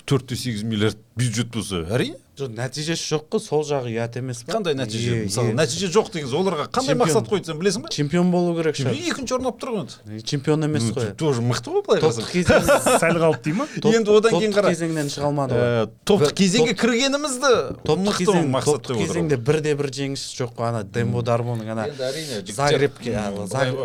төрт 0.08 0.30
те 0.32 0.36
сегіз 0.40 0.64
миллиард 0.64 0.98
бюджет 1.18 1.52
болса 1.54 1.84
әрине? 1.90 2.18
жоқ 2.38 2.52
нәтижесі 2.54 3.06
жоқ 3.10 3.24
қой 3.32 3.40
сол 3.42 3.64
жағы 3.66 3.90
ұят 3.90 4.16
емес 4.20 4.44
па? 4.46 4.54
Қандай 4.54 4.76
нәтиже? 4.78 5.24
Мысалы 5.26 5.54
нәтиже 5.58 5.88
жоқ 5.90 6.12
деген 6.14 6.30
оларға 6.38 6.68
қандай 6.70 6.94
мақсат 6.98 7.26
қойды 7.26 7.50
сен 7.50 7.58
білесің 7.58 7.82
ба? 7.82 7.90
Чемпион 7.90 8.30
болу 8.30 8.54
керек 8.58 8.78
шығар. 8.78 8.94
Екінші 8.94 9.34
орын 9.34 9.48
алып 9.50 9.58
тұр 9.58 9.72
ғой 9.74 9.80
енді 9.82 10.22
чемпион 10.22 10.66
емес 10.68 10.86
қой. 10.94 11.10
тоже 11.18 11.42
мықты 11.42 11.72
ғой 11.74 11.82
былай 11.88 12.02
қарасаң 12.04 12.28
кезең 12.30 12.68
сәл 13.02 13.18
қалды 13.18 13.42
дей 13.42 13.56
ма? 13.58 13.66
Енді 13.98 14.14
одан 14.14 14.36
кейін 14.36 14.54
топтық 14.54 14.58
қара 14.60 14.70
кезеңнен 14.70 15.10
шыға 15.10 15.30
алмады 15.32 15.58
ғой. 15.58 15.66
Ә, 15.66 15.88
топтық 16.06 16.34
кезеңге 16.38 16.76
кіргенімізді 16.78 17.52
топтық 17.88 18.20
кезең 18.22 18.54
топтық 18.68 19.02
кезеңде 19.02 19.40
бірде 19.42 19.74
бір 19.78 19.90
жеңіс 19.98 20.28
жоқ 20.38 20.54
қой 20.54 20.70
ана 20.70 20.84
дембо 20.86 21.24
дарбоның 21.26 21.72
ана 21.74 21.88
загребке 22.54 23.16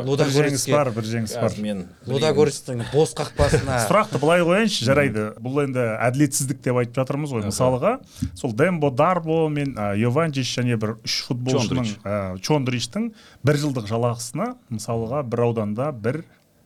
лудогорецке. 0.05 0.71
бар 0.75 0.91
бір 0.93 1.09
жеңіс 1.09 1.33
бар. 1.41 1.57
Мен 1.57 1.87
лудогорецтің 2.05 2.85
бос 2.93 3.15
қақпасына 3.17 3.81
сұрақты 3.87 4.21
былай 4.21 4.45
қояйыншы 4.45 4.85
жарайды. 4.85 5.31
Бұл 5.41 5.63
енді 5.65 5.87
әділетсіздік 5.97 6.61
деп 6.61 6.81
айтып 6.83 7.01
жатырмыз 7.01 7.22
ғой 7.31 7.45
мысалға 7.47 7.93
сол 8.35 8.53
дембо 8.57 8.91
дарбо 8.91 9.47
мен 9.49 9.75
ә, 9.77 9.93
йованчич 10.01 10.51
және 10.59 10.77
бір 10.77 10.97
үш 11.05 11.21
футболшының 11.29 11.87
Чондрич. 11.87 11.97
ә, 12.03 12.37
чондричтің 12.43 13.11
бір 13.45 13.59
жылдық 13.63 13.87
жалақысына 13.87 14.53
мысалға 14.73 15.23
бір 15.23 15.45
ауданда 15.47 15.91
бір 15.93 16.23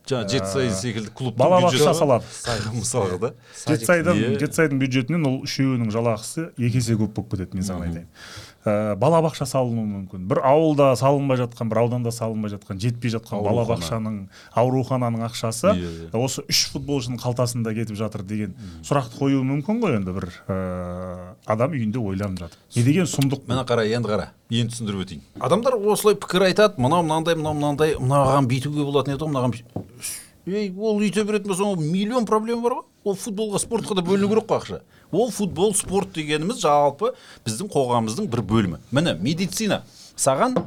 жаңа 0.08 0.30
жетісай 0.32 0.70
секілді 0.72 1.12
клубтың 1.12 1.41
балабақша 1.41 1.93
салады. 1.98 2.28
Мысалға 2.78 3.17
да. 3.20 3.32
Жетісайдың 3.67 4.22
жетісайдың 4.39 4.80
бюджетінен 4.80 5.28
ол 5.28 5.41
үшеуінің 5.43 5.91
жалақысы 5.91 6.50
екі 6.56 6.80
есе 6.80 6.96
көп 6.96 7.12
болып 7.17 7.34
кетеді 7.36 7.60
мен 7.60 7.67
саған 7.67 7.89
айтайын. 7.89 8.08
Ә, 8.67 8.95
балабақша 8.99 9.47
салынуы 9.47 9.86
мүмкін. 9.88 10.25
Бір 10.27 10.41
ауылда 10.45 10.91
салынбай 10.99 11.39
жатқан 11.39 11.71
бір 11.71 11.80
ауданда 11.86 12.12
салынбай 12.12 12.51
жатқан 12.51 12.82
жетпей 12.84 13.13
жатқан 13.15 13.41
балабақшаның 13.47 14.19
аурухананың 14.60 15.23
ақшасы 15.30 15.73
Иә, 15.77 16.12
осы 16.19 16.43
үш 16.51 16.65
футболшының 16.73 17.21
қалтасында 17.23 17.73
кетіп 17.77 17.97
жатыр 17.99 18.25
деген 18.27 18.53
сұрақты 18.86 19.17
қоюы 19.21 19.43
мүмкін 19.47 19.82
ғой 19.84 19.97
енді 20.01 20.15
бір 20.17 20.30
ә, 20.51 20.60
адам 21.45 21.75
үйінде 21.77 22.01
ойланып 22.03 22.43
жатыр. 22.43 22.62
Не 22.75 22.84
деген 22.84 23.10
сұмдық 23.10 23.47
міне 23.47 23.65
қара 23.67 23.88
енді 23.88 24.12
қара 24.13 24.30
енді 24.51 24.75
түсіндіріп 24.75 25.03
өтейін. 25.08 25.25
Адамдар 25.39 25.80
осылай 25.80 26.15
пікір 26.19 26.47
айтады 26.51 26.82
мынау 26.82 27.03
мынандай 27.08 27.36
мынау 27.39 27.58
мынандай 27.58 27.97
мынаған 27.99 28.49
бүйтуге 28.51 28.88
болатын 28.88 29.15
еді 29.15 29.25
ғой 29.25 29.34
мынаған 29.34 29.60
ей 30.47 30.71
ол 30.71 31.01
үйте 31.01 31.23
беретін 31.27 31.51
болса 31.51 31.63
ол 31.63 31.75
миллион 31.75 32.25
проблема 32.25 32.62
бар 32.63 32.77
ғой. 32.77 32.86
Ол 33.03 33.15
футболға 33.15 33.60
спортқа 33.60 33.95
да 33.95 34.01
бөліну 34.01 34.30
керек 34.32 34.47
қой 34.47 34.62
ақша. 34.62 34.80
Ол 35.12 35.32
футбол 35.32 35.74
спорт 35.76 36.13
дегеніміз 36.15 36.62
жалпы 36.63 37.13
біздің 37.46 37.72
қоғамымыздың 37.74 38.28
бір 38.32 38.43
бөлімі. 38.48 38.82
Міне 38.91 39.15
медицина 39.22 39.84
саған 40.17 40.58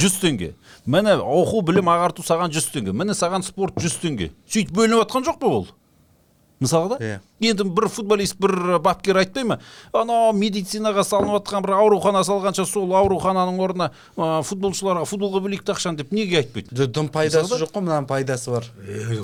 жүз 0.00 0.20
теңге. 0.22 0.54
Міне 0.86 1.18
оқу 1.20 1.62
білім 1.66 1.90
ағарту 1.92 2.24
саған 2.24 2.52
жүз 2.54 2.70
теңге. 2.74 2.94
Міне 2.96 3.16
саған 3.16 3.44
спорт 3.44 3.76
жүз 3.80 3.98
теңге. 4.02 4.30
Сөйтіп 4.48 4.74
бөлініп 4.76 5.04
жатқан 5.04 5.26
жоқ 5.28 5.40
па 5.42 5.52
ол 5.58 5.68
мысалға 6.60 6.98
да? 6.98 7.04
Иә. 7.04 7.18
енді 7.40 7.64
бір 7.72 7.88
футболист 7.88 8.36
бір 8.40 8.78
бапкер 8.84 9.16
айтпай 9.16 9.46
ма? 9.48 9.56
Анау 9.96 10.34
медицинаға 10.36 11.04
салынып 11.08 11.38
жатқан 11.38 11.64
бір 11.64 11.72
аурухана 11.78 12.20
салғанша 12.26 12.66
сол 12.68 12.92
аурухананың 12.98 13.60
орнына 13.64 13.88
ә, 14.16 14.42
футболшыларға 14.44 15.06
футболға 15.08 15.40
бөлейік 15.46 15.64
те 15.64 15.72
ақшаны 15.72 16.02
деп 16.02 16.12
неге 16.12 16.42
айтпайды? 16.42 16.86
Дым 16.92 17.08
пайдасы 17.08 17.56
жоқ 17.64 17.72
қой 17.72 17.86
мынаның 17.86 18.08
пайдасы 18.10 18.52
бар. 18.52 18.68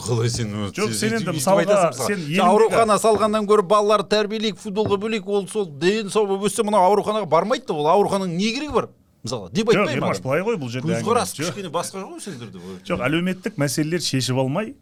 Қалай 0.09 0.33
сен 0.33 0.55
Жоқ, 0.73 0.95
сен 0.97 1.19
енді 1.21 1.37
мысалға, 1.37 1.93
сен 2.01 2.25
аурухана 2.41 2.97
салғаннан 3.03 3.49
гөрі 3.49 3.69
балаларды 3.69 4.17
тәрбиелейік 4.17 4.57
футболға 4.63 4.97
бөлейік 5.05 5.29
ол 5.29 5.49
сол 5.53 5.69
дені 5.69 6.09
сау 6.09 6.25
болып 6.27 6.49
өссе 6.49 6.65
мынау 6.65 6.89
ауруханаға 6.89 7.29
бармайды 7.29 7.69
да 7.69 7.77
ол 7.77 7.91
аурухананың 7.93 8.37
не 8.37 8.55
керегі 8.57 8.73
бар? 8.81 8.89
Мысалға 9.27 9.51
деп 9.53 9.69
жоқ 9.69 9.83
айтпай 9.83 9.87
ма 9.87 9.97
ермаш 9.97 10.21
былай 10.25 10.43
ғой 10.47 10.57
бұл 10.61 10.71
жерде 10.73 10.93
көзқарас. 10.95 11.33
Жоқ, 11.37 11.51
кішкене 11.51 11.71
басқа 11.75 12.03
ғой 12.07 12.21
сендерде 12.25 12.59
жоқ 12.89 13.05
әлеуметтік 13.07 13.59
мәселелер 13.61 14.05
шешіп 14.07 14.41
алмай 14.43 14.75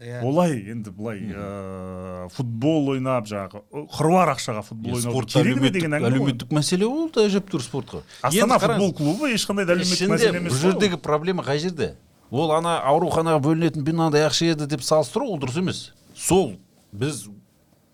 Иә. 0.00 0.22
олай 0.26 0.56
енді 0.72 0.90
былай 0.90 1.20
ә, 1.30 2.28
футбол 2.34 2.90
ойнап 2.96 3.28
жаңағы 3.30 3.62
қыруар 3.96 4.32
ақшаға 4.34 4.62
футбол 4.66 4.96
ойнау 4.98 5.20
керек 5.22 5.34
ме 5.36 5.42
әлеуметтік, 5.42 5.72
деген 5.78 5.96
әңгіме 5.98 6.08
ғой. 6.08 6.16
әлеуметтік 6.16 6.54
мәселе 6.56 6.88
ол 6.88 7.10
да 7.14 7.26
әжептәуір 7.28 7.66
спортқа 7.66 8.02
астана 8.22 8.58
футбол 8.58 8.92
клубы 8.96 9.32
ешқандай 9.34 9.66
да 9.68 9.76
әлеуметтік 9.76 10.10
мәселе 10.14 10.32
бұл 10.32 10.42
емес 10.42 10.52
ол. 10.52 10.58
жердегі 10.66 10.96
проблема 11.02 11.44
қай 11.46 11.58
жерде 11.62 11.94
ол 12.32 12.52
ана 12.56 12.78
ауруханаға 12.88 13.42
бөлінетін 13.44 13.84
мынандай 13.84 14.24
ақша 14.26 14.52
еді 14.54 14.66
деп 14.66 14.82
салыстыру 14.82 15.28
ол 15.34 15.38
дұрыс 15.42 15.58
емес 15.60 15.82
сол 16.16 16.54
біз 16.92 17.26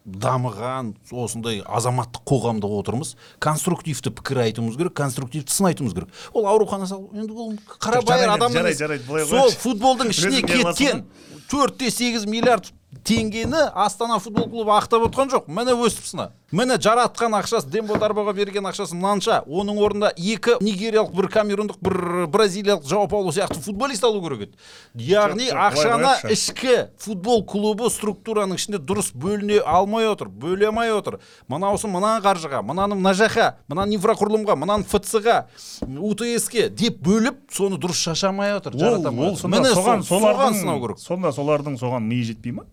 дамыған 0.09 0.94
осындай 1.12 1.61
азаматтық 1.66 2.25
қоғамда 2.29 2.71
отырмыз 2.79 3.14
конструктивті 3.44 4.12
пікір 4.16 4.42
айтуымыз 4.47 4.79
керек 4.81 4.94
конструктивті 4.97 5.53
сын 5.53 5.68
айтуымыз 5.71 5.94
керек. 5.94 6.09
Ол 6.33 6.49
аурухана 6.49 6.88
салу 6.88 7.11
енді 7.12 7.37
ол 7.37 7.55
қарабайыр 7.77 8.33
адам 8.35 8.57
сол 9.29 9.53
футболдың 9.61 10.14
ішіне 10.14 10.42
кеткен 10.42 11.05
төрт 11.51 11.79
те 11.81 11.90
сегіз 11.92 12.27
миллиард 12.29 12.73
теңгені 13.05 13.68
астана 13.77 14.18
футбол 14.18 14.49
клубы 14.49 14.73
ақтап 14.73 15.05
отқан 15.09 15.33
жоқ. 15.33 15.49
Міне 15.49 15.77
өстіп 15.77 16.09
сына. 16.09 16.31
Міне 16.51 16.79
жаратқан 16.81 17.35
ақшасы 17.37 17.69
дембо 17.69 17.99
дарбоға 18.01 18.33
берген 18.37 18.67
ақшасы 18.71 18.97
мынанша. 18.97 19.43
Оның 19.47 19.81
орнында 19.85 20.11
екі 20.17 20.57
нигериялық 20.65 21.13
бір 21.17 21.29
камерундық 21.35 21.81
бір 21.85 22.27
бразилиялық 22.33 22.87
жауап 22.89 23.11
пауло 23.13 23.33
сияқты 23.33 23.61
футболист 23.61 24.05
алу 24.05 24.23
керек 24.25 24.47
еді. 24.47 24.59
Яғни 24.95 25.51
ақшаны 25.53 26.15
ішкі 26.33 26.77
футбол 26.99 27.45
клубы 27.45 27.91
структураның 27.93 28.57
ішінде 28.57 28.81
дұрыс 28.81 29.13
бөліне 29.13 29.61
алмай 29.61 30.09
отыр 30.09 30.29
бөле 30.33 30.71
алмай 30.71 30.93
отыр. 30.95 31.19
Мынаусы 31.49 31.91
мына 31.91 32.17
қаржыға 32.25 32.63
мынаны 32.65 32.97
мына 32.97 33.13
жаққа 33.19 33.51
мынаны 33.69 33.99
инфрақұрылымға 33.99 34.57
мынаны 34.57 34.89
фц 34.89 35.21
ға 35.21 35.39
утс 35.85 36.49
ке 36.49 36.69
деп 36.71 37.03
бөліп 37.05 37.45
соны 37.53 37.77
дұрыс 37.77 38.01
шашамай 38.09 38.57
отыр 38.57 38.79
жарата 38.79 39.13
алмай 39.13 39.35
отыр. 39.35 39.53
Міне 39.53 39.75
соған 39.77 40.03
солардың 40.07 40.81
керек. 40.81 40.99
сонда 40.99 41.33
солардың 41.33 41.79
соған 41.79 42.09
миы 42.09 42.25
жетпей 42.25 42.53
ма? 42.53 42.65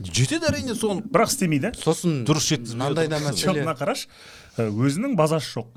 Жетеді 0.00 0.50
әрине 0.50 0.74
соны. 0.76 1.02
Бірақ 1.06 1.32
істемейді 1.32 1.72
сосын 1.80 2.22
Дұрыс 2.28 2.48
жеткізбей 2.50 2.78
мынандай 2.78 3.08
да 3.08 3.20
мәселе 3.24 3.62
мына 3.64 3.76
қарашы. 3.78 4.08
Өзінің 4.56 5.16
базасы 5.16 5.58
жоқ. 5.58 5.68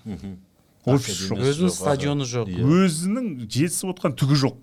Офис 0.89 1.17
жоқ. 1.27 1.41
өзінің 1.43 1.71
стадионы 1.75 2.25
жоқ. 2.25 2.47
Иә. 2.49 2.63
өзінің 2.63 3.25
жетісіп 3.51 3.91
отқан 3.91 4.13
түгі 4.15 4.37
жоқ. 4.39 4.61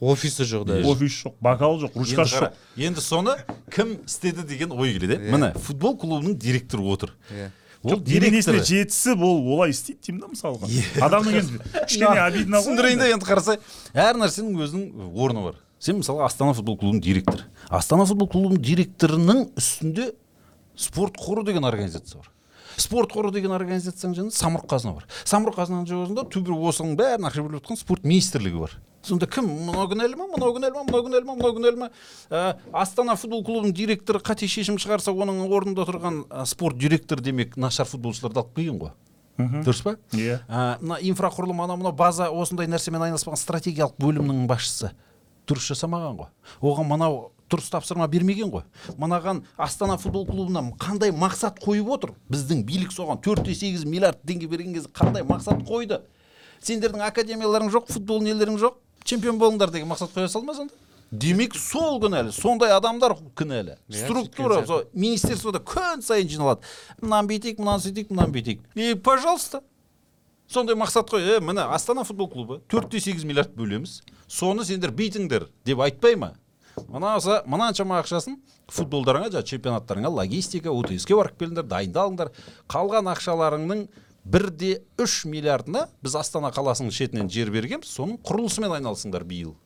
Офисі 0.00 0.46
жоқ 0.48 0.64
даже. 0.64 0.88
Офис 0.88 1.18
жоқ 1.22 1.34
бокал 1.44 1.76
жоқ 1.78 1.92
ручкасы 1.94 2.40
жоқ. 2.40 2.56
енді 2.76 3.00
соны 3.04 3.36
кім 3.70 3.98
істеді 4.06 4.42
деген 4.48 4.72
ой 4.72 4.94
келеді 4.96 5.20
иә. 5.20 5.30
Міне 5.30 5.52
футбол 5.60 5.98
клубының 6.00 6.38
директоры 6.40 6.82
отыр. 6.88 7.12
Иә. 7.30 7.50
ол 7.84 8.00
денесіне 8.00 8.64
жетісіп 8.64 9.20
ол 9.20 9.44
олай 9.52 9.70
істейді 9.70 10.00
деймін 10.08 10.20
да 10.24 10.32
мысалға. 10.32 10.66
Адамның 11.04 11.36
енді 11.36 11.60
кішкене 11.84 12.20
обидно 12.24 12.56
ғой 12.58 12.64
түсіндірейін 12.64 12.98
да 12.98 13.04
енді. 13.04 13.14
енді 13.20 13.26
қарасай. 13.28 13.60
Әр 13.92 14.16
нәрсенің 14.16 14.56
өзінің 14.64 15.12
орны 15.14 15.44
бар. 15.44 15.60
Сен 15.78 16.00
мысалы 16.00 16.24
астана 16.26 16.54
футбол 16.54 16.78
клубының 16.78 17.02
директоры 17.02 17.46
астана 17.68 18.06
футбол 18.08 18.28
клубының 18.32 18.62
директорының 18.62 19.44
үстінде 19.58 20.12
спорт 20.78 21.16
қоры 21.18 21.44
деген 21.44 21.64
организация 21.64 22.20
бар. 22.20 22.30
Спорт 22.78 23.10
қоры 23.10 23.32
деген 23.34 23.50
организацияның 23.56 24.14
жанында 24.14 24.36
самұрық 24.38 24.68
қазына 24.70 24.92
бар. 24.94 25.06
Самұрық 25.26 25.56
қазынаның 25.58 25.88
жанында 25.90 26.24
түбі 26.30 26.54
осының 26.70 26.94
бәрін 26.98 27.26
ақша 27.26 27.42
бөліп 27.42 27.64
жатқан 27.64 27.80
спорт 27.80 28.04
министрлігі 28.06 28.60
бар. 28.62 28.76
Сонда 29.02 29.26
кім? 29.30 29.48
Мынау 29.66 29.88
кінәлі 29.90 30.18
ма? 30.18 30.28
Мынау 30.30 30.54
кінәлі 30.54 30.74
ма? 30.76 30.84
Мынау 30.86 31.02
кінәлі 31.06 31.26
ма? 31.26 31.34
Мынау 31.38 31.56
кінәлі 31.56 31.80
ма? 31.80 31.88
Ә, 32.30 32.54
астана 32.76 33.16
футбол 33.18 33.42
клубының 33.46 33.74
директоры 33.74 34.20
қате 34.22 34.46
шешім 34.50 34.78
шығарса 34.78 35.14
оның 35.14 35.42
орнында 35.48 35.86
тұрған 35.88 36.22
ә, 36.28 36.44
спорт 36.46 36.78
директоры 36.78 37.24
демек 37.24 37.56
нашар 37.56 37.88
футболшыларды 37.88 38.42
алып 38.42 38.54
келген 38.58 38.78
ғой. 38.82 38.94
Дұрыс 39.38 39.82
па? 39.86 39.96
Иә. 40.18 40.40
ә, 40.46 40.78
мына 40.82 40.98
инфрақұрылым 40.98 41.62
анау 41.62 41.78
мынау 41.78 41.94
база 41.94 42.26
осындай 42.30 42.66
нәрсемен 42.66 43.06
айналыспаған 43.06 43.38
стратегиялық 43.38 43.94
бөлімнің 44.02 44.46
басшысы. 44.50 44.90
Дұрыс 45.48 45.72
жасамаған 45.72 46.18
ғой. 46.20 46.30
Оған 46.60 46.88
мынау 46.88 47.30
дұрыс 47.48 47.70
тапсырма 47.72 48.08
бермеген 48.08 48.50
ғой. 48.52 48.64
Мынаған 49.00 49.42
астана 49.56 49.96
футбол 49.98 50.26
клубына 50.28 50.62
қандай 50.80 51.12
мақсат 51.12 51.62
қойып 51.64 51.88
отыр? 51.96 52.12
Біздің 52.28 52.64
билік 52.68 52.92
соған 52.92 53.22
төрт 53.24 53.46
те 53.48 53.54
сегіз 53.56 53.86
миллиард 53.88 54.20
теңге 54.28 54.48
берген 54.48 54.74
кезде 54.76 54.92
қандай 54.92 55.24
мақсат 55.24 55.64
қойды? 55.68 56.02
Сендердің 56.60 57.06
академияларың 57.08 57.72
жоқ 57.72 57.88
футбол 57.94 58.20
нелерің 58.26 58.60
жоқ 58.60 58.76
чемпион 59.04 59.40
болыңдар 59.40 59.72
деген 59.72 59.88
мақсат 59.88 60.12
қоя 60.12 60.28
салма 60.28 60.54
сонда? 60.54 60.74
Демек 61.10 61.54
сол 61.56 61.96
кінәлі 62.02 62.34
сондай 62.36 62.74
адамдар 62.76 63.14
кінәлі 63.38 63.78
структура 63.88 64.60
сол 64.66 64.82
министерствода 64.92 65.62
күн 65.64 66.02
сайын 66.04 66.28
жиналады. 66.28 66.68
Мынаны 67.00 67.30
бүйтейік 67.30 67.62
мынаны 67.62 67.80
сөйтейік 67.80 68.12
мынаны 68.12 68.34
бүйтейік. 68.34 68.60
И 68.74 68.92
пожалуйста 68.92 69.62
сондай 70.48 70.76
мақсат 70.76 71.10
қой 71.12 71.36
е 71.36 71.40
міне 71.40 71.62
астана 71.68 72.04
футбол 72.04 72.28
клубы 72.32 72.60
төрт 72.68 72.90
те 72.90 73.00
сегіз 73.00 73.24
миллиард 73.24 73.54
бөлеміз. 73.56 74.02
Соны 74.28 74.64
сендер 74.64 74.90
бүйтіңдер 74.96 75.48
деп 75.64 75.80
айтпай 75.84 76.16
ма? 76.16 76.34
Мынасы 76.88 77.42
мынаншама 77.46 77.98
ақшасын 78.02 78.38
футболдарыңа 78.72 79.30
жаңағы 79.32 79.50
чемпионаттарыңа 79.52 80.10
логистика 80.14 80.72
утс 80.72 81.06
ке 81.06 81.16
барып 81.18 81.38
келіңдер 81.40 81.66
дайындалыңдар. 81.68 82.32
Қалған 82.70 83.10
ақшаларыңның 83.14 83.86
бір 84.24 84.50
де 84.50 84.72
үш 85.00 85.24
миллиардына 85.24 85.88
біз 86.04 86.16
астана 86.20 86.52
қаласының 86.54 86.92
шетінен 86.94 87.30
жер 87.32 87.50
бергенбіз 87.52 87.90
соның 87.96 88.20
құрылысымен 88.22 88.76
айналысыңдар 88.78 89.24
биыл. 89.24 89.56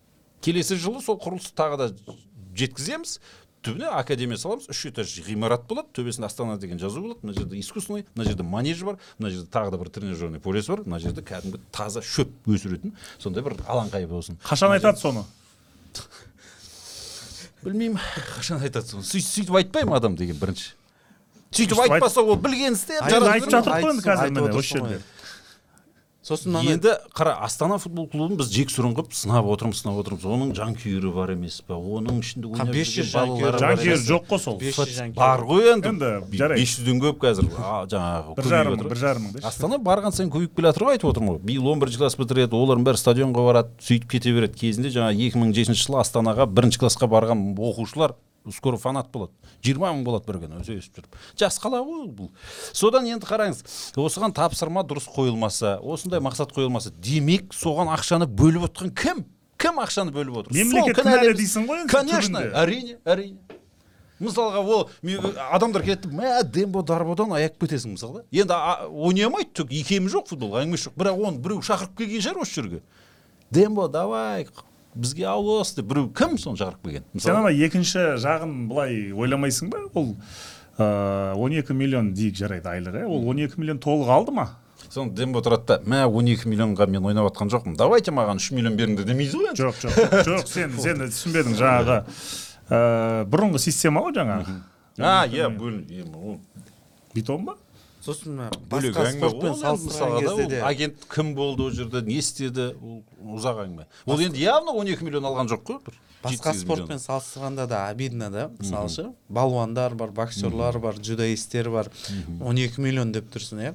Келесі 0.42 0.78
жылы 0.78 1.02
сол 1.02 1.18
құрылысты 1.22 1.54
тағы 1.58 1.78
да 1.78 2.16
жеткіземіз. 2.56 3.18
Түбіне 3.62 3.88
академия 3.94 4.38
саламыз 4.38 4.66
үш 4.72 4.80
этаж 4.90 5.12
ғимарат 5.26 5.64
болады 5.70 5.88
төбесінде 5.94 6.26
астана 6.26 6.56
деген 6.58 6.80
жазу 6.82 7.02
болады. 7.02 7.20
Мына 7.22 7.36
жерде 7.36 7.60
искусственный 7.60 8.04
мына 8.14 8.26
жерде 8.28 8.42
манеж 8.42 8.82
бар 8.82 8.98
мына 9.18 9.30
жерде 9.30 9.48
тағы 9.50 9.70
да 9.70 9.78
бір 9.78 9.90
тренажерный 9.94 10.40
полесі 10.42 10.74
бар 10.74 10.82
мына 10.84 10.98
жерде 11.02 11.22
кәдімгі 11.22 11.60
таза 11.70 12.02
шөп 12.02 12.28
өсіретін 12.50 12.96
сондай 13.22 13.44
бір 13.46 13.56
алаңқай 13.62 14.06
болсын. 14.10 14.38
Қашан 14.42 14.74
айтады 14.74 14.98
соны? 14.98 15.24
Білмеймін 17.62 17.98
қашан 18.36 18.62
айтады 18.66 18.88
соны? 18.88 19.06
Сөйтіп 19.06 19.30
сөйтіп 19.30 19.58
айтпай 19.62 19.86
ма 19.86 19.96
адам 20.02 20.16
деген 20.18 20.38
бірінші? 20.42 20.74
Сөйтіп 21.52 21.84
айтпаса 21.84 22.22
ол 22.24 22.38
білгенін 22.40 22.74
істеп 22.74 23.02
Айтып 23.04 23.50
жатыр 23.52 23.76
ғой 23.76 23.90
енді 23.92 24.04
қазір 24.06 24.30
міне 24.32 24.54
осы 24.56 24.78
жерде. 24.78 25.00
Сосын 26.22 26.54
ана 26.56 26.70
енді 26.70 26.92
қара 27.16 27.34
астана 27.42 27.78
футбол 27.82 28.06
клубын 28.06 28.38
біз 28.38 28.50
жексұрын 28.54 28.94
қылып 28.94 29.14
сынап 29.16 29.48
отырмыз 29.50 29.80
сынап 29.82 29.98
отырмыз. 30.02 30.22
Оның 30.22 30.52
жанкүйері 30.54 31.10
бар 31.16 31.32
емес 31.34 31.58
па 31.66 31.74
оның 31.74 32.20
ішінде 32.22 32.52
ойнап 32.52 32.70
бес 32.70 32.92
жүз 32.94 33.10
жүрген 33.10 33.32
балалар 33.32 33.56
бар 33.58 33.64
жанкүйер 33.64 34.00
жоқ 34.06 34.28
қой 34.30 34.42
сол. 34.44 34.58
Бес 34.60 34.78
жүз 34.78 34.94
жанкүйер. 35.00 35.18
бар 35.18 35.44
ғой 35.50 35.72
енді. 35.72 35.90
Енді 35.90 36.38
жарайды. 36.38 36.62
бес 36.62 36.76
жүзден 36.78 37.02
көп 37.02 37.20
қазір. 37.26 37.50
Жаңағы 37.92 38.36
бір 38.38 38.50
жарым 38.54 38.76
мың 38.78 38.88
бір 38.92 39.02
жарым 39.02 39.28
мың 39.28 39.46
астана 39.50 39.82
барған 39.82 40.14
сайын 40.14 40.30
көбейіп 40.30 40.54
келе 40.54 40.70
жатыр 40.70 40.86
ғой 40.86 40.98
айтып 40.98 41.10
отырмын 41.10 41.34
ғой. 41.34 41.42
Биыл 41.50 41.70
он 41.74 41.82
бірінші 41.82 42.04
класс 42.04 42.18
бітіреді 42.20 42.54
олардың 42.54 42.86
бәрі 42.86 43.02
стадионға 43.02 43.46
барады 43.50 43.74
сөйтіп 43.82 44.14
кете 44.14 44.36
береді. 44.36 44.60
Кезінде 44.62 44.94
жаңағы 44.94 45.26
екі 45.26 45.42
мың 45.42 45.56
жетінші 45.58 45.88
жылы 45.88 46.02
астанаға 46.06 46.46
бірінші 46.46 46.84
классқа 46.84 47.10
барған 47.10 47.50
оқушылар 47.58 48.14
скоро 48.50 48.76
фанат 48.76 49.10
болады. 49.12 49.32
Жиырма 49.62 49.92
мың 49.92 50.02
болады 50.06 50.26
бір 50.26 50.40
күні 50.42 50.60
өзі 50.62 50.78
өсіп 50.80 50.98
жүріп. 50.98 51.18
Жас 51.38 51.58
қала 51.62 51.82
ғой 51.84 52.08
бұл. 52.10 52.30
Содан 52.72 53.06
енді 53.06 53.28
қараңыз 53.28 53.62
осыған 53.94 54.34
тапсырма 54.34 54.82
дұрыс 54.82 55.06
қойылмаса 55.14 55.78
осындай 55.78 56.20
мақсат 56.24 56.54
қойылмаса 56.56 56.90
демек 56.98 57.54
соған 57.54 57.92
ақшаны 57.94 58.26
бөліп 58.26 58.68
отқан 58.70 58.90
кім? 58.90 59.24
Кім 59.62 59.78
ақшаны 59.78 60.10
бөліп 60.14 60.42
отыр? 60.42 60.56
Мемлекет 60.56 60.98
кінәлі 60.98 61.36
дейсің 61.38 61.68
ғой 61.68 61.84
енді 61.84 61.92
конечно 61.94 62.42
әрине 62.62 62.98
әрине. 63.06 63.38
Мысалға 64.22 64.60
ол 64.62 64.88
адамдар 65.50 65.82
келеді 65.82 66.10
мә 66.14 66.42
дембо 66.46 66.82
дарбодан 66.86 67.32
аяп 67.34 67.56
кетесің 67.62 67.96
мысалы 67.96 68.24
енді 68.30 68.54
а- 68.54 68.86
ойнай 68.86 69.26
алмайды 69.26 69.50
түк 69.62 69.72
икемі 69.74 70.10
жоқ 70.12 70.30
футболға 70.30 70.62
әңгімесі 70.62 70.90
жоқ. 70.90 70.98
Бірақ 70.98 71.24
оны 71.26 71.42
біреу 71.42 71.62
шақырып 71.66 71.96
келген 71.98 72.22
шығар 72.22 72.42
осы 72.44 72.60
жерге. 72.60 72.82
Дембо 73.50 73.88
давай 73.88 74.46
бізге 74.94 75.26
ауыс 75.30 75.74
деп 75.76 75.86
біреу 75.90 76.08
кім 76.12 76.38
соны 76.38 76.58
шақырып 76.60 76.82
келген 76.84 77.04
сен 77.20 77.38
ана 77.38 77.52
екінші 77.52 78.16
жағын 78.22 78.66
былай 78.68 79.12
ойламайсың 79.12 79.70
ба? 79.72 79.84
Ол 79.94 80.16
он 80.78 81.52
екі 81.52 81.76
миллион 81.76 82.12
дейік 82.16 82.36
жарайды 82.40 82.68
айлығы 82.68 83.04
иә 83.04 83.08
ол 83.08 83.28
он 83.28 83.40
екі 83.44 83.60
миллион 83.60 83.80
толық 83.82 84.12
алды 84.12 84.32
ма? 84.36 84.46
Соны 84.92 85.14
дембо 85.16 85.40
тұрады 85.44 85.66
да 85.68 85.78
мә 85.88 86.04
он 86.08 86.28
екі 86.28 86.50
миллионға 86.50 86.86
мен 86.90 87.04
ойнап 87.08 87.30
жатқан 87.30 87.52
жоқпын. 87.52 87.76
Давайте 87.80 88.12
маған 88.12 88.40
үш 88.42 88.50
миллион 88.52 88.76
беріңдер 88.76 89.06
демейді 89.08 89.38
ғой 89.40 89.56
жоқ 89.56 89.78
жоқ 89.84 90.16
жоқ 90.26 90.46
сен 90.50 90.74
сен 90.80 91.04
түсінбедің 91.06 91.56
жаңағы 91.60 91.98
ыыы, 92.02 93.24
бұрынғы 93.32 93.62
система 93.62 94.02
ғой 94.04 94.16
жаңағы. 94.18 94.58
А 94.98 95.24
иә 95.28 95.48
ол. 95.48 96.40
Бетон 97.14 97.44
ба? 97.46 97.56
Сосын 98.02 98.34
мына 98.34 98.48
бөлек 98.70 98.96
басқа 98.96 99.28
әңгіме 99.30 99.52
да 99.62 100.20
кезде 100.20 100.60
ол 100.60 100.68
агент 100.68 101.04
кім 101.12 101.34
болды 101.34 101.66
ол 101.68 101.70
жерде 101.70 102.02
не 102.06 102.18
істеді 102.18 102.72
ол 102.82 103.36
ұзақ 103.38 103.62
әңгіме. 103.66 103.86
Ол 104.06 104.24
енді 104.26 104.42
явно 104.42 104.74
он 104.74 104.90
екі 104.90 105.06
миллион 105.06 105.28
алған 105.30 105.52
жоқ 105.52 105.62
қой 105.68 105.78
бір 105.86 106.00
басқа 106.22 106.52
7-8 106.54 106.64
спортпен 106.64 107.00
салыстырғанда 107.02 107.66
да 107.70 107.84
обидно 107.88 108.30
да 108.30 108.48
мысалы 108.58 108.88
шы 108.90 109.06
балуандар 109.28 109.94
бар 109.94 110.10
боксерлар 110.10 110.78
бар 110.78 110.98
дзюдоисттер 110.98 111.70
бар. 111.70 111.90
Он 112.40 112.58
екі 112.58 112.82
миллион 112.82 113.12
деп 113.12 113.30
тұрсың 113.34 113.62
иә. 113.62 113.74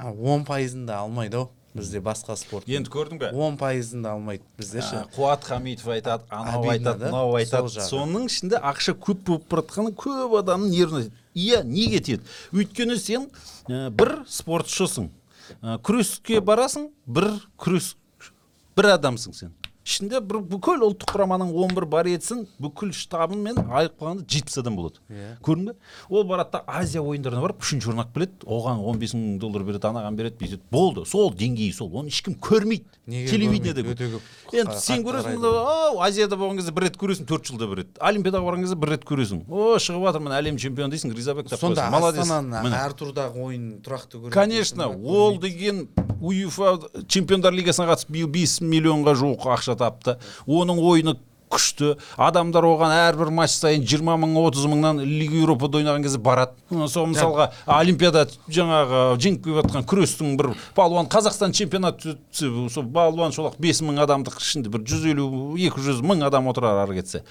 Он 0.00 0.44
пайызын 0.44 0.86
да 0.86 1.00
алмайды 1.04 1.36
ау. 1.36 1.50
Бізде 1.74 2.00
басқа 2.00 2.36
спорт 2.36 2.68
енді 2.68 2.90
көрдің 2.90 3.18
бе? 3.20 3.30
Он 3.36 3.58
пайызын 3.60 4.02
да 4.02 4.12
алмайды. 4.16 4.42
Бізде 4.58 4.82
ше 4.82 5.04
қуат 5.16 5.44
хамитов 5.44 5.88
айтады 5.92 6.24
анау 6.30 6.68
айтады 6.70 7.06
мынау 7.06 7.36
айтады. 7.36 7.68
соның 7.84 8.26
ішінде 8.30 8.56
ақша 8.56 8.94
көп 8.96 9.24
болып 9.26 9.48
бара 9.50 9.62
жатқаны 9.62 9.94
көп 9.94 10.38
адамның 10.40 10.70
нервіне 10.72 11.10
иә 11.34 11.62
неге 11.64 12.00
тиеді? 12.00 12.24
Өйткені 12.52 12.98
сен 12.98 13.28
ә, 13.68 13.90
бір 13.90 14.24
спортшысың. 14.26 15.10
Ә, 15.62 15.78
күреске 15.84 16.40
барасың 16.40 16.90
бір 17.06 17.30
күрес 17.58 17.94
бір 18.76 18.94
адамсың 18.96 19.34
сен. 19.34 19.54
Ішінде 19.88 20.20
бір 20.20 20.42
бүкіл 20.44 20.82
ұлттық 20.84 21.12
құраманың 21.14 21.52
11 21.56 21.86
бар 21.88 22.08
етсін 22.10 22.42
бүкіл 22.60 22.90
штабымен 22.92 23.56
айырып 23.72 23.94
қалғанда 24.02 24.26
жетпіс 24.28 24.58
адам 24.60 24.76
болады 24.76 25.00
Иә. 25.08 25.30
көрдің 25.44 25.70
бе 25.70 25.74
ол 26.12 26.24
барады 26.28 26.52
да 26.58 26.62
азия 26.66 27.00
ойындарына 27.00 27.40
барып 27.40 27.62
үшінші 27.64 27.88
орын 27.88 28.02
алып 28.04 28.12
келеді 28.18 28.44
оған 28.44 28.82
15 28.84 29.14
мың 29.16 29.38
доллар 29.40 29.64
береді 29.64 29.88
анаған 29.88 30.18
береді 30.18 30.36
бүйтеді 30.42 30.60
болды 30.70 31.06
сол 31.08 31.32
деңгейі 31.32 31.72
сол 31.72 31.88
оны 32.02 32.12
ешкім 32.12 32.36
көрмейді 32.36 33.00
көреді. 33.88 33.96
Өте 33.96 34.10
көп 34.12 34.58
енді 34.60 34.76
сен 34.84 35.04
көресің 35.06 35.46
ау 35.48 36.02
азияда 36.04 36.36
болған 36.36 36.60
кезде 36.60 36.74
бір 36.76 36.88
рет 36.88 36.98
көресің 37.00 37.28
төрт 37.30 37.48
жылда 37.48 37.68
бір 37.72 37.82
рет 37.82 38.02
олимпиадаға 38.10 38.44
барған 38.50 38.66
кезде 38.66 38.76
бір 38.76 38.92
рет 38.92 39.06
көресің 39.08 39.40
о 39.48 39.78
шығып 39.80 40.04
жатырмын 40.10 40.36
әлем 40.36 40.60
чемпионы 40.60 40.92
дейсің 40.92 41.14
ризабек 41.16 41.48
молодец 41.96 42.28
әр 42.28 42.94
турдағы 42.98 43.40
ойынын 43.48 43.80
тұрақты 43.86 44.20
көреді 44.20 44.34
конечно 44.36 44.88
ол 44.92 45.38
деген 45.40 45.86
уефа 46.20 46.76
чемпиондар 47.06 47.52
лигасына 47.54 47.88
қатысып 47.92 48.12
биыл 48.14 48.28
бес 48.32 48.60
миллионға 48.60 49.14
жуық 49.18 49.48
ақша 49.54 49.76
тапты. 49.78 50.18
Оның 50.46 50.80
ойыны 50.82 51.16
күшті. 51.48 51.94
Адамдар 52.20 52.66
оған 52.68 52.92
әрбір 52.92 53.30
матч 53.32 53.54
сайын 53.56 53.84
жиырма 53.88 54.18
мың 54.20 54.34
отыз 54.42 54.66
мыңнан 54.68 55.00
лига 55.00 55.38
европада 55.40 55.78
ойнаған 55.80 56.04
кезде 56.04 56.20
барады. 56.20 56.52
Сол 56.92 57.08
мысалға 57.12 57.50
олимпиада 57.78 58.26
жаңағы 58.52 59.04
жеңіп 59.16 59.46
келіп 59.46 59.62
жатқан 59.62 59.86
күрестің 59.88 60.36
бір 60.40 60.50
палуан 60.76 61.08
қазақстан 61.08 61.56
чемпионаты 61.56 62.16
өтсе 62.16 62.50
сол 62.68 62.84
балуан 62.84 63.32
шолақ 63.32 63.56
бес 63.58 63.80
мың 63.80 64.02
адамдық 64.04 64.36
ішінде 64.42 64.68
бір 64.74 64.84
жүз 64.92 65.08
елу 65.14 65.30
екі 65.56 65.88
жүз 65.88 66.04
мың 66.04 66.26
адам 66.28 66.52
отырар 66.52 66.84
ары 66.84 67.00
кетсе. 67.00 67.24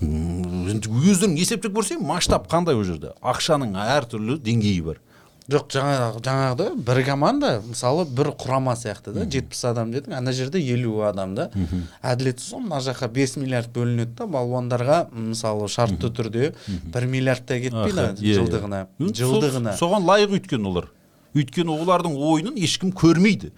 Өздерің 0.00 1.34
есептеп 1.36 1.74
көрсең 1.76 2.06
масштаб 2.06 2.46
қандай 2.48 2.78
ол 2.78 2.86
жерде? 2.86 3.16
Ақшаның 3.20 3.74
әртүрлі 3.74 4.38
деңгейі 4.40 4.86
бар. 4.86 5.02
Жоқ 5.50 5.66
жаңағы 5.74 6.20
жаңағыдай 6.22 6.74
бір 6.86 7.00
команда 7.06 7.48
мысалы 7.64 8.04
бір 8.06 8.30
құрама 8.38 8.76
сияқты 8.78 9.12
да 9.16 9.24
жетпіс 9.26 9.64
адам 9.70 9.90
дедің 9.94 10.14
ана 10.18 10.32
жерде 10.36 10.60
елу 10.62 11.00
адам 11.06 11.34
да. 11.34 11.48
Әділетсіз 12.02 12.52
ғой 12.54 12.62
мына 12.68 12.78
жаққа 12.84 13.08
бес 13.14 13.34
миллиард 13.40 13.72
бөлінеді 13.74 14.14
да 14.20 14.28
балуандарға 14.30 15.00
мысалы 15.10 15.66
шартты 15.72 16.12
түрде 16.14 16.52
бір 16.94 17.06
миллиард 17.10 17.46
та 17.46 17.58
кетпейді 17.58 18.06
иә, 18.22 18.36
жылдығына 18.38 18.84
иә. 19.00 19.10
жылдығына. 19.22 19.74
Со- 19.74 19.86
соған 19.86 20.06
лайық 20.06 20.36
өйткені 20.38 20.70
олар. 20.70 20.88
Өйткені 21.34 21.74
олардың 21.80 22.14
ойынын 22.16 22.56
ешкім 22.58 22.94
көрмейді. 22.94 23.50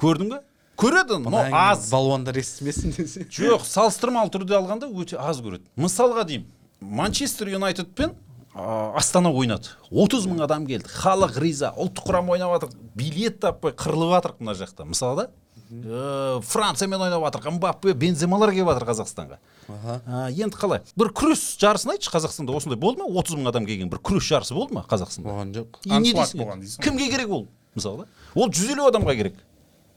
Көрдің 0.00 0.30
бе 0.30 0.40
көреді 0.80 1.18
но 1.26 1.42
аз. 1.52 1.90
балуандар 1.90 2.38
естімесін 2.38 2.94
десе. 2.96 3.26
Жоқ 3.30 3.66
салыстырмалы 3.66 4.30
түрде 4.30 4.56
алғанда 4.56 4.88
өте 4.88 5.18
аз 5.18 5.42
көреді. 5.42 5.66
Мысалға 5.76 6.24
деймін 6.26 6.46
манчестер 6.80 7.48
юнайтед 7.52 7.90
пен 7.94 8.14
а, 8.54 8.92
астана 8.98 9.30
ойнады. 9.32 9.74
30 9.90 10.26
мың 10.30 10.44
адам 10.44 10.66
келді. 10.66 10.90
Халық 10.90 11.38
риза 11.42 11.72
ұлттық 11.76 12.08
құрама 12.10 12.34
ойнап 12.36 12.56
жатыр. 12.56 12.74
Билет 12.98 13.40
таппай 13.40 13.72
қырылып 13.72 14.16
жатырық 14.16 14.42
мына 14.42 14.56
жақта. 14.58 14.86
Мысалы 14.88 15.16
да 15.22 15.30
ә, 15.70 16.40
франциямен 16.42 17.00
ойнап 17.06 17.22
жатырық 17.28 17.56
мбаппе 17.56 17.94
бенземалар 17.94 18.52
келіп 18.54 18.72
жатыр 18.72 18.88
қазақстанға. 18.88 19.38
А, 19.70 20.30
енді 20.30 20.56
қалай? 20.58 20.82
бір 20.98 21.12
күрес 21.14 21.44
жарысын 21.62 21.94
айтшы 21.94 22.10
қазақстанда. 22.10 22.56
Осындай 22.56 22.78
болды 22.80 23.04
ма? 23.04 23.10
30 23.22 23.38
мың 23.38 23.52
адам 23.52 23.68
келген 23.68 23.90
бір 23.92 24.02
күрес 24.02 24.26
жарысы 24.26 24.56
болды 24.56 24.74
ма 24.74 24.84
қазақстанда? 24.90 25.30
Болған 25.30 25.54
жоқ. 25.54 25.78
И 25.84 25.90
не 26.02 26.14
дейсің. 26.14 26.82
Кімге 26.82 27.10
керек 27.12 27.30
ол? 27.30 27.46
Мысалы 27.74 28.04
да. 28.04 28.08
Ол 28.34 28.50
жүз 28.50 28.74
елу 28.74 28.88
адамға 28.90 29.14
керек. 29.16 29.38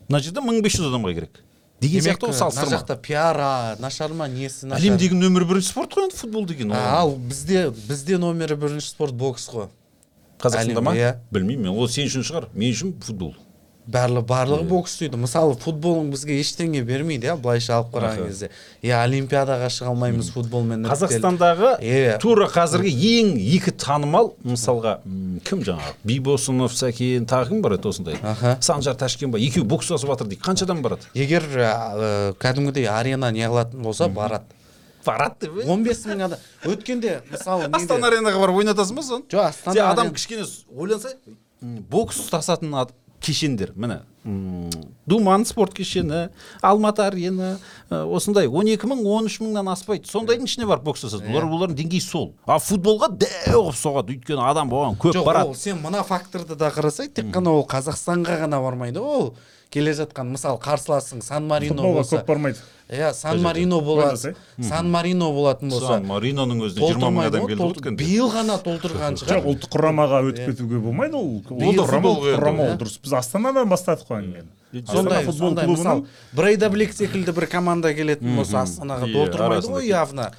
Мына 0.10 0.22
жерде 0.22 0.44
мың 0.46 0.62
бес 0.62 0.78
жүз 0.78 0.92
адамға 0.92 1.16
керек. 1.18 1.42
Деген 1.82 2.02
сияқты 2.02 2.28
мына 2.28 2.38
салыстырма. 2.38 2.78
жақта 2.78 2.98
пиара 2.98 3.76
нашар 3.80 4.14
ма 4.14 4.28
несі 4.28 4.66
нашар 4.66 4.84
әлемдегі 4.84 5.16
нөмір 5.20 5.46
бірінші 5.46 5.70
спорт 5.70 5.94
қой 5.94 6.04
енді 6.10 6.16
футбол 6.16 6.46
деген 6.46 6.72
ол. 6.72 6.78
Ал 6.78 7.16
бізде 7.16 7.70
бізде 7.70 8.18
номері 8.18 8.56
бірінші 8.56 8.90
спорт 8.90 9.14
бокс 9.14 9.50
қой. 9.50 9.68
Қазақстанда 10.40 10.82
ма? 10.82 10.96
Иә. 10.96 11.16
білмеймін 11.32 11.70
мен. 11.70 11.78
Ол 11.78 11.88
сен 11.88 12.08
үшін 12.08 12.24
шығар 12.24 12.50
мен 12.54 12.72
үшін 12.74 12.94
футбол. 13.02 13.36
Барлығы 13.88 14.24
барлығы 14.28 14.66
бокс 14.70 14.96
дейді. 15.00 15.18
Мысалы 15.20 15.56
футболың 15.60 16.10
бізге 16.14 16.38
ештеңе 16.40 16.84
бермейді 16.88 17.28
иә 17.32 17.36
былайша 17.42 17.78
алып 17.80 17.92
қараған 17.98 18.30
кезде 18.30 18.50
иә 18.84 19.02
олимпиадаға 19.04 19.68
шыға 19.74 19.92
алмаймыз 19.92 20.30
футболмен. 20.32 20.88
Қазақстандағы 20.88 21.74
Иә. 21.84 22.18
тура 22.24 22.48
қазіргі 22.48 22.94
ең 22.94 23.34
екі 23.58 23.74
танымал 23.76 24.34
мысалға 24.44 24.98
кім 25.44 25.64
жаңағы? 25.68 25.94
Бибосынов 26.08 26.74
сәкен 26.78 27.28
тағы 27.28 27.50
кім 27.52 27.62
барады 27.62 27.90
осындай. 27.92 28.18
Аха. 28.24 28.58
санжар 28.62 28.96
тәшкенбай 28.96 29.44
екеуі 29.44 29.68
бокстасып 29.68 30.10
жатыр 30.10 30.28
дейді. 30.32 30.42
Қаншадан 30.44 30.82
барады? 30.82 31.10
Егер 31.14 31.44
ә, 31.44 32.34
кәдімгідей 32.40 32.88
арена 32.88 33.32
неғылатын 33.36 33.84
болса 33.84 34.08
барады. 34.08 34.46
Барады 35.06 35.36
деп 35.42 35.58
е? 35.60 35.68
15 35.68 36.06
мың 36.08 36.22
адам. 36.30 36.40
Өткенде 36.64 37.18
мысалы 37.30 37.68
астана 37.76 38.08
аренаға 38.08 38.40
барып 38.40 38.62
ойнатасың 38.64 38.96
ба 38.96 39.04
соны? 39.04 39.26
Жоқ 39.28 39.50
астана 39.50 39.90
адам 39.92 40.14
кішкене 40.16 40.46
ойланса 40.72 41.12
бокс 41.92 42.22
ұстасатын 42.24 42.72
кешендер. 43.24 43.72
Міне 43.76 44.02
думан 45.06 45.44
спорт 45.46 45.74
кешені 45.76 46.30
алматы 46.62 47.04
арена 47.04 47.58
ә, 47.90 48.04
осындай 48.08 48.48
он 48.48 48.70
екі 48.72 48.88
мың 48.88 49.02
он 49.04 49.28
үш 49.28 49.40
мыңнан 49.44 49.68
аспайды. 49.74 50.08
Сондайдың 50.08 50.48
ішіне 50.48 50.68
барып 50.70 50.86
бокстасады 50.88 51.28
олар 51.28 51.50
олардың 51.50 51.76
деңгейі 51.82 52.04
сол. 52.04 52.30
А 52.48 52.56
футболға 52.64 53.10
дәу 53.12 53.66
қылып 53.66 53.80
соғады. 53.80 54.16
Өйткені 54.16 54.46
адам 54.48 54.72
оған 54.72 54.96
көп 54.96 55.18
жоқ 55.18 55.28
барады. 55.28 55.50
ол 55.52 55.56
сен 55.60 55.82
мына 55.84 56.06
факторды 56.08 56.56
да 56.56 56.72
қарасай 56.72 57.12
тек 57.12 57.34
қана 57.36 57.52
ол 57.52 57.68
қазақстанға 57.68 58.40
ғана 58.46 58.62
бармайды. 58.64 59.04
Ол 59.04 59.34
келе 59.74 59.94
жатқан. 59.98 60.30
Мысалы 60.36 60.62
қарсыласың 60.62 61.22
сан 61.26 61.48
марино 61.50 61.82
болса. 61.82 62.18
көп 62.22 62.28
бармайды. 62.30 62.62
Иә 62.94 63.14
сан 63.14 63.42
марино 63.42 63.80
болады 63.82 64.34
сан 64.62 64.90
марино 64.92 65.32
болатын 65.34 65.70
болса. 65.70 65.96
Сан 65.96 66.06
мариноның 66.06 66.66
өзінде 66.68 66.90
жиырма 66.92 67.10
мың 67.16 67.28
адам 67.32 67.48
келді 67.48 67.70
ғой 67.70 67.96
биыл 67.98 68.30
ғана 68.34 68.58
толтырған 68.62 69.16
жоқ 69.20 69.30
шығар 69.30 69.48
ұлттық 69.54 69.72
құрамаға 69.78 70.20
өтіп 70.30 70.52
кетуге 70.52 70.82
болмайды 70.84 71.16
ол. 71.18 71.40
Ол 71.50 71.78
да 71.78 71.88
ұлттық 71.88 72.36
құрама 72.38 72.68
ол 72.68 72.76
дұрыс. 72.84 73.00
Біз 73.02 73.16
астанадан 73.24 73.72
бастадық 73.72 74.10
қой 74.12 74.20
әңгімені. 74.20 74.52
Сондай 74.90 75.26
сондай. 75.32 75.68
мысалы 75.70 76.06
брейдаблик 76.34 76.94
секілді 76.98 77.32
бір 77.32 77.46
команда 77.48 77.94
келетін 77.94 78.36
болса 78.40 78.64
астанаға 78.64 79.06
Иә, 79.06 79.14
толтырмайды 79.14 79.70
ғой 79.70 79.86
явно. 79.88 80.32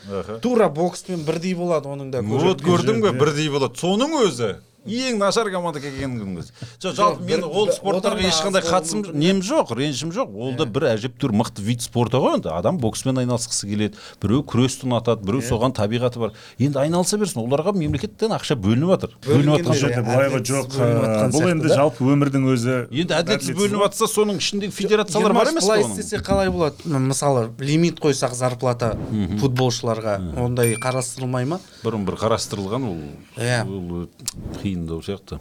Тура 0.43 0.69
бокспен 0.69 1.23
бірдей 1.25 1.55
болады 1.55 1.87
оның 1.89 2.11
да 2.11 2.23
вот 2.23 2.63
көрдің 2.63 3.01
бе 3.03 3.13
бірдей 3.15 3.49
болады. 3.49 3.79
Соның 3.79 4.17
өзі. 4.27 4.57
Ең 4.85 5.19
нашар 5.19 5.51
команда 5.53 5.81
келгеннің 5.81 6.39
өзі 6.41 6.53
жоқ 6.85 6.95
жалпы 6.99 7.25
мен 7.29 7.45
ол 7.45 7.71
спорттарға 7.73 8.29
ешқандай 8.29 8.65
қатысым 8.65 9.05
нем 9.17 9.41
жоқ 9.45 9.73
ренішім 9.79 10.13
жоқ. 10.15 10.35
Ол 10.35 10.55
да 10.59 10.67
бір 10.67 10.89
әжептәуір 10.95 11.33
мықты 11.41 11.63
вид 11.65 11.83
спорты 11.83 12.21
ғой 12.21 12.37
енді. 12.39 12.51
Адам 12.53 12.79
бокспен 12.83 13.17
айналысқысы 13.23 13.69
келеді 13.71 13.97
біреу 14.23 14.43
күресті 14.45 14.87
ұнатады 14.89 15.25
біреу 15.25 15.43
соған 15.45 15.73
табиғаты 15.77 16.21
бар. 16.21 16.35
Енді 16.59 16.79
айналыса 16.85 17.19
берсін 17.19 17.43
оларға 17.45 17.73
мемлекеттен 17.77 18.35
ақша 18.37 18.57
бөлініп 18.61 18.93
жатыр. 18.95 19.15
Бөлініп 19.25 19.65
жатқан 19.65 19.81
жерде 19.81 19.95
Иә, 19.95 20.07
былайғы 20.09 20.41
жоқ 20.45 20.77
бұл 21.35 21.49
енді 21.55 21.73
жалпы 21.73 22.05
өмірдің 22.15 22.47
өзі 22.53 22.77
енді 22.93 23.17
әділетсіз 23.19 23.57
бөлініп 23.57 23.85
жатса 23.87 24.09
соның 24.11 24.41
ішіндегі 24.43 24.75
федерациялар 24.75 25.33
бар 25.37 25.51
емес 25.53 25.65
былай 25.65 25.85
істесе 25.87 26.21
қалай 26.25 26.51
болады? 26.53 26.77
Мысалы 26.85 27.47
лимит 27.61 28.01
қойсақ 28.05 28.35
зарплата 28.37 28.93
футболшыларға 29.41 30.19
ондай 30.45 30.75
қарастырылмай 30.77 31.47
ма? 31.49 31.61
Бұрын 31.85 32.05
бір 32.09 32.19
қарастырылған 32.21 32.89
ол 32.91 32.99
Иә. 33.39 33.63
Қиындау 34.75 35.03
сияқты. 35.03 35.39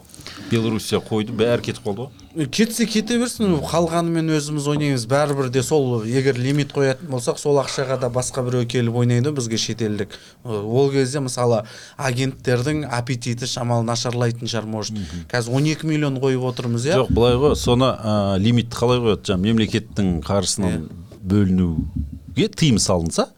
Белоруссия 0.51 0.99
қойды 1.01 1.33
бәрі 1.35 1.63
кетіп 1.65 1.83
қалды 1.85 2.05
ғой. 2.05 2.47
Кетсе 2.53 2.85
кете 2.89 3.17
берсін 3.19 3.57
қалғанымен 3.65 4.29
өзіміз 4.37 4.67
ойнаймыз. 4.71 5.05
Бәрібір 5.09 5.49
де 5.53 5.63
сол 5.63 6.03
егер 6.05 6.37
лимит 6.37 6.73
қоятын 6.73 7.09
болсақ 7.11 7.39
сол 7.41 7.59
ақшаға 7.61 7.99
да 8.01 8.09
басқа 8.13 8.43
біреу 8.45 8.67
келіп 8.69 8.95
ойнайды 9.03 9.33
бізге 9.33 9.57
шетелдік. 9.57 10.17
Ол 10.43 10.91
кезде 10.93 11.21
мысалы 11.23 11.63
агенттердің 11.97 12.85
аппетиті 12.89 13.49
шамалы 13.49 13.85
нашарлайтын 13.89 14.49
шығар 14.49 14.69
может. 14.69 14.97
Қазір 15.31 15.57
12 15.59 15.87
миллион 15.89 16.19
қойып 16.21 16.47
отырмыз 16.53 16.87
иә? 16.87 16.99
Жоқ 17.03 17.13
былай 17.13 17.37
ғой 17.37 17.55
соны 17.59 17.91
ә, 17.93 18.37
лимитті 18.39 18.77
қалай 18.77 19.01
қояды? 19.03 19.33
Жаңағы 19.33 19.49
мемлекеттің 19.49 20.13
қаржысынан 20.25 20.89
бөлінуге 21.23 22.49
тыйым 22.49 22.79
салынса 22.81 23.29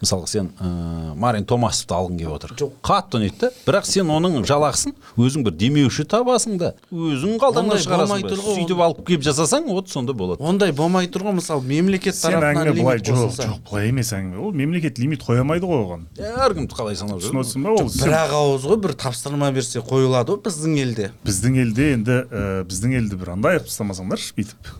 мысалға 0.00 0.28
сен 0.30 0.50
ә, 0.60 1.14
марин 1.18 1.46
томасовты 1.48 1.94
алғың 1.96 2.18
келіп 2.20 2.34
отыр. 2.36 2.54
Жоқ. 2.60 2.74
қатты 2.86 3.18
ұнайды 3.20 3.40
да. 3.40 3.50
Бірақ 3.66 3.88
сен 3.88 4.10
оның 4.12 4.44
жалақысын 4.46 4.94
өзің 5.16 5.46
бір 5.46 5.56
демеуші 5.60 6.06
табасың 6.08 6.58
да. 6.60 6.72
Өзің 6.92 7.36
Ондай 7.36 7.80
шығарасың 7.82 8.22
ба 8.22 8.30
ғой, 8.30 8.56
сөйтіп 8.56 8.82
алып 8.86 9.02
келіп 9.08 9.24
жасасаң 9.26 9.68
вот 9.72 9.90
сонда 9.90 10.14
болады. 10.16 10.42
Ондай 10.44 10.72
болмай 10.76 11.08
тұр 11.08 11.26
ғой 11.28 11.36
мысалы 11.38 11.64
мемлекет 11.66 12.16
сен 12.16 12.36
тарапынан 12.36 12.70
әңгіме 12.70 12.82
былай 12.82 13.00
жоқ 13.00 13.32
жоқ 13.36 13.60
былай 13.70 13.90
емес 13.90 14.12
әңгіме. 14.16 14.40
Ол 14.44 14.52
мемлекет 14.56 15.00
лимит 15.00 15.24
қоя 15.24 15.42
алмайды 15.44 15.68
ғой 15.68 15.84
оған. 15.84 16.06
Әркім 16.16 16.68
қалай 16.70 16.98
санап 16.98 17.22
түсініп 17.22 17.42
жүр? 17.42 17.46
Отырсың 17.46 17.66
ба 17.66 17.74
ол? 17.76 17.90
Бір 17.96 18.16
ақ 18.20 18.34
ауыз 18.36 18.66
ғой 18.68 18.80
бір 18.84 18.94
тапсырма 19.00 19.50
берсе 19.56 19.82
қойылады 19.84 20.36
ғой 20.36 20.42
біздің 20.46 20.76
елде. 20.82 21.10
Біздің 21.26 21.58
елде 21.64 21.88
енді 21.96 22.18
ә, 22.26 22.44
біздің 22.68 22.96
елді 23.00 23.20
бір 23.20 23.32
андай 23.36 23.56
қылып 23.56 23.70
тастамасаңдаршы 23.70 24.34
бүйтіп. 24.36 24.70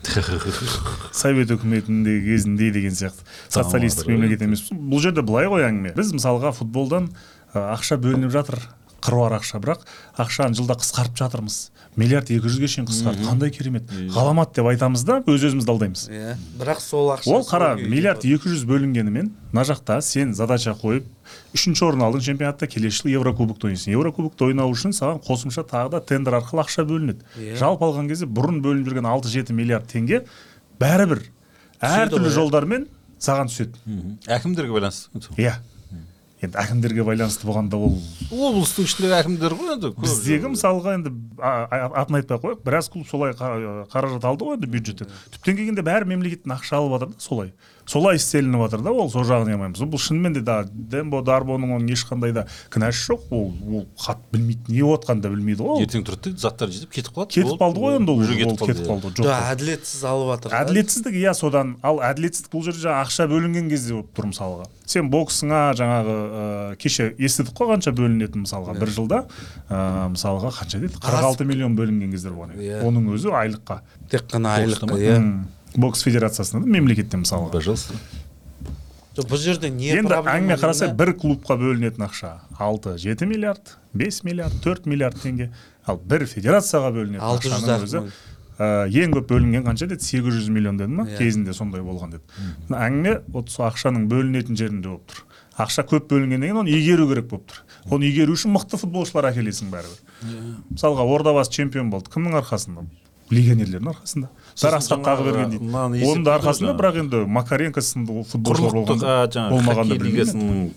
Совет 1.17 1.51
үкіметінде 1.51 2.17
кезінде 2.25 2.71
деген 2.71 2.95
сияқты. 2.95 3.25
Социалистік 3.49 4.07
мемлекет 4.07 4.41
емес 4.45 4.66
бұл 4.71 5.03
жерде 5.03 5.23
былай 5.25 5.47
ғой 5.51 5.67
әңгіме. 5.69 5.95
Біз 5.97 6.13
мысалға 6.15 6.53
футболдан 6.57 7.11
ә, 7.53 7.73
ақша 7.75 7.99
бөлініп 8.01 8.33
жатыр 8.33 8.61
қыруар 9.03 9.37
ақша. 9.37 9.59
Бірақ 9.61 9.83
ақшаны 10.19 10.57
жылда 10.57 10.77
қысқартып 10.81 11.19
жатырмыз. 11.21 11.57
Миллиард 11.97 12.29
екі 12.29 12.45
жүзге 12.45 12.67
шейін 12.69 12.87
қысқарды 12.89 13.25
қандай 13.25 13.51
керемет. 13.53 13.89
Ғаламат 14.13 14.51
деп 14.53 14.67
айтамыз 14.69 15.01
да 15.07 15.19
өз 15.25 15.45
өзімізді 15.47 15.71
алдаймыз 15.73 16.03
иә 16.13 16.35
бірақ 16.59 16.81
сол 16.83 17.09
ақша 17.15 17.31
ол 17.33 17.45
қара 17.47 17.69
миллиард 17.77 18.25
екі 18.25 18.51
жүз 18.51 18.65
бөлінгенімен 18.69 19.31
мына 19.53 19.63
жақта 19.65 19.97
сен 20.05 20.35
задача 20.37 20.75
қойып 20.77 21.07
үшінші 21.57 21.87
орын 21.87 22.05
алдың 22.05 22.25
чемпионатта 22.27 22.69
келесі 22.69 23.01
жылы 23.01 23.15
еврокубокта 23.15 23.69
ойнайсың. 23.71 23.95
Еврокубокта 23.95 24.45
ойнау 24.45 24.73
үшін 24.73 24.93
саған 24.93 25.23
қосымша 25.25 25.65
тағы 25.65 25.95
да 25.95 26.01
тендер 26.01 26.37
арқылы 26.37 26.65
ақша 26.65 26.85
бөлінеді. 26.85 27.25
Иә. 27.37 27.57
жалпы 27.57 27.85
алған 27.87 28.11
кезде 28.11 28.29
бұрын 28.29 28.61
бөлініп 28.61 28.91
жүрген 28.91 29.09
алты 29.09 29.33
жеті 29.33 29.57
миллиард 29.57 29.89
теңге 29.89 30.21
бәрібір 30.77 31.25
әртүрлі 31.81 32.29
жолдармен 32.29 32.87
саған 33.19 33.49
түседі. 33.51 33.79
Әкімдерге 34.27 34.71
байланысты 34.77 35.33
иә. 35.41 35.55
Енді 36.37 36.53
әкімдерге 36.61 37.01
байланысты 37.01 37.47
болғанда 37.49 37.77
ол 37.81 37.95
облыстың 38.29 38.85
ішіндегі 38.85 39.15
әкімдер 39.17 39.55
ғой 39.57 39.71
енді 39.73 39.89
біздегі 39.97 40.51
мысалға 40.53 40.93
енді 40.99 41.09
атын 41.41 42.19
айтпай 42.19 42.37
ақ 42.37 42.43
қояйық 42.43 42.61
біраз 42.67 42.89
клуб 42.93 43.07
солай 43.09 43.33
қа- 43.33 43.87
қаражат 43.89 44.27
алды 44.29 44.45
ғой 44.45 44.59
енді 44.59 44.69
бюджеттен. 44.69 45.09
Түптен 45.33 45.57
келгенде 45.57 45.81
бәрі 45.81 46.05
мемлекеттен 46.13 46.53
ақша 46.53 46.77
алып 46.77 46.93
жатыр 46.93 47.09
да 47.15 47.25
солай. 47.25 47.53
Солай 47.87 48.17
істелініп 48.19 48.61
жатыр 48.67 48.81
да 48.83 48.91
ол 48.91 49.09
сол 49.09 49.23
жағын 49.27 49.53
алмаймыз 49.55 49.79
бұл 49.87 50.01
шынымен 50.01 50.33
де 50.35 50.41
да 50.43 50.57
дембо 50.67 51.21
дарбоның 51.23 51.71
оның 51.77 51.91
ешқандай 51.95 52.33
да 52.35 52.45
кінәсі 52.73 53.13
жоқ. 53.13 53.27
Ол 53.31 53.47
ол 53.79 53.85
хат 53.99 54.19
білмейді 54.31 54.73
не 54.75 54.81
болып 54.83 55.05
жатқанын 55.05 55.21
да 55.23 55.29
білмейді 55.31 55.63
ғой 55.63 55.77
ол. 55.77 55.83
Ертең 55.85 56.03
тұрады 56.07 56.33
да 56.35 56.43
заттар 56.43 56.69
жетіп 56.73 56.91
кетіп 56.97 57.15
қалады. 57.15 57.31
Кетіп 57.37 57.61
қалды 57.61 57.83
ғой 57.85 57.97
енді 58.01 58.11
ол 58.11 58.23
кетіп 58.27 58.65
кетіп 58.67 58.89
қалды 58.91 59.13
жоқ. 59.17 59.31
Әділетсіз 59.53 60.03
алып 60.11 60.33
жатыр 60.35 60.57
әділетсіздік 60.61 61.19
иә 61.23 61.33
содан. 61.37 61.75
Ал 61.81 62.01
әділетсіздік 62.11 62.51
бұл 62.53 62.67
жерде 62.67 62.83
жаңағы 62.83 63.07
ақша 63.07 63.29
бөлінген 63.31 63.69
кезде 63.71 63.95
болып 63.95 64.11
тұр 64.17 64.29
мысалға. 64.33 64.67
Сен 64.87 65.09
боксыңа 65.11 65.61
жаңағы 65.75 66.13
ә, 66.15 66.75
кеше 66.79 67.09
естідік 67.19 67.51
қой 67.57 67.73
қанша 67.73 67.91
бөлінетінін 67.91 68.45
мысалға 68.45 68.75
бір 68.79 68.91
жылда. 68.95 69.19
Ә, 69.67 70.07
мысалға 70.13 70.51
қанша 70.61 70.79
деді 70.79 70.95
қырық 71.03 71.27
алты 71.27 71.43
миллион 71.47 71.75
бөлінген 71.75 72.13
кездер 72.15 72.31
болған 72.37 72.55
Иә. 72.55 72.79
еді 72.79 72.87
оның 72.87 73.09
өзі 73.17 73.33
айлыққа. 73.35 73.81
Тек 74.09 74.29
қана 74.31 74.55
айлық 74.61 74.85
Бокста 74.87 74.93
ма? 74.93 74.99
иә. 75.03 75.19
Бокс 75.77 76.03
федерациясында 76.03 76.65
да 76.65 76.71
мемлекеттен 76.77 77.23
мысалға 77.23 77.51
пожалуйста 77.53 77.97
жоқ 79.17 79.31
бұл 79.31 79.41
жерде 79.41 79.69
не 79.73 79.89
енді 79.95 80.11
проблема 80.11 80.35
әңгіме 80.37 80.57
қараса 80.61 80.91
бір 80.93 81.13
клубқа 81.17 81.57
бөлінетін 81.57 82.05
ақша 82.05 82.33
алты 82.61 82.97
жеті 83.01 83.25
миллиард 83.29 83.77
бес 83.97 84.23
миллиард 84.23 84.59
төрт 84.61 84.85
миллиард 84.85 85.17
теңге. 85.23 85.51
Ал 85.87 85.97
бір 86.03 86.27
федерацияға 86.29 86.91
бөлінетін 86.93 87.23
Алты 87.23 87.49
жүз 87.49 87.55
ақшаның 87.57 87.77
ақ 87.77 87.85
өзі 87.87 88.01
ә, 88.57 88.67
ең 89.03 89.15
көп 89.15 89.29
бөлінген 89.31 89.65
қанша 89.65 89.87
деді? 89.87 90.03
сегіз 90.03 90.37
жүз 90.37 90.49
миллион 90.53 90.77
деді 90.77 90.93
ма? 90.99 91.05
Иә. 91.07 91.17
кезінде 91.17 91.53
сондай 91.53 91.81
болған 91.81 92.17
деді. 92.17 92.45
Әңгіме 92.69 93.15
вот 93.33 93.49
сол 93.53 93.67
ақшаның 93.69 94.07
бөлінетін 94.11 94.57
жерінде 94.59 94.91
болып 94.91 95.07
тұр. 95.09 95.23
Ақша 95.57 95.85
көп 95.89 96.09
бөлінгеннен 96.11 96.51
кейін 96.51 96.61
оны 96.61 96.73
игеру 96.73 97.07
керек 97.09 97.29
болып 97.31 97.47
тұр. 97.49 97.63
Оны 97.89 98.09
игеру 98.09 98.35
үшін 98.37 98.53
мықты 98.53 98.77
футболшылар 98.77 99.31
әкелесің 99.31 99.71
бәрібір. 99.73 100.57
Мысалға 100.73 101.07
ордабасы 101.15 101.55
чемпион 101.55 101.89
болды. 101.89 102.11
Кімнің 102.13 102.37
арқасында? 102.43 102.85
Легионерлердің 103.31 103.93
арқасында. 103.93 104.29
Жаңағы 104.57 104.97
қағып 105.05 105.27
берген 105.27 105.51
дейді. 105.51 105.67
оның 105.69 106.25
арқасында 106.33 106.71
бірақ 106.79 106.95
енді 107.03 107.19
макаренко 107.29 107.81
сынды 107.85 108.23
футболшылар 108.25 108.73
болғанда 108.73 109.27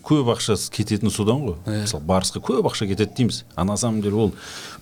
көп 0.05 0.29
ақшасы 0.35 0.69
кететіні 0.75 1.09
содан 1.09 1.41
ғой. 1.41 1.55
Мысалы 1.65 2.05
барысқа 2.05 2.43
көп 2.45 2.69
ақша 2.69 2.85
кетеді 2.91 3.15
дейміз. 3.17 3.43
А 3.55 3.63
на 3.65 3.77
самом 3.77 4.01
деле 4.01 4.15
ол 4.15 4.33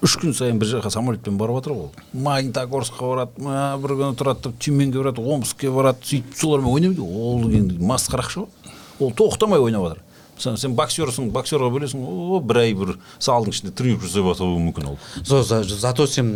үш 0.03 0.17
күн 0.19 0.35
сайын 0.35 0.59
бір 0.59 0.67
жаққа 0.73 0.91
самолетпен 0.91 1.37
барып 1.39 1.61
жатыр 1.61 1.77
ғой 1.77 1.87
ол 1.87 1.91
магнитогорскқа 2.11 3.07
барады 3.07 3.31
ма, 3.39 3.77
бір 3.79 3.95
күні 3.95 4.19
тұрады 4.19 4.49
да 4.49 4.53
тюменге 4.59 4.99
барады 4.99 5.23
омскке 5.23 5.71
барады 5.71 6.03
сөйтіп 6.03 6.35
солармен 6.35 6.73
ойнайды 6.73 7.01
ол 7.01 7.47
енді 7.47 7.79
масқара 7.79 8.27
ақша 8.27 8.43
ғой. 8.43 8.47
Ол 8.99 9.11
тоқтамай 9.15 9.63
ойнап 9.63 9.87
жатыр. 9.87 10.03
Мысалы 10.39 10.57
сен 10.57 10.75
боксерсың 10.75 11.31
боксерға 11.35 11.67
бөлесің 11.71 11.99
о 11.99 12.39
бір 12.39 12.61
ай 12.61 12.73
бір 12.73 12.93
залдың 13.19 13.51
ішінде 13.51 13.73
тренировка 13.75 14.07
жасап 14.07 14.29
жатуы 14.31 14.59
мүмкін 14.59 14.93
ол. 14.93 14.97
Зато 15.23 16.07
сен 16.07 16.29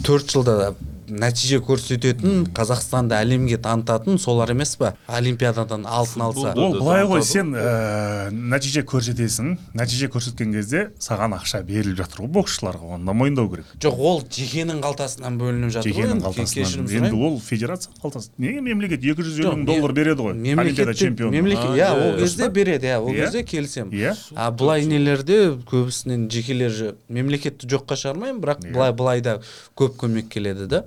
төрт 0.00 0.32
жылда 0.32 0.74
нәтиже 1.08 1.58
көрсететін 1.64 2.46
қазақстанды 2.56 3.14
әлемге 3.18 3.58
танытатын 3.62 4.18
солар 4.18 4.50
емес 4.54 4.76
па? 4.80 4.94
Олимпиададан 5.08 5.84
алтын 5.86 6.22
алса. 6.22 6.52
Ол 6.56 6.78
былай 6.78 7.04
ғой 7.08 7.22
сен 7.22 7.52
ә, 7.54 8.30
нәтиже 8.30 8.82
көрсетесің. 8.88 9.56
Нәтиже 9.76 10.08
көрсеткен 10.12 10.52
кезде 10.54 10.90
саған 11.02 11.36
ақша 11.38 11.62
беріліп 11.66 11.98
жатыр 12.02 12.24
ғой 12.24 12.30
боксшыларға. 12.38 12.94
Оны 12.96 13.06
да 13.06 13.12
мойындау 13.12 13.50
керек. 13.52 13.66
Жоқ 13.80 13.98
ол 13.98 14.22
жекенің 14.28 14.80
қалтасынан 14.84 15.38
бөлініп 15.40 15.74
жатыр 15.76 15.92
ғой. 15.92 16.02
Жекенің 16.02 16.22
қалтасынан. 16.24 16.88
енді 16.98 17.12
ол 17.28 17.38
федерация 17.40 17.92
қалтасы. 18.02 18.30
Неге 18.38 18.60
мемлекет 18.60 19.04
екі 19.04 19.22
жүз 19.22 19.40
елу 19.44 19.54
мың 19.56 19.64
доллар 19.66 19.92
береді 19.92 20.22
ғой. 20.22 20.32
олимпиада 20.34 20.62
мемлекет 20.64 20.96
чемпионы. 20.96 21.30
мемлекет 21.30 21.70
иә 21.76 21.90
ол 21.92 22.18
кезде 22.18 22.48
береді 22.48 22.86
иә 22.86 22.98
ол 22.98 23.10
Иә. 23.12 23.24
кезде 23.24 23.42
келісемін. 23.42 23.90
Иә. 23.92 24.16
а 24.36 24.50
былай 24.50 24.84
нелерде 24.86 25.56
көбісінен 25.70 26.28
жекелер 26.30 26.70
же- 26.70 26.94
мемлекетті 27.08 27.66
жоққа 27.66 27.96
шығармаймын 27.96 28.40
бірақ 28.40 28.60
Иә. 28.64 28.72
былай 28.72 28.92
былай 28.92 29.20
да 29.20 29.40
көп 29.76 29.96
көмек 29.96 30.28
келеді 30.28 30.66
да. 30.66 30.84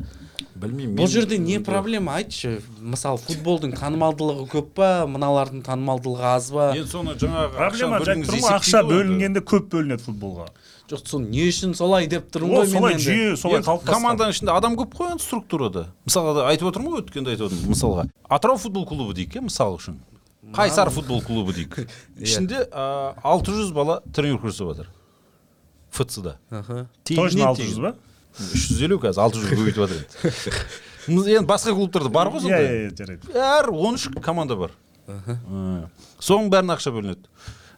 Білмеймін 0.58 0.96
бұл 0.98 1.10
жерде 1.12 1.38
не 1.42 1.60
проблема? 1.64 2.18
Айтшы 2.20 2.62
мысалы 2.80 3.20
футболдың 3.22 3.76
танымалдылығы 3.78 4.48
көп 4.52 4.72
па? 4.78 4.90
Мыналардың 5.10 5.62
танымалдылығы 5.68 6.26
аз 6.32 6.50
ба? 6.54 6.72
Енді 6.76 6.92
соны 6.92 7.16
жаңағы 7.20 7.54
проблема 7.58 8.00
ма 8.02 8.56
ақша 8.58 8.84
бөлінгенде 8.88 9.44
көп 9.46 9.70
бөлінеді 9.74 10.08
футболға. 10.08 10.50
Жоқ 10.88 11.02
сол 11.04 11.24
не 11.28 11.48
үшін 11.50 11.74
солай 11.76 12.08
деп 12.08 12.30
тұрмын 12.32 12.62
ғой 12.62 12.68
мен 12.70 12.78
солай 12.78 12.94
енді? 12.96 13.04
жүйе 13.04 13.32
солай 13.38 13.60
қалыптасқан. 13.60 13.92
команданың 13.92 14.36
ішінде 14.38 14.54
адам 14.54 14.78
көп 14.80 14.94
қой 14.96 15.10
енді 15.12 15.24
структурада. 15.26 15.88
Мысалға 16.08 16.36
да 16.38 16.46
айтып 16.48 16.70
отырмын 16.70 16.94
ғой 16.94 17.04
өткенде 17.04 17.34
айтып 17.34 17.50
отырмын 17.50 17.74
мысалға. 17.74 18.06
Атырау 18.30 18.62
футбол 18.62 18.86
клубы 18.88 19.18
дейік 19.18 19.36
иә 19.36 19.44
мысал 19.50 19.76
үшін. 19.76 20.00
Қайсар 20.56 20.90
футбол 20.96 21.20
клубы 21.22 21.52
дейік. 21.58 21.76
Ішінде 22.18 22.64
а, 22.72 23.16
алты 23.20 23.52
жүз 23.52 23.74
бала 23.76 24.00
тренировка 24.16 24.48
жасап 24.48 24.72
жатыр. 24.72 24.90
Фц 25.92 26.20
да 26.24 26.38
Аха. 26.50 26.88
точно 27.04 27.50
алты 27.52 27.68
жүз 27.68 27.82
ба? 27.84 27.96
Үш 28.38 28.68
жүз 28.72 28.82
елу 28.88 29.00
қазір 29.02 29.24
алты 29.24 29.42
жүз 29.42 29.54
көбейтіп 29.54 29.82
жатыр 29.84 30.02
енді. 30.02 30.58
Енді 31.08 31.46
басқа 31.48 31.74
клубтарда 31.74 32.12
бар 32.12 32.30
ғой 32.34 32.44
сондай 32.44 32.66
иә 32.68 32.82
иә, 32.90 32.96
жарайды. 32.98 33.32
Әр 33.32 33.70
он 33.72 33.96
үш 33.96 34.10
команда 34.24 34.58
бар. 34.60 34.74
Ә, 35.08 35.88
соның 36.20 36.52
бәріне 36.52 36.76
ақша 36.76 36.92
бөлінеді. 36.92 37.30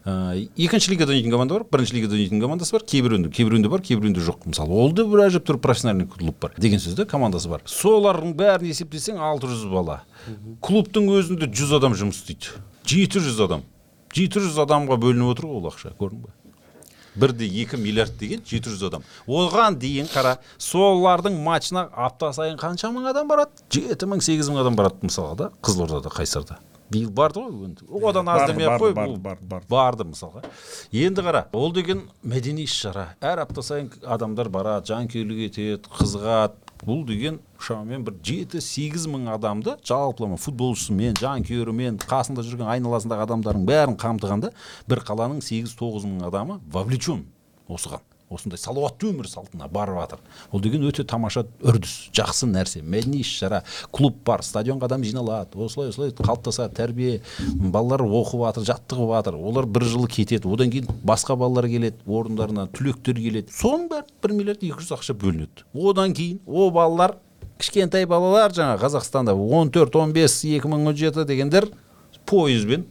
Ә, 0.10 0.48
екінші 0.58 0.95
лигада 0.95 1.13
ойнайтын 1.13 1.36
команда 1.36 1.60
бар 1.60 1.65
бірінші 1.69 1.98
лигада 1.98 2.17
ойнайтын 2.17 2.41
командасы 2.41 2.74
бар 2.74 2.86
кейбіреуінде 2.89 3.30
кейбіреуінде 3.36 3.69
бар 3.69 3.84
кейбіреуінде 3.86 4.24
жоқ. 4.26 4.48
Мысалы 4.50 4.74
ол 4.74 4.93
да 4.98 5.06
бір 5.06 5.28
әжептәуір 5.28 5.60
профессиональный 5.62 6.10
клуб 6.10 6.39
бар 6.41 6.56
деген 6.58 6.82
сөз 6.82 6.98
да 6.98 7.06
командасы 7.06 7.52
бар. 7.52 7.62
Солардың 7.69 8.34
бәрін 8.39 8.72
есептесең 8.72 9.22
алты 9.22 9.52
жүз 9.52 9.67
бала. 9.69 10.02
Клубтың 10.65 11.12
өзінде 11.13 11.52
жүз 11.54 11.78
адам 11.78 11.93
жұмыс 12.00 12.24
істейді. 12.24 12.58
Жеті 12.89 13.22
жүз 13.28 13.43
адам. 13.45 13.67
Жеті 14.15 14.41
жүз 14.41 14.58
адамға 14.65 14.98
бөлініп 15.04 15.36
отыр 15.36 15.52
ғой 15.52 15.60
ол 15.62 15.69
ақша 15.69 15.93
көрдің 16.00 16.24
ба 16.26 16.34
бір 17.15 17.34
де 17.34 17.45
екі 17.45 17.78
миллиард 17.78 18.17
деген 18.19 18.41
жеті 18.45 18.69
жүз 18.74 18.88
адам. 18.89 19.04
Оған 19.28 19.78
дейін 19.82 20.10
қара 20.12 20.38
солардың 20.58 21.38
матчына 21.43 21.88
апта 21.95 22.32
сайын 22.34 22.58
қанша 22.60 22.91
мың 22.93 23.10
адам 23.12 23.30
барады? 23.30 23.52
Жеті 23.72 24.10
мың 24.10 24.22
сегіз 24.22 24.50
мың 24.52 24.62
адам 24.63 24.76
барады 24.80 25.10
мысалға 25.10 25.36
да 25.36 25.52
қызылордада 25.62 26.13
қайсарда. 26.13 26.60
Биыл 26.89 27.12
барды 27.13 27.43
ғой 27.43 27.67
енді 27.67 27.86
одан 28.10 28.30
аз 28.34 28.48
демей 28.50 28.65
ақ 28.65 28.80
қой 28.82 28.93
барды, 28.98 29.12
бұл 29.13 29.19
барды, 29.22 29.45
барды. 29.45 29.67
барды 29.69 30.06
мысалға. 30.10 30.41
Енді 30.91 31.22
қара 31.22 31.43
ол 31.54 31.69
деген 31.72 32.08
мәдени 32.26 32.65
іс 32.65 32.74
шара 32.74 33.12
әр 33.22 33.43
апта 33.43 33.62
сайын 33.62 33.91
адамдар 34.02 34.50
барады 34.50 34.89
жанкүйерлік 34.89 35.43
етеді 35.45 35.93
қызығады. 36.00 36.58
Бұл 36.86 37.06
деген 37.08 37.39
шамамен 37.60 38.06
бір 38.08 38.18
жеті 38.24 38.62
сегіз 38.63 39.08
мың 39.12 39.27
адамды 39.36 39.75
жалпылама 39.88 40.40
футболшысымен 40.40 41.19
жанкүйерімен 41.19 42.00
қасында 42.04 42.46
жүрген 42.48 42.71
айналасындағы 42.75 43.27
адамдардың 43.27 43.65
бәрін 43.69 43.98
қамтығанда 44.00 44.54
бір 44.90 45.04
қаланың 45.08 45.44
сегіз 45.46 45.75
тоғыз 45.80 46.08
мың 46.08 46.30
адамы 46.30 46.60
вовлечен 46.71 47.25
осыған. 47.67 48.08
Осындай 48.30 48.60
салауатты 48.62 49.10
өмір 49.10 49.27
салтына 49.30 49.67
барып 49.71 50.00
жатыр. 50.00 50.19
Ол 50.52 50.62
деген 50.62 50.86
өте 50.88 51.04
тамаша 51.04 51.46
үрдіс 51.63 52.10
жақсы 52.15 52.50
нәрсе. 52.50 52.82
Мәдени 52.82 53.21
іс 53.23 53.32
шара 53.42 53.63
клуб 53.92 54.19
бар 54.25 54.44
стадионға 54.46 54.90
адам 54.90 55.04
жиналады 55.04 55.58
осылай 55.58 55.90
осылай 55.90 56.13
қалыптасады 56.13 56.75
тәрбие 56.77 57.21
балалар 57.60 58.04
оқып 58.06 58.46
жатыр 58.46 58.67
жаттығып 58.69 59.13
жатыр. 59.15 59.40
Олар 59.40 59.65
бір 59.65 59.88
жыл 59.90 60.08
кетеді 60.08 60.52
одан 60.52 60.71
кейін 60.73 60.90
басқа 61.04 61.36
балалар 61.40 61.69
келеді 61.69 62.06
орындарына 62.06 62.67
түлектер 62.75 63.17
келеді. 63.17 63.54
Соның 63.56 63.90
бәрі 63.92 64.19
бір 64.23 64.36
миллиард 64.38 64.63
екі 64.63 64.84
жүз 64.84 64.94
ақша 65.00 65.17
бөлінеді. 65.17 65.65
Одан 65.73 66.13
кейін 66.13 66.42
о 66.46 66.69
балалар 66.73 67.17
кішкентай 67.60 68.06
балалар 68.08 68.54
жаңа 68.56 68.77
қазақстанда 68.80 69.36
14-15 69.36 70.60
2017 70.60 71.25
дегендер 71.27 71.69
пойызбен 72.30 72.86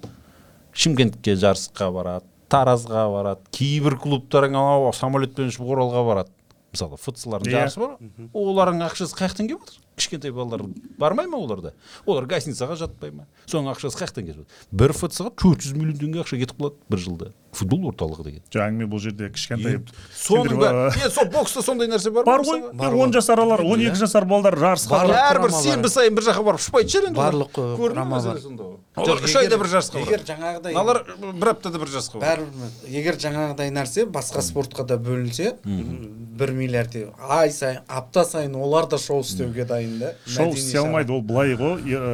шымкентке 0.72 1.34
жарысқа 1.34 1.90
барады. 1.92 2.27
Таразға 2.52 3.04
барады 3.12 3.50
кейбір 3.54 3.96
клубтар 4.02 4.48
анау 4.48 4.90
самолетпен 4.96 5.50
ұшып 5.52 5.68
оралға 5.74 6.04
барады. 6.08 6.32
Мысалы 6.72 6.98
футсалардың 7.00 7.48
Иә. 7.48 7.60
жарысы 7.64 7.80
бар 7.80 7.96
олардың 8.36 8.82
ақшасы 8.88 9.16
қай 9.16 9.30
жақтан 9.32 9.48
келіп 9.48 9.62
жатыр 9.64 9.84
кішкентай 9.98 10.32
балалар 10.32 10.62
бармай 10.98 11.26
ма 11.28 11.38
оларда? 11.42 11.74
Олар 12.06 12.26
гостиницаға 12.30 12.78
жатпай 12.80 13.10
ма? 13.12 13.26
Соның 13.50 13.74
ақшасы 13.74 13.98
қай 13.98 14.08
жақтан 14.08 14.28
келіп 14.28 14.40
жатыр? 14.44 14.64
Бір 14.72 14.94
футсалға 14.96 15.34
төрт 15.42 15.66
жүз 15.66 15.76
миллион 15.78 15.98
теңге 16.00 16.22
ақша 16.24 16.38
кетіп 16.40 16.58
қалады 16.62 16.80
бір 16.88 17.04
жылда. 17.04 17.30
Футбол 17.58 17.86
орталығы 17.88 18.24
деген. 18.26 18.42
Жоқ 18.52 18.60
әңгіме 18.60 18.86
бұл 18.92 19.00
жерде 19.00 19.28
кішкентай 19.32 19.78
соның 20.14 20.58
бәрі 20.60 21.06
е 21.06 21.08
сол 21.10 21.30
бокста 21.32 21.62
сондай 21.64 21.88
нәрсе 21.88 22.10
бар 22.12 22.26
бар 22.28 22.42
ма 22.44 22.90
ғой 22.90 23.00
он 23.00 23.08
ғой. 23.08 23.14
жасар 23.16 23.40
аралар 23.40 23.62
он 23.64 23.80
екі 23.80 23.96
жасар 24.02 24.26
балдар 24.28 24.54
жарысқа 24.60 25.00
әрбір 25.08 25.54
сенбі 25.56 25.88
сайын 25.88 26.14
бір 26.18 26.26
жаққа 26.28 26.44
барып 26.44 26.60
ұшпайтын 26.60 26.92
шығар 26.92 27.08
енді. 27.08 27.18
Барлық, 27.18 27.56
ы, 27.56 27.66
Көрдің 27.80 28.42
сонда? 28.44 28.68
Олар 29.00 29.24
үш 29.24 29.36
айда 29.40 29.58
бір 29.62 29.70
жарысқа 29.72 30.02
егер 30.04 30.24
жаңағыдай 30.28 30.76
мыналар 30.76 31.00
бір 31.40 31.50
аптада 31.54 31.80
бір 31.80 31.92
жарысқа 31.96 32.20
бәрібір 32.22 32.92
егер 33.00 33.18
жаңағыдай 33.24 33.72
нәрсе 33.78 34.04
басқа 34.12 34.44
спортқа 34.44 34.84
да 34.92 34.98
бөлінсе 35.00 35.54
бір 35.64 36.52
миллиард 36.52 36.92
те- 36.92 37.08
ай 37.28 37.50
сайын 37.50 37.80
апта 37.88 38.24
сайын 38.28 38.54
олар 38.60 38.86
да 38.86 38.98
шоу 38.98 39.20
істеуге 39.24 39.64
дайын. 39.64 39.87
Да 40.00 40.12
шоу 40.26 40.52
істей 40.54 40.80
алмайды 40.80 41.12
ол 41.12 41.22
былай 41.22 41.56
ғой 41.58 41.82
ә, 41.96 42.04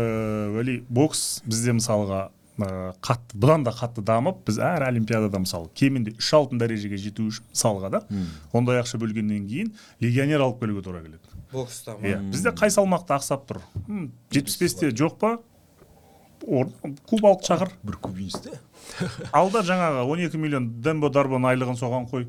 уәли 0.54 0.78
бокс 0.88 1.42
бізде 1.46 1.74
мысалға 1.76 2.28
ә, 2.58 2.92
қатты 3.04 3.38
бұдан 3.38 3.64
да 3.66 3.72
қатты 3.74 4.04
дамып 4.06 4.44
біз 4.46 4.60
әр 4.62 4.86
олимпиадада 4.88 5.40
мысалы 5.42 5.70
кемінде 5.74 6.14
үш 6.18 6.32
алтын 6.38 6.60
дәрежеге 6.62 7.00
жету 7.00 7.26
үшін 7.30 7.48
мысалға 7.50 7.90
да 7.96 8.02
ондай 8.52 8.82
ақша 8.82 9.00
бөлгеннен 9.02 9.48
кейін 9.50 9.72
легионер 10.00 10.46
алып 10.46 10.60
келуге 10.62 10.84
тура 10.86 11.02
келеді. 11.02 11.34
Бокста 11.52 11.96
иә. 12.02 12.20
Бізде 12.30 12.54
қай 12.54 12.70
салмақта 12.74 13.18
ақсап 13.18 13.44
тұр? 13.48 13.60
Жетпіс 14.34 14.56
бесте 14.60 14.90
жоқ 14.90 15.18
па? 15.18 15.36
Кубалық 16.44 17.44
шақыр. 17.46 17.70
Бір 17.82 17.96
кубинсте? 18.02 18.58
Алда 19.32 19.62
жаңағы 19.64 20.02
12 20.10 20.36
миллион 20.40 20.66
дембо 20.84 21.08
дарбоның 21.08 21.54
айлығын 21.54 21.78
соған 21.78 22.08
қой. 22.10 22.26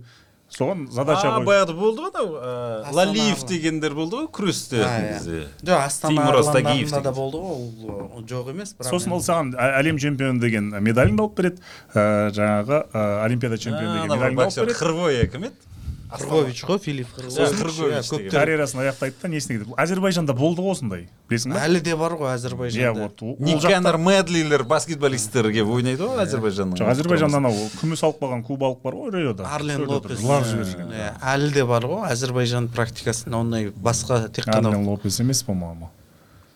Соған 0.54 0.86
задача 0.93 1.30
а 1.32 1.39
қой 1.39 1.46
баяғыда 1.50 1.74
болды 1.74 2.02
ғой 2.06 2.10
анау 2.12 2.36
Астана 2.38 2.96
лалиев 2.96 3.43
дегендер 3.50 3.96
болды 3.98 4.20
ғой 4.22 4.28
күресте 4.32 4.82
иә. 4.82 5.14
бізде. 5.14 5.48
Жоқ 5.64 5.86
астана 5.86 6.28
арландарында 6.30 7.02
да 7.02 7.12
болды 7.12 7.38
ғой 7.38 8.02
ол 8.06 8.24
жоқ 8.30 8.52
емес 8.54 8.76
бірақ 8.78 8.91
сосын 8.93 9.16
ол 9.18 9.24
саған 9.26 9.54
әлем 9.58 9.98
чемпионы 10.00 10.39
деген 10.39 10.70
медаліңді 10.70 11.26
алып 11.26 11.38
береді. 11.39 11.62
Жаңағы 11.96 12.84
олимпиада 13.26 13.58
чемпионы 13.58 13.93
деген 13.98 14.12
медаліңді 14.14 14.46
алып 14.46 14.60
береді. 14.70 15.32
кім 15.32 15.50
еді? 15.50 15.74
Қыргович 16.20 16.61
қой 16.68 16.80
филипп 16.80 17.07
Иә, 17.18 17.47
иә, 17.49 18.01
көптер 18.05 18.32
карьерасын 18.32 18.82
аяқтайды 18.84 19.16
да 19.22 19.30
несіне 19.32 19.59
кетеді 19.59 19.76
әзербайжанда 19.82 20.36
болды 20.38 20.63
ғой 20.66 20.76
осындай. 20.76 21.07
Білесің 21.30 21.55
ба? 21.55 21.63
Әлі 21.66 21.82
де 21.86 21.95
бар 21.99 22.16
ғой 22.20 22.30
иә 22.30 22.36
әзірбайжанда 22.39 23.07
вот 23.07 23.39
никанор 23.39 23.97
медлилер 24.01 24.63
баскетболисттер 24.70 25.51
келіп 25.51 25.74
ойнайды 25.76 26.05
ғой 26.05 26.24
әзербайжанның 26.26 26.80
жоқ 26.82 26.93
әзербайжанда 26.95 27.41
анау 27.41 27.68
күміс 27.82 28.05
алып 28.05 28.24
қалған 28.24 28.45
кубалық 28.47 28.82
бар 28.84 28.99
ғой 29.01 29.13
риода. 29.18 29.49
Арлен 29.55 29.86
лопес. 29.89 30.20
жылап 30.22 30.47
жіберген. 30.47 30.95
Иә, 30.95 31.11
әлі 31.36 31.51
де 31.53 31.68
бар 31.68 31.89
ғой 31.91 32.09
әзірбайжан 32.13 32.72
практикасында 32.76 33.43
ондай 33.43 33.70
басқа 33.76 34.26
тек 34.30 34.47
қана 34.49 34.74
арлен 34.74 34.88
лопес 34.88 35.20
емес 35.20 35.43
по 35.43 35.53
моему 35.53 35.91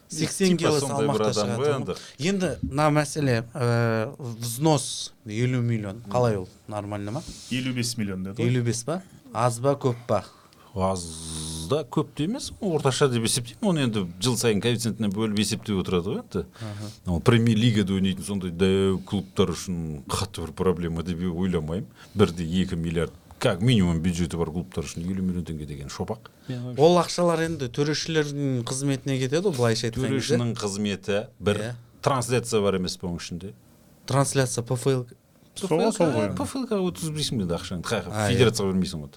сексен 0.09 0.57
кило 0.57 0.79
салмақта 0.81 1.29
шығады 1.37 1.95
енді. 2.17 2.55
мына 2.65 2.89
мәселе 2.93 3.43
взнос 4.17 5.13
елу 5.25 5.61
миллион. 5.61 6.01
Қалай 6.09 6.37
ол? 6.37 6.47
Нормально 6.67 7.11
ма? 7.11 7.23
Елу 7.51 7.73
бес 7.73 7.95
миллион 7.97 8.23
деді 8.23 8.41
ғой. 8.41 8.49
Елу 8.49 8.63
бес 8.65 8.83
па? 8.83 9.01
Аз 9.33 9.59
ба 9.61 9.75
көп 9.79 9.95
па 10.07 10.23
аз 10.75 11.03
да 11.69 11.83
көп 11.85 12.07
те 12.15 12.23
емес 12.25 12.51
орташа 12.61 13.07
деп 13.09 13.25
есептеймін. 13.27 13.61
Оны 13.69 13.83
енді 13.85 14.05
жыл 14.21 14.37
сайын 14.39 14.61
коэффициентіне 14.63 15.09
бөліп 15.13 15.37
есептеп 15.43 15.81
отырады 15.83 16.13
ғой 16.13 16.21
енді. 16.23 16.43
Ал 17.05 17.19
премьер 17.21 17.57
лигада 17.61 17.93
ойнайтын 17.93 18.25
сондай 18.25 18.51
дәу 18.51 18.97
клубтар 19.05 19.51
үшін 19.53 20.01
қатты 20.09 20.45
бір 20.47 20.53
проблема 20.57 21.03
деп 21.03 21.21
ойламаймын. 21.29 21.85
Бірде 22.15 22.45
екі 22.45 22.75
миллиард 22.79 23.13
как 23.39 23.61
минимум 23.61 24.01
бюджеті 24.01 24.37
бар 24.37 24.49
клубтар 24.51 24.83
үшін 24.87 25.05
елу 25.05 25.21
миллион 25.25 25.45
теңге 25.45 25.65
деген 25.69 25.89
шопақ. 25.93 26.31
Ол 26.77 26.97
ақшалар 27.01 27.45
енді 27.45 27.69
төрешілердің 27.69 28.63
қызметіне 28.65 29.19
кетеді 29.21 29.45
ғой 29.49 29.55
былайша 29.57 29.87
айтқан 29.89 30.09
кезде. 30.09 30.35
Төрешінің 30.39 30.55
қызметі 30.57 31.21
бір 31.39 31.61
Иә. 31.61 31.71
трансляция 32.01 32.61
бар 32.61 32.75
емес 32.81 32.97
па 32.97 33.07
оның 33.07 33.21
ішінде? 33.21 33.53
Трансляция 34.09 34.63
пфл 34.63 35.05
сол 35.67 35.91
сол 35.91 36.11
ғой 36.15 36.31
пфлк 36.39 36.73
өткізбейсің 36.79 37.43
енді 37.43 37.55
ақшаны 37.59 37.81
қай 37.85 38.01
жаққа? 38.05 38.15
А, 38.15 38.25
иә. 38.29 38.33
федерацияға 38.33 38.73
бермейсің 38.73 39.05
ғой 39.05 39.09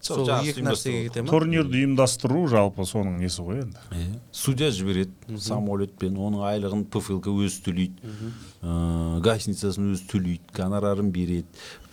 сол 0.00 0.24
екі 0.32 0.62
нәрсеге 0.64 1.00
кете 1.10 1.22
ма 1.22 1.28
турнирді 1.28 1.76
ұйымдастыру 1.82 2.46
жалпы 2.48 2.86
соның 2.88 3.18
несі 3.20 3.42
ғой 3.44 3.58
енді 3.66 3.76
Иә. 3.92 4.14
судья 4.32 4.70
жібереді. 4.72 5.12
Самолетпен 5.36 6.16
оның 6.16 6.40
айлығын 6.48 6.86
пфлк 6.88 7.28
өзі 7.28 7.60
төлейді 7.66 8.00
ыыы 8.62 9.20
гостиницасын 9.24 9.92
өзі 9.92 10.06
төлейді 10.08 10.56
гонорарын 10.56 11.10
береді. 11.12 11.44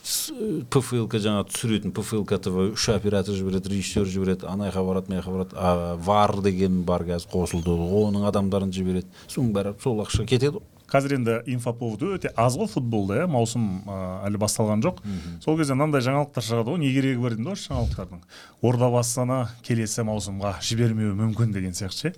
С- 0.07 0.31
пфлк 0.71 1.17
жаңағы 1.19 1.49
түсіретін 1.51 1.91
пфлк 1.91 2.31
тв 2.39 2.69
үш 2.77 2.87
оператор 2.95 3.35
жібереді 3.35 3.73
режиссер 3.75 4.05
жібереді 4.07 4.47
ана 4.47 4.69
жаққа 4.71 4.85
барады 4.87 5.11
мына 5.11 5.19
жаққа 5.19 5.35
барады. 5.35 5.55
А, 5.59 5.95
вар 5.99 6.37
деген 6.41 6.83
бар 6.87 7.03
қазір 7.03 7.27
қосылды. 7.27 7.75
Оның 7.75 8.23
адамдарын 8.31 8.71
жібереді. 8.71 9.07
Соның 9.27 9.51
бәрі 9.51 9.75
сол 9.83 9.99
ақша 10.05 10.23
кетеді 10.23 10.61
ғой. 10.61 10.63
Қазір 10.87 11.17
енді 11.17 11.35
инфоповод 11.51 12.03
өте 12.15 12.31
аз 12.39 12.55
ғой 12.57 12.69
футболда 12.71 13.17
иә? 13.23 13.27
Маусым 13.27 13.83
ә, 13.83 13.97
әлі 14.29 14.39
басталған 14.39 14.83
жоқ. 14.85 15.01
Сол 15.43 15.57
кезде 15.59 15.75
мынандай 15.75 16.01
жаңалықтар 16.05 16.45
шығады 16.47 16.71
ғой. 16.75 16.79
Не 16.79 16.93
керегі 16.95 17.19
бар 17.21 17.35
деймін 17.35 17.51
осы 17.53 17.67
жаңалықтардың. 17.71 18.23
Ордабасы 18.61 19.21
ана 19.25 19.41
келесі 19.67 20.05
маусымға 20.07 20.55
жібермеуі 20.63 21.13
мүмкін 21.19 21.51
деген 21.53 21.75
сияқты 21.75 22.13
ше. 22.13 22.15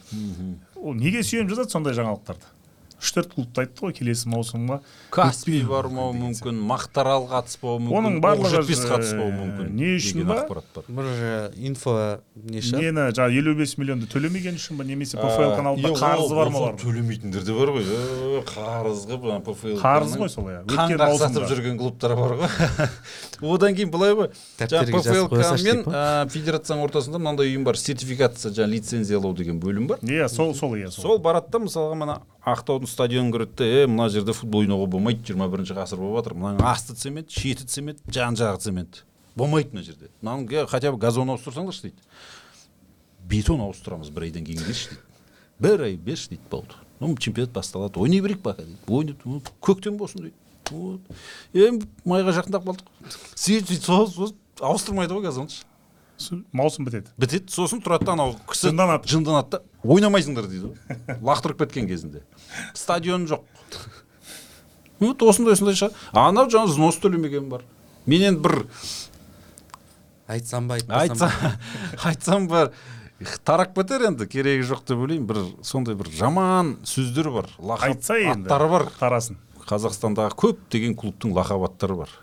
Ол 0.78 0.93
неге 0.93 1.24
сүйеніп 1.26 1.49
жазады 1.55 1.74
сондай 1.74 1.97
жаңалықтарды? 1.97 2.45
Үш 3.00 3.12
төрт 3.16 3.34
клубты 3.34 3.64
айтты 3.64 3.86
ғой 3.86 3.93
келесі 3.95 4.28
маусымға. 4.30 4.80
Каспий 5.16 5.64
бармауы 5.64 6.14
мүмкін 6.20 6.60
мақтарал 6.70 7.26
қатыспауы 7.32 7.80
мүмкін 7.86 7.97
Оның 8.00 8.18
барлығы, 8.24 8.52
жетпес 8.60 8.82
қатыспауы 8.89 9.32
мүмкін 9.38 9.70
не 9.80 9.93
үшін 9.97 10.20
деген 10.20 10.28
ба? 10.30 10.38
ақпарат 10.43 10.68
бар. 10.76 10.89
Бір 11.00 11.08
ә, 11.10 11.32
инфо 11.70 11.95
не 12.36 12.60
шығар? 12.60 12.84
Нені 12.84 13.06
жаңағы 13.16 13.39
елу 13.39 13.56
бес 13.60 13.76
миллионды 13.80 14.10
төлемеген 14.12 14.60
үшін 14.60 14.80
ба 14.80 14.88
немесе 14.88 15.18
пфл 15.18 15.56
каналында 15.56 15.93
қарызы 15.95 16.36
бар 16.38 16.52
ма 16.54 16.64
төлемейтіндер 16.84 17.47
де 17.47 17.56
бар 17.56 17.74
ғой 17.78 17.88
Е, 17.89 18.41
қарызға 18.50 19.20
ана 19.20 19.39
пфл 19.47 19.80
қарыз 19.80 20.18
ғой 20.20 20.30
сол 20.34 20.50
иә 20.52 20.60
қан 20.68 20.91
өткен 20.91 21.00
қақсатып 21.00 21.39
маусымда. 21.39 21.47
жүрген 21.54 21.78
клубтар 21.80 22.16
бар 22.20 22.36
ғой. 22.43 22.89
Одан 23.56 23.76
кейін 23.78 23.91
былай 23.93 24.14
ғой. 24.18 24.30
Жаңағы 24.60 25.43
салшы 25.47 25.66
мен 25.70 25.84
ә, 25.88 26.28
федерацияның 26.32 26.84
ортасында 26.89 27.22
мынандай 27.22 27.50
ұйым 27.54 27.64
бар 27.68 27.80
сертификация 27.80 28.52
жаңағы 28.52 28.74
лицензиялау 28.76 29.34
деген 29.38 29.60
бөлім 29.64 29.88
бар. 29.93 30.04
Иә 30.04 30.28
сол 30.30 30.54
сол 30.56 30.76
иә 30.76 30.91
сол. 30.91 31.04
Сол 31.16 31.24
барады 31.24 31.52
да 31.54 31.62
мысалға 31.64 31.95
мына 32.00 32.20
ақтаудың 32.50 32.89
стадионын 32.90 33.32
көреді 33.34 33.56
де 33.62 33.68
е 33.84 33.88
мына 33.88 34.10
жерде 34.10 34.34
футбол 34.34 34.64
ойнауға 34.66 34.88
болмайды 34.92 35.24
жиырма 35.28 35.48
бірінші 35.52 35.78
ғасыр 35.78 36.02
болып 36.02 36.24
жатыр. 36.24 36.36
Мынаның 36.40 36.66
асты 36.66 36.96
цемент 36.96 37.30
шеті 37.32 37.66
цемент 37.70 38.00
жан 38.12 38.36
жағы 38.40 38.60
цемент. 38.66 39.04
Болмайды 39.36 39.72
мына 39.74 39.86
жерде. 39.86 40.10
Мынаның 40.22 40.50
е, 40.54 40.66
хотя 40.68 40.92
бы 40.92 40.98
газон 41.00 41.30
ауыстырсаңдаршы 41.36 41.90
дейді. 41.90 42.04
Бетон 43.30 43.62
ауыстырамыз 43.62 44.10
бір 44.12 44.28
айдан 44.30 44.46
кейін 44.48 44.64
келші 44.66 44.90
дейді. 44.90 45.02
Бір 45.60 45.84
ай 45.88 45.96
берші 45.98 46.30
дейді 46.36 46.44
болды. 46.52 46.78
Ну 47.00 47.16
чемпионат 47.16 47.52
басталады. 47.56 48.00
Ойнай 48.00 48.22
берейік 48.22 48.42
пока 48.42 48.64
дейді. 48.64 48.78
Ойнап 48.88 49.50
көктем 49.62 49.98
болсын 50.00 50.28
дейді. 50.28 50.36
Вот. 50.72 51.02
Енді 51.54 51.88
майға 52.06 52.34
жақындап 52.40 52.66
қалдық. 52.68 52.90
Сөйтіп 53.36 53.70
сөйтіп 53.72 53.86
соғып 53.90 54.62
ауыстырмайды 54.62 55.16
ғой 55.18 55.26
газонды. 55.30 55.62
Су- 56.20 56.44
маусым 56.52 56.86
бітеді. 56.86 57.08
Бітеді 57.18 57.48
сосын 57.54 57.80
тұрады 57.82 58.06
да 58.06 58.12
анау 58.18 58.36
кісі 58.50 58.70
Жынданады. 58.70 59.08
жынданады 59.08 59.50
да. 59.50 59.62
Ойнамайсыңдар 59.84 60.47
дейді 60.49 60.71
ғой. 60.71 60.99
Лақтырып 61.30 61.63
кеткен 61.63 61.88
кезінде. 61.89 62.23
Стадион 62.73 63.27
жоқ. 63.30 63.43
Вот 64.99 65.23
осындай 65.23 65.55
осындай 65.55 65.77
шығар. 65.80 65.95
Анау 66.11 66.49
жаңағы 66.51 66.73
взнос 66.73 66.99
төлемеген 66.99 67.49
бар. 67.51 67.63
Мен 68.09 68.25
енді 68.34 68.43
бір. 68.43 68.57
Айтсам 70.30 70.67
ба 70.69 70.77
айтпасам 70.77 70.95
айтсам 71.09 71.30
ба? 71.30 71.53
Айтсам 72.03 72.47
бар 72.51 72.73
тарап 73.43 73.73
кетер 73.75 74.05
енді 74.07 74.27
керегі 74.30 74.67
жоқ 74.67 74.84
деп 74.88 74.99
ойлаймын. 75.03 75.27
Бір 75.27 75.39
сондай 75.65 75.95
бір 75.99 76.11
жаман 76.15 76.75
сөздер 76.88 77.32
бар 77.34 77.49
лақап 77.57 77.88
айтса 77.89 78.19
енді 78.19 78.47
аттары 78.47 78.69
бар. 78.71 78.88
тарасын. 78.99 79.39
Қазақстандағы 79.69 80.36
көптеген 80.39 80.95
клубтың 80.97 81.34
лақап 81.36 81.65
аттары 81.67 81.97
бар. 82.03 82.13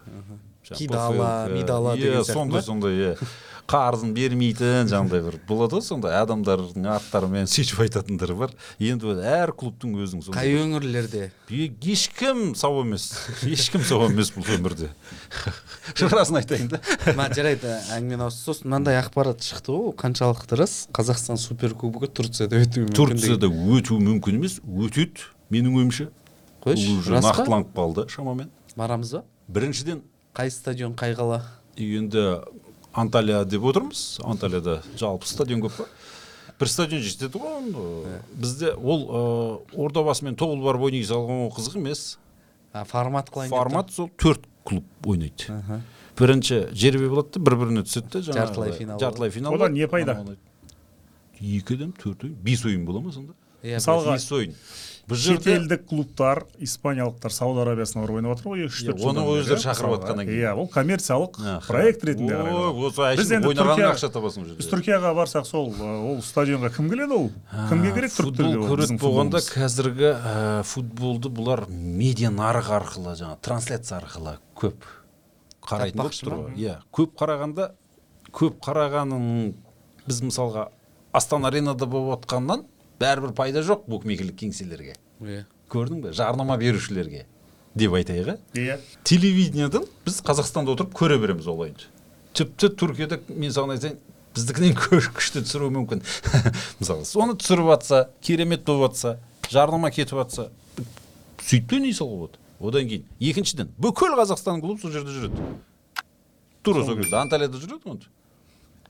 Кидала, 0.74 1.46
ПФЛ, 1.46 1.54
Мидала 1.54 1.96
иә, 1.96 2.24
сондай 2.24 2.62
сондай 2.62 2.96
иә 2.98 3.12
қарызын 3.66 4.12
бермейтін 4.14 4.86
жаңағыдай 4.90 5.22
бір 5.24 5.36
болады 5.48 5.76
ғой 5.78 5.82
сондай 5.82 6.14
адамдардың 6.20 6.86
аттарымен 6.94 7.48
сөйтіп 7.50 7.80
айтатындар 7.82 8.32
бар. 8.38 8.54
Енді 8.78 9.16
әр 9.26 9.50
клубтың 9.58 9.96
өзінің 10.04 10.36
қай 10.36 10.54
өңірлерде? 10.60 11.30
Ешкім 11.50 12.54
сау 12.58 12.84
емес 12.84 13.08
ешкім 13.42 13.82
сау 13.86 14.06
емес 14.06 14.30
бұл 14.36 14.52
өмірде. 14.54 14.92
Шырасын 15.98 16.38
айтайын 16.42 16.70
да. 16.76 16.82
Мына 17.08 17.28
жарайды 17.34 17.74
әңгімені 17.96 18.28
ауыстырып 18.28 18.54
сосын 18.54 18.70
мынандай 18.70 19.00
ақпарат 19.02 19.42
шықты 19.42 19.74
ғой 19.74 19.94
қаншалықты 19.98 20.62
рас 20.62 20.78
қазақстан 20.94 21.42
суперкубогы 21.42 22.06
турцияда 22.06 22.62
өтуі 22.62 22.86
мүмкін 22.86 23.00
турцияда 23.02 23.50
өтуі 23.50 23.98
мүмкін 23.98 24.38
емес 24.38 24.60
өтеді 24.62 25.26
менің 25.50 25.80
ойымша. 25.82 26.10
Қойшы 26.62 27.00
уже 27.00 27.18
нақтыланып 27.18 27.74
қалды 27.74 28.06
шамамен. 28.10 28.50
Барамыз 28.78 29.18
ба? 29.18 29.24
Біріншіден 29.46 30.02
қай 30.36 30.50
стадион 30.52 30.94
қай 30.94 31.14
қала? 31.16 31.40
Енді 31.76 32.42
анталия 32.92 33.44
деп 33.44 33.64
отырмыз. 33.64 34.18
Анталияда 34.24 34.82
жалпы 34.96 35.26
стадион 35.28 35.62
көп 35.64 35.78
па? 35.80 35.86
Бір 36.60 36.68
стадион 36.72 37.02
жетеді 37.04 37.40
ғой 37.40 37.56
оны. 37.60 38.20
бізде 38.34 38.72
ол 38.74 39.02
ы, 39.06 39.76
ордабасы 39.76 40.24
мен 40.24 40.36
тобыл 40.36 40.62
барып 40.64 40.88
ойнай 40.88 41.04
салған 41.04 41.46
ол 41.46 41.52
қызық 41.56 41.76
емес. 41.80 42.18
А, 42.72 42.84
формат 42.84 43.30
қылайын 43.30 43.50
формат 43.50 43.90
сол 43.92 44.10
төрт 44.16 44.44
клуб 44.64 44.84
ойнайды. 45.04 45.48
Бірінші 46.18 46.68
жеребе 46.72 47.08
болады 47.08 47.36
да 47.36 47.40
бір 47.40 47.56
біріне 47.60 47.82
түседі 47.84 48.08
да 48.12 48.18
жаңағы 48.24 48.40
Жартылай 48.40 48.72
финал 48.72 49.00
жартылай 49.00 49.30
финал 49.30 49.54
Одан 49.54 49.72
не 49.74 49.86
пайда? 49.86 50.14
Ана- 50.20 50.36
екіден 51.40 51.92
төрт 51.92 52.24
ойын 52.24 52.34
бес 52.42 52.64
ойын 52.64 52.84
бола 52.86 53.00
ма 53.00 53.12
сонда? 53.12 53.34
Иә, 53.62 53.76
Мысалға, 53.76 54.14
бес 54.14 54.32
ойын. 54.32 54.54
Бұл 55.06 55.18
жерде 55.22 55.52
шетелдік 55.54 55.84
клубтар 55.86 56.40
испаниялықтар 56.58 57.30
сауд 57.30 57.60
арабиясына 57.62 58.02
барып 58.02 58.16
ойнап 58.18 58.32
жатыр 58.40 58.48
ғой 58.50 58.64
екі 58.66 58.72
үш 58.72 58.80
Иә, 58.82 58.86
төрт 58.90 59.02
оны 59.06 59.06
жылдан 59.06 59.26
бері, 59.28 59.42
өздері 59.42 59.56
иә, 59.56 59.62
шақырып 59.66 59.92
жатқаннан 59.94 60.26
кейін. 60.26 60.40
иә 60.42 60.54
ол 60.58 60.66
коммерциялық 60.74 61.38
проект 61.68 62.04
ретінде 62.08 62.34
Біз 63.20 63.30
енді 63.36 63.50
ойнағанға 63.52 63.90
ақша 63.92 64.10
табасың 64.16 64.42
ол 64.42 64.48
біз 64.50 64.66
жерде 64.66 64.72
түркияға 64.74 65.12
барсақ 65.14 65.46
сол 65.46 65.70
ол 65.78 66.18
стадионға 66.26 66.72
кім 66.74 66.90
келеді 66.90 67.14
ол? 67.20 67.30
Кімге 67.70 67.92
керек 67.94 68.16
көреді 68.18 68.82
біздің 68.82 68.98
болғанда 69.04 69.42
қазіргі 69.46 70.12
футболды 70.66 71.30
бұлар 71.38 71.66
медиа 71.70 72.32
нарық 72.34 72.72
арқылы 72.80 73.14
жаңағы 73.20 73.38
трансляция 73.46 74.00
арқылы 74.02 74.36
көп 74.58 74.90
қарайтын 75.66 76.02
болып 76.02 76.18
тұр 76.18 76.34
ғой. 76.42 76.54
Иә 76.58 76.80
көп 76.90 77.14
қарағанда 77.22 77.70
көп 78.34 78.58
қарағанын 78.66 79.54
біз 80.06 80.20
мысалға 80.26 80.68
астана 81.16 81.48
аренада 81.48 81.86
болып 81.86 82.18
отқаннан 82.20 82.66
бәрібір 83.00 83.34
пайда 83.36 83.62
жоқ 83.66 83.86
букмекерлік 83.90 84.36
кеңселерге. 84.40 84.96
Иә. 85.20 85.44
көрдің 85.72 86.02
бе? 86.04 86.12
Жарнама 86.12 86.56
берушілерге. 86.60 87.26
Деп 87.76 87.92
айтайық 87.92 88.28
иә 88.30 88.36
иә 88.54 88.78
телевидениедан 89.04 89.84
біз 90.06 90.20
қазақстанда 90.24 90.72
отырып 90.72 90.94
көре 90.96 91.18
береміз 91.20 91.46
ол 91.46 91.60
ойынды. 91.66 91.90
Тіпті 92.36 92.70
түркияда 92.72 93.18
мен 93.28 93.52
саған 93.52 93.76
айтайын 93.76 93.98
біздікінен 94.36 94.76
күшті 95.16 95.42
түсіруі 95.44 95.72
мүмкін. 95.74 96.02
Мысалы 96.80 97.04
соны 97.08 97.36
түсіріп 97.36 97.70
жатса 97.74 98.08
керемет 98.24 98.64
болып 98.64 98.92
жатса 98.94 99.18
жарнама 99.50 99.90
кетіп 99.90 100.16
жатса 100.22 100.48
сөйтіп 101.42 101.68
те 101.70 101.80
ойнай 101.80 101.96
салуға 101.96 102.26
болады. 102.26 102.42
Одан 102.60 102.88
кейін 102.88 103.04
екіншіден 103.20 103.72
бүкіл 103.76 104.16
қазақстан 104.16 104.62
клуб 104.64 104.80
сол 104.80 104.92
жерде 104.94 105.12
жүреді. 105.12 105.48
Тура 106.64 106.84
сол 106.84 106.96
кезде. 106.96 107.16
Анталияда 107.20 107.60
жүреді 107.60 107.84
ғой. 107.84 108.06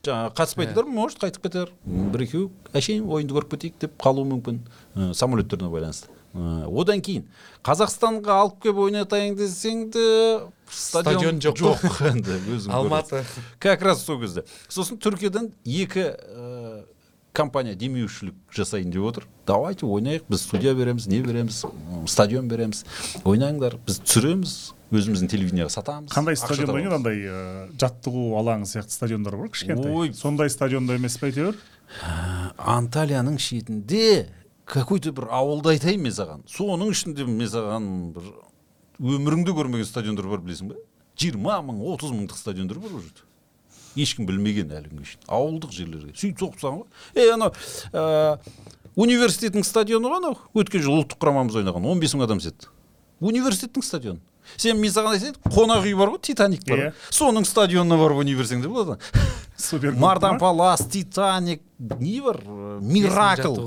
Жаңағы 0.07 0.33
қатыспайтындар 0.37 0.87
может 0.89 1.19
қайтып 1.21 1.47
кетер. 1.47 1.71
Бір 1.85 2.23
екеу 2.25 2.49
әшейін 2.73 3.07
ойынды 3.11 3.35
көріп 3.37 3.53
кетейік 3.55 3.79
деп 3.83 3.97
қалуы 4.01 4.25
мүмкін 4.31 4.61
ә, 4.95 5.13
самолеттеріне 5.17 5.69
байланысты. 5.73 6.09
Ә, 6.33 6.67
одан 6.67 7.01
кейін 7.03 7.25
қазақстанға 7.65 8.41
алып 8.43 8.59
келіп 8.63 8.83
ойнатайын 8.87 9.37
десең 9.39 9.87
де 9.95 10.05
Стадион 10.69 11.39
жоқ. 11.39 11.61
жоқ. 11.61 11.85
Енді 12.11 12.39
өзің 12.57 12.73
Алматы. 12.75 13.23
как 13.59 13.81
раз 13.81 14.03
сол 14.03 14.19
кезде. 14.21 14.43
Сосын 14.67 14.99
түркиядан 14.99 15.51
екі 15.65 16.11
ә, 16.11 16.83
компания 17.33 17.75
демеушілік 17.75 18.35
жасайын 18.53 18.91
деп 18.91 19.03
отыр. 19.05 19.27
Давайте 19.47 19.85
ойнайық 19.85 20.27
біз 20.29 20.41
судья 20.41 20.73
береміз 20.75 21.07
не 21.07 21.21
береміз 21.21 21.63
стадион 22.07 22.47
береміз. 22.47 22.83
Ойнаңдар 23.23 23.77
біз 23.85 24.01
түсіреміз. 24.03 24.73
Өзіміздің 24.91 25.29
телевидениеға 25.31 25.71
сатамыз. 25.73 26.13
Қандай 26.15 26.37
стадион 26.39 26.71
ойнайды 26.75 26.95
андай 26.95 27.23
ы, 27.27 27.39
жаттығу 27.79 28.25
алаңы 28.39 28.67
сияқты 28.69 28.95
стадиондар 28.95 29.35
бар 29.35 29.49
кішкентай? 29.51 29.91
Ой. 29.91 30.13
сондай 30.15 30.49
стадионда 30.49 30.95
емес 30.95 31.17
па 31.19 31.27
әйтеуір? 31.27 31.57
Анталияның 32.57 33.39
шетінде 33.41 34.29
какой 34.65 34.99
то 35.03 35.11
бір 35.15 35.29
ауылды 35.35 35.75
айтайын 35.75 36.03
мен 36.07 36.15
саған. 36.15 36.45
Соның 36.51 36.91
ішінде 36.95 37.27
мен 37.27 37.51
саған 37.51 37.89
бір 38.15 38.31
өміріңде 38.99 39.55
көрмеген 39.55 39.87
стадиондар 39.87 40.27
бар 40.31 40.43
білесің 40.43 40.71
ба 40.71 40.79
жиырма 41.19 41.59
мың 41.67 41.81
отыз 41.93 42.13
мыңдық 42.13 42.39
стадиондар 42.39 42.79
бар 42.79 42.95
ол 42.95 43.03
жерде 43.03 43.25
ешкім 43.97 44.27
білмеген 44.29 44.71
әлі 44.77 44.91
күнге 44.91 45.07
шейін. 45.09 45.23
Ауылдық 45.27 45.71
жерлерге. 45.73 46.13
Сөйтіп 46.13 46.41
соғып 46.41 46.57
тастаған 46.57 46.81
ғой. 46.83 46.87
Ей 47.17 47.31
анау 47.33 47.49
ә, 47.91 48.37
университеттің 48.95 49.65
стадионы 49.65 50.11
ғой 50.11 50.19
анау. 50.21 50.37
Өткен 50.53 50.83
жылы 50.85 51.01
ұлттық 51.01 51.17
құрамамыз 51.23 51.57
ойнаған. 51.57 51.87
он 51.89 51.99
бес 51.99 52.13
мың 52.13 52.27
адам 52.27 52.41
седі 52.43 52.69
университеттің 53.19 53.83
стадионы. 53.83 54.21
Сен 54.55 54.79
мен 54.79 54.91
саған 54.93 55.17
айтайын 55.17 55.35
қонақ 55.51 55.85
үй 55.85 55.95
бар 55.97 56.11
ғой 56.13 56.21
титаник 56.23 56.63
бар. 56.67 56.79
Иә. 56.79 56.91
соның 57.11 57.45
стадионына 57.47 57.97
барып 57.99 58.23
ойнай 58.23 58.37
берсең 58.37 58.61
де 58.61 58.71
болады. 58.71 58.97
Супер 59.57 59.93
мардан 59.97 60.39
палас 60.39 60.85
титаник 60.87 61.61
не 61.99 62.21
бар? 62.21 62.41
Миракл 62.81 63.57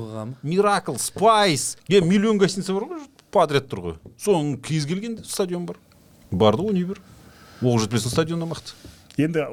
миракл 0.41 0.97
спайс 0.97 1.77
е 1.87 2.01
миллион 2.01 2.37
гостиница 2.37 2.73
бар 2.73 2.87
ғой 2.89 3.05
подряд 3.31 3.69
тұр 3.71 3.83
ғой. 3.85 3.99
Соның 4.17 4.57
кез 4.61 4.85
келген 4.85 5.19
стадион 5.23 5.65
бар. 5.65 5.77
Барды 6.31 6.63
ойнай 6.63 6.83
бер 6.83 7.01
оқ 7.61 7.83
жетпесін 7.83 8.15
стадионнан 8.15 8.49
мықты 8.51 8.73
енді 9.21 9.43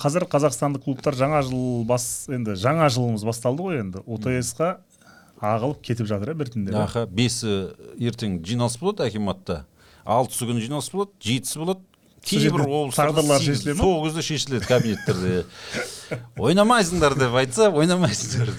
қазір 0.00 0.24
қазақстандық 0.30 0.86
клубтар 0.86 1.16
жаңа 1.18 1.42
жыл 1.44 1.82
бас 1.84 2.28
енді 2.30 2.54
жаңа 2.56 2.86
жылымыз 2.88 3.24
басталды 3.26 3.66
ғой 3.66 3.82
енді. 3.82 4.04
Утс 4.06 4.54
қа 4.56 4.78
ағылып 5.40 5.80
кетіп 5.84 6.08
жатыр 6.08 6.34
иә 6.34 6.38
біртіндеп 6.40 6.76
аха 6.76 7.06
бесі 7.08 7.72
ертең 7.98 8.40
жиналыс 8.44 8.76
болады 8.80 9.06
акиматта 9.08 9.64
алтысы 10.04 10.48
күні 10.48 10.64
жиналыс 10.64 10.90
болады 10.92 11.16
жетісі 11.24 11.62
болады. 11.62 11.86
Кейбір 12.20 12.66
облыстарда 12.66 13.22
сол 13.22 14.04
кезде 14.04 14.22
шешіледі 14.22 14.66
кабинеттерде 14.68 15.46
ойнамайсыңдар 16.36 17.14
деп 17.16 17.36
айтса 17.40 17.70
ойнамайсыңдар 17.72 18.50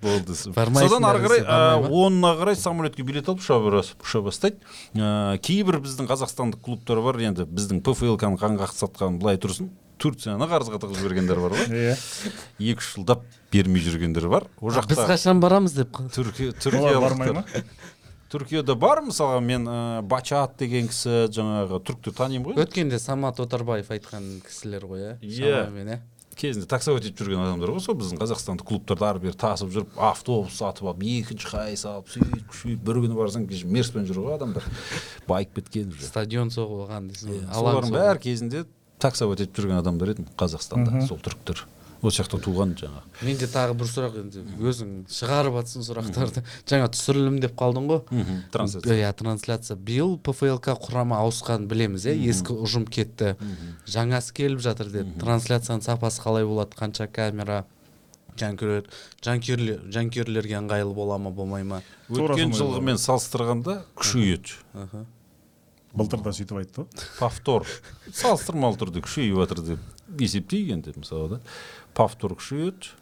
болды. 0.00 0.32
Содан 0.32 1.04
ары 1.04 1.20
қарай 1.20 1.44
онына 1.90 2.32
қарай 2.40 2.56
самолетке 2.56 3.04
билет 3.04 3.28
алып 3.28 3.44
ұша 3.44 4.22
бастайды. 4.24 4.64
Ә, 4.96 5.36
кейбір 5.44 5.82
біздің 5.84 6.08
қазақстандық 6.08 6.64
клубтар 6.64 7.02
бар 7.04 7.20
енді 7.20 7.44
біздің 7.44 7.84
пфлканы 7.84 8.40
қанға 8.40 8.72
сатқан 8.72 9.20
былай 9.20 9.36
тұрсын 9.36 9.68
турцияны 10.02 10.48
қарызға 10.50 10.80
тығып 10.82 10.98
жібергендер 10.98 11.38
бар 11.44 11.54
ғой. 11.54 11.68
Иә. 11.68 11.96
Екі 12.58 12.80
үш 12.80 12.94
жылдап 12.96 13.26
бермей 13.52 13.84
жүргендер 13.84 14.26
бар. 14.32 14.48
Ол 14.58 14.72
біз 14.72 14.80
жақта 14.80 15.06
қашан 15.12 15.42
барамыз 15.42 15.76
деп 15.76 16.00
түркия 16.16 16.56
бармай 16.98 17.36
ма? 17.36 17.44
түркиялықтар 17.44 17.92
түркияда 18.32 18.74
бар 18.80 19.02
мысалға 19.04 19.40
мен 19.44 19.66
ә, 19.68 19.76
бачат 20.02 20.56
деген 20.60 20.88
кісі 20.88 21.26
жаңағы 21.36 21.82
түрікті 21.84 22.14
танимын 22.16 22.48
ғой. 22.52 22.62
Өткенде 22.64 22.98
самат 23.02 23.40
отарбаев 23.44 23.90
айтқан 23.92 24.40
кісілер 24.46 24.88
ғой 24.88 25.04
иә 25.04 25.12
Иә. 25.20 25.52
шамамен 25.66 25.92
иә 25.94 26.00
кезінде 26.32 26.64
таксовать 26.66 27.04
етіп 27.04 27.20
жүрген 27.26 27.42
адамдар 27.44 27.74
ғой 27.74 27.82
сол 27.84 27.94
біздің 28.00 28.16
қазақстандық 28.22 28.64
клубтарды 28.70 29.04
ары 29.04 29.20
бері 29.20 29.36
тасып 29.36 29.68
жүріп 29.74 29.98
автобус 30.00 30.56
сатып 30.56 30.88
алып 30.88 31.02
екінші 31.04 31.50
қай 31.52 31.76
салып 31.76 32.08
сөйтіп 32.08 32.46
күшейіп 32.48 32.80
бір 32.88 33.00
күні 33.04 33.18
барсаң 33.18 33.44
кеше 33.50 33.68
мерспен 33.68 34.08
жүр 34.08 34.22
ғой 34.24 34.38
адамдар. 34.38 34.64
Байып 35.28 35.52
кеткен 35.60 35.92
уже. 35.92 36.08
Стадион 36.08 36.48
соғып 36.50 36.86
алған 36.88 37.10
дейсің 37.12 37.34
ғой. 37.34 37.42
Алаң 37.52 37.60
солардың 37.76 37.94
бәрі 37.98 38.24
кезінде 38.24 38.64
таксовать 38.98 39.44
етіп 39.44 39.60
жүрген 39.60 39.82
адамдар 39.84 40.14
еді 40.16 40.24
қазақстанда 40.40 41.04
сол 41.06 41.20
түріктер. 41.20 41.66
Осы 42.02 42.22
жақта 42.22 42.38
туған 42.42 42.72
жаңағы 42.78 43.26
менде 43.26 43.46
тағы 43.50 43.76
бір 43.78 43.90
сұрақ 43.90 44.16
енді 44.22 44.42
өзің 44.58 44.90
шығарып 45.12 45.58
жатсың 45.60 45.84
сұрақтарды 45.86 46.42
жаңа 46.68 46.88
түсірілім 46.96 47.36
деп 47.44 47.54
қалдың 47.58 47.86
ғой 47.90 48.24
трансляция. 48.54 48.96
Иә 48.98 49.12
трансляция. 49.18 49.76
Биыл 49.76 50.16
пфлк 50.18 50.66
құрамы 50.82 51.18
ауысқанын 51.20 51.68
білеміз 51.70 52.08
иә 52.10 52.16
ескі 52.32 52.58
ұжым 52.66 52.88
кетті. 52.90 53.36
Жаңасы 53.86 54.34
келіп 54.34 54.64
жатыр 54.66 54.90
деді. 54.90 55.14
Трансляцияның 55.22 55.86
сапасы 55.86 56.22
қалай 56.24 56.46
болады? 56.48 56.74
Қанша 56.78 57.06
камера? 57.06 57.62
Жанкүйерлер 58.32 58.86
жанкүйерлер 59.22 59.80
жанкүйерлерге 59.92 60.56
ыңғайлы 60.62 60.94
бола 60.96 61.18
ма 61.20 61.30
болмай 61.30 61.66
ма? 61.68 61.82
Өткен 62.08 62.54
жылғымен 62.56 62.96
салыстырғанда 62.98 63.82
күшейеді 63.92 65.04
былтыр 65.92 66.22
да 66.24 66.32
сөйтіп 66.32 66.62
айтты 66.62 66.82
ғой. 66.82 67.02
Повтор. 67.18 67.66
Салыстырмалы 68.22 68.78
түрде 68.80 69.02
күшейіп 69.04 69.36
жатыр 69.42 69.60
деп 69.66 69.82
есептейік 70.20 70.72
енді 70.76 70.94
мысалы 70.96 71.36
да. 71.36 71.40
Повтор 71.94 72.36
күшейеді 72.40 72.94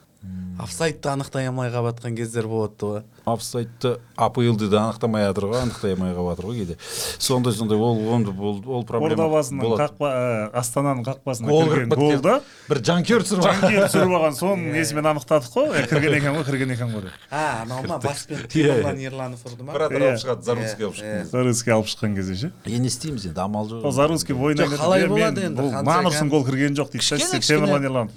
офсайдты 0.61 1.09
анықтай 1.09 1.49
алмай 1.49 1.71
қалып 1.73 1.97
жатқан 1.97 2.17
кездер 2.19 2.49
болады 2.51 2.91
ғой. 2.91 3.03
Офсайдты 3.33 3.99
аплды 4.17 4.69
да 4.69 4.85
анықтамай 4.91 5.25
жатыр 5.29 5.45
ғой 5.51 5.63
анықтай 5.63 5.93
алмай 5.95 6.13
қалып 6.15 6.31
жатыр 6.37 6.47
ғой 6.51 6.57
кейде. 6.61 6.77
Сондай 7.19 7.53
сондай 7.53 7.79
ол 7.79 7.99
онда 8.15 8.31
ол 8.31 8.63
ол 8.67 8.85
проблема 8.85 9.25
ордабасының 9.25 9.61
болады. 9.65 9.83
қақпа 9.87 10.11
ы, 10.11 10.51
астананың 10.61 11.05
қақпасына 11.09 11.49
Гол 11.49 11.63
кірген 11.69 11.91
кіріп 11.91 11.91
кеткен. 11.91 12.21
голды 12.21 12.41
бір 12.69 12.83
жанкүйер 12.91 13.25
түсіріп 13.25 13.45
алған. 13.45 13.61
жанкүйер 13.61 13.87
түсіріп 13.91 14.15
алған. 14.19 14.37
Соның 14.41 14.73
несімен 14.75 15.07
анықтадық 15.15 15.51
қой? 15.55 15.87
Кірген 15.91 16.15
екен 16.21 16.35
ғой 16.37 16.45
кірген 16.51 16.71
екен 16.77 16.89
ғой 16.95 17.03
деп. 17.09 17.13
А 17.31 17.63
анау 17.63 17.83
ма 17.89 17.99
баспен 17.99 18.39
Иә, 18.51 18.83
иә. 18.83 19.01
ерланов 19.07 19.41
ұрды 19.47 19.63
ма? 19.63 19.73
Бір 19.73 19.81
Иә. 19.81 19.87
атырап 19.91 20.21
шығады 20.21 20.43
зарусский 20.43 20.85
алып 20.85 20.97
Иә, 20.97 21.01
шыққан 21.01 21.25
зарусский 21.31 21.73
алып 21.73 21.87
шыққан 21.87 22.15
кезде 22.17 22.35
ше? 22.35 22.53
Енді 22.67 22.81
не 22.81 22.87
істейміз 22.89 23.27
енді 23.27 23.41
амал 23.41 23.67
жоқ. 23.69 23.85
Ол 23.85 23.93
зарусский 23.93 24.35
ойнайды 24.35 24.71
Жоқ, 24.75 24.79
қалай 24.81 25.07
болады 25.09 25.45
енді, 25.47 25.63
кәм- 25.63 26.29
гол 26.31 26.45
кірген 26.45 26.75
жоқ 26.75 26.91
дейді. 26.93 27.41
Темірлан 27.47 27.85
ерланов 27.85 28.11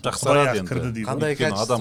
енді. 0.59 0.70
кірді 0.70 0.89
дейді. 0.93 1.07
Қандай 1.09 1.36
качество, 1.38 1.78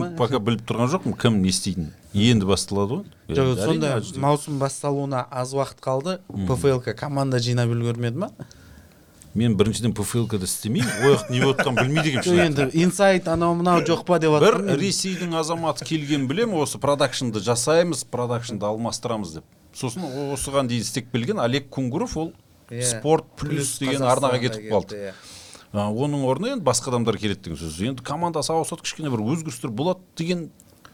мен 0.00 0.16
пока 0.16 0.38
біліп 0.38 0.62
тұрған 0.66 0.88
жоқпын 0.94 1.16
кім 1.20 1.42
не 1.42 1.48
істейтінін. 1.48 1.92
Енді 2.14 2.46
басталады 2.46 3.00
ғой. 3.00 3.04
Жоқ 3.28 3.60
сонда 3.64 4.02
маусым 4.18 4.58
басталуына 4.58 5.26
аз 5.30 5.52
уақыт 5.54 5.80
қалды. 5.80 6.18
Пфлк 6.48 6.88
команда 6.96 7.38
жинап 7.38 7.70
үлгермеді 7.70 8.18
ма? 8.26 8.30
Мен 9.34 9.54
біріншіден 9.54 9.92
пфлкада 9.94 10.44
істемеймін. 10.44 10.90
Ол 11.06 11.14
жақта 11.14 11.30
не 11.30 11.40
болып 11.40 11.60
жатқанын 11.60 11.84
білмейді 11.84 12.10
екенмін 12.18 12.26
жоқ 12.26 12.46
енді 12.46 12.82
инсайт 12.82 13.28
анау 13.30 13.54
мынау 13.54 13.84
жоқ 13.86 14.02
па 14.08 14.18
деп 14.18 14.34
бір 14.42 14.58
ресейдің 14.80 15.36
азаматы 15.38 15.86
келген 15.86 16.26
білем 16.26 16.56
осы 16.58 16.80
продакшнды 16.82 17.38
жасаймыз 17.38 18.02
продакшнды 18.10 18.66
алмастырамыз 18.66 19.36
деп. 19.38 19.44
Сосын 19.72 20.02
осыған 20.34 20.66
дейін 20.66 20.82
істеп 20.82 21.12
келген 21.12 21.38
олег 21.38 21.68
кунгуров 21.70 22.16
ол 22.16 22.32
Иә. 22.70 22.82
спорт 22.86 23.24
плюс 23.36 23.78
деген 23.78 24.02
арнаға 24.02 24.38
кетіп 24.38 24.66
қалды. 24.70 24.98
иә. 25.10 25.14
Оның 25.74 26.22
орнына 26.26 26.52
енді 26.56 26.64
басқа 26.66 26.90
адамдар 26.90 27.16
келеді 27.18 27.40
деген 27.50 27.58
сөз. 27.58 27.78
Енді 27.86 28.02
командасы 28.02 28.50
ауысады 28.50 28.82
кішкене 28.82 29.10
бір 29.10 29.22
өзгерістер 29.22 29.70
болады 29.70 30.00
деген 30.16 30.50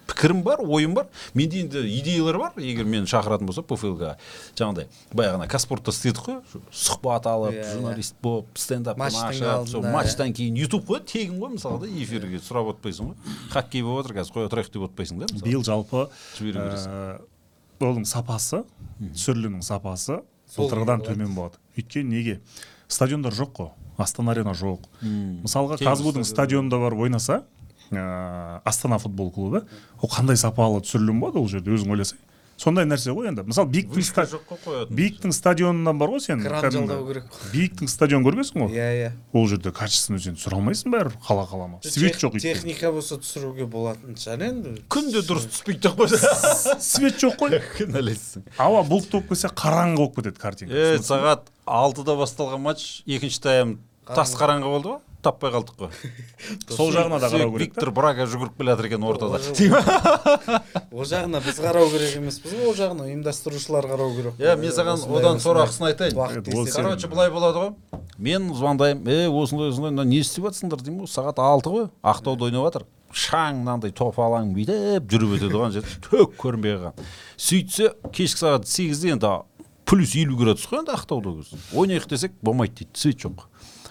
пікірім 0.06 0.42
бар 0.46 0.60
ойым 0.62 0.94
бар. 0.94 1.06
Менде 1.34 1.60
енді 1.64 1.82
идеялар 1.98 2.38
бар. 2.38 2.52
Егер 2.56 2.84
мені 2.86 3.06
шақыратын 3.10 3.46
болса 3.48 3.62
пфлга 3.62 4.16
жаңағыдай 4.56 4.86
баяғы 5.12 5.48
казспортта 5.50 5.90
істедік 5.90 6.22
қой. 6.26 6.40
Сұхбат 6.72 7.26
алып 7.26 7.54
Иә, 7.54 7.64
иә. 7.64 7.72
журналист 7.74 8.14
болып 8.22 8.46
стендап 8.58 9.00
ашып 9.00 9.34
сол 9.34 9.48
алдында, 9.50 9.92
матчтан 9.92 10.32
кейін 10.32 10.56
ютуб 10.62 10.86
қой 10.88 11.00
тегін 11.04 11.40
ғой 11.40 11.56
мысалға 11.56 11.80
да 11.84 11.90
эфирге 11.90 12.38
сұрап 12.38 12.70
отпайсың 12.74 13.10
ғой. 13.12 13.16
Хоккей 13.52 13.82
болып 13.82 14.06
жатыр 14.06 14.20
қазір 14.20 14.36
қоя 14.36 14.52
тұрайық 14.52 14.72
деп 14.72 14.86
отпайсың 14.88 15.18
да 15.18 15.26
мысалы. 15.32 15.44
биыл 15.44 15.64
жалпы 15.66 16.08
Жібере 16.38 16.60
бересің. 16.60 16.90
ә, 16.90 17.20
оның 17.80 18.04
сапасы 18.06 18.62
түсірілімнің 19.00 19.62
сапасы 19.62 20.20
былтырғыдан 20.56 21.02
төмен 21.04 21.34
болады. 21.34 21.58
өйткені 21.76 22.08
неге? 22.08 22.40
Стадиондар 22.88 23.32
жоқ 23.34 23.52
қой 23.58 23.70
астана 23.98 24.30
арена 24.32 24.52
жоқ. 24.52 24.84
Мысалға 25.02 25.78
казгудың 25.80 26.24
стадионында 26.24 26.78
барып 26.78 27.00
ойнаса 27.00 27.42
ә, 27.92 28.60
астана 28.64 28.98
футбол 28.98 29.30
клубы. 29.30 29.66
Ол 30.00 30.08
қандай 30.10 30.36
сапалы 30.36 30.80
түсірілім 30.82 31.20
болады 31.20 31.38
ол 31.42 31.48
жерде 31.48 31.70
өзің 31.76 31.92
ойласаң 31.96 32.22
сондай 32.56 32.86
нәрсе 32.88 33.12
ғой 33.12 33.28
енді. 33.28 33.42
Мысалы 33.44 33.68
биіктің 33.68 34.00
ста- 34.06 34.24
жоқ 34.24 34.46
қой 34.48 34.58
қоятын. 34.64 34.94
Биіктің 34.96 35.32
стадионынан 35.36 35.98
бар 36.00 36.08
ғой 36.14 36.22
сен 36.24 36.40
кран 36.40 36.70
жалдау 36.72 37.02
керек 37.10 37.26
қой. 37.28 37.50
биіктің 37.52 37.90
стадион 37.92 38.24
көргенсің 38.24 38.62
ғой? 38.62 38.70
Иә 38.72 38.86
иә. 38.96 39.10
Ол 39.36 39.46
жерде 39.46 39.72
качественно 39.76 40.18
сен 40.18 40.38
түсіре 40.40 40.56
алмайсың 40.56 40.94
бәрібір 40.94 41.18
қала 41.20 41.44
қалама. 41.50 41.82
Свет 41.84 42.16
жоқ 42.16 42.40
техника 42.40 42.90
болса 42.92 43.18
түсіруге 43.20 43.66
болатын 43.68 44.16
шығар 44.16 44.46
енді? 44.48 44.72
Күнде 44.88 45.20
дұрыс 45.28 45.50
түспейді 45.52 45.82
деп 45.84 46.00
қойса 46.00 46.80
свет 46.80 47.20
жоқ 47.20 47.36
қой. 47.44 47.60
Кінәлайсың 47.76 48.48
ауа 48.56 48.80
бұлт 48.88 49.10
болып 49.12 49.28
кетсе 49.34 49.52
қараңғы 49.52 49.96
болып 50.00 50.16
кетеді 50.22 50.40
картинка. 50.40 50.74
Е 50.74 50.96
сағат 51.04 51.52
алтыда 51.66 52.16
басталған 52.16 52.64
матч 52.70 53.02
екінші 53.04 53.40
тайм 53.44 53.78
тас 54.08 54.32
қараңғы 54.32 54.72
болды 54.72 54.94
ғой. 54.94 55.00
Таппай 55.26 55.52
қалдық 55.54 55.76
қой. 55.82 55.90
Сол 56.76 56.92
жағына 56.94 57.20
да 57.20 57.30
қарау 57.32 57.52
керек 57.56 57.74
виктор 57.74 57.92
брага 57.94 58.26
жүгіріп 58.30 58.56
келе 58.60 58.72
жатыр 58.72 58.88
екен 58.90 59.06
ортада. 59.06 59.40
Ол 60.92 61.04
жағына 61.06 61.42
біз 61.44 61.60
қарау 61.60 61.90
керек 61.92 62.16
емеспіз 62.20 62.56
ғой 62.56 62.70
ол 62.70 62.76
жағына 62.78 63.08
ұйымдастырушылар 63.10 63.90
қарау 63.90 64.14
керек 64.16 64.40
иә 64.40 64.56
мен 64.60 64.74
саған 64.74 65.06
одан 65.18 65.42
сорақысын 65.42 65.90
айтайын. 65.90 66.16
короче 66.74 67.08
былай 67.08 67.30
болады 67.30 67.64
ғой. 67.64 68.02
Мен 68.18 68.52
звондаймын. 68.54 69.08
Е 69.08 69.28
осындай 69.28 69.70
осындай 69.70 69.92
мына 69.92 70.04
не 70.08 70.22
істеп 70.22 70.46
жатсыңдар 70.48 70.80
деймін 70.80 71.04
ғой? 71.04 71.10
Сағат 71.12 71.42
алты 71.42 71.74
ғой. 71.74 71.90
Ақтауда 72.02 72.48
ойнап 72.48 72.70
жатыр 72.70 72.86
шаң 73.16 73.62
мынандай 73.62 73.92
топалаң 73.96 74.52
бүйтіп 74.56 75.06
жүріп 75.10 75.36
өтеді 75.38 75.56
оған 75.56 75.74
жерде 75.76 76.00
түк 76.04 76.34
көрінбей 76.40 76.76
қалған. 76.76 77.04
Сөйтсе 77.40 77.92
кешкі 78.12 78.42
сағат 78.42 78.68
сегізде 78.68 79.14
енді 79.14 79.30
плюс 79.86 80.14
елу 80.18 80.36
градус 80.36 80.66
қой 80.68 80.82
енді 80.82 80.96
ақтауда 80.96 81.32
ойнайық 81.72 82.08
десек 82.10 82.34
болмайды 82.42 82.82
дейді. 82.82 82.90
Свет 82.98 83.22
жоқ. 83.24 83.46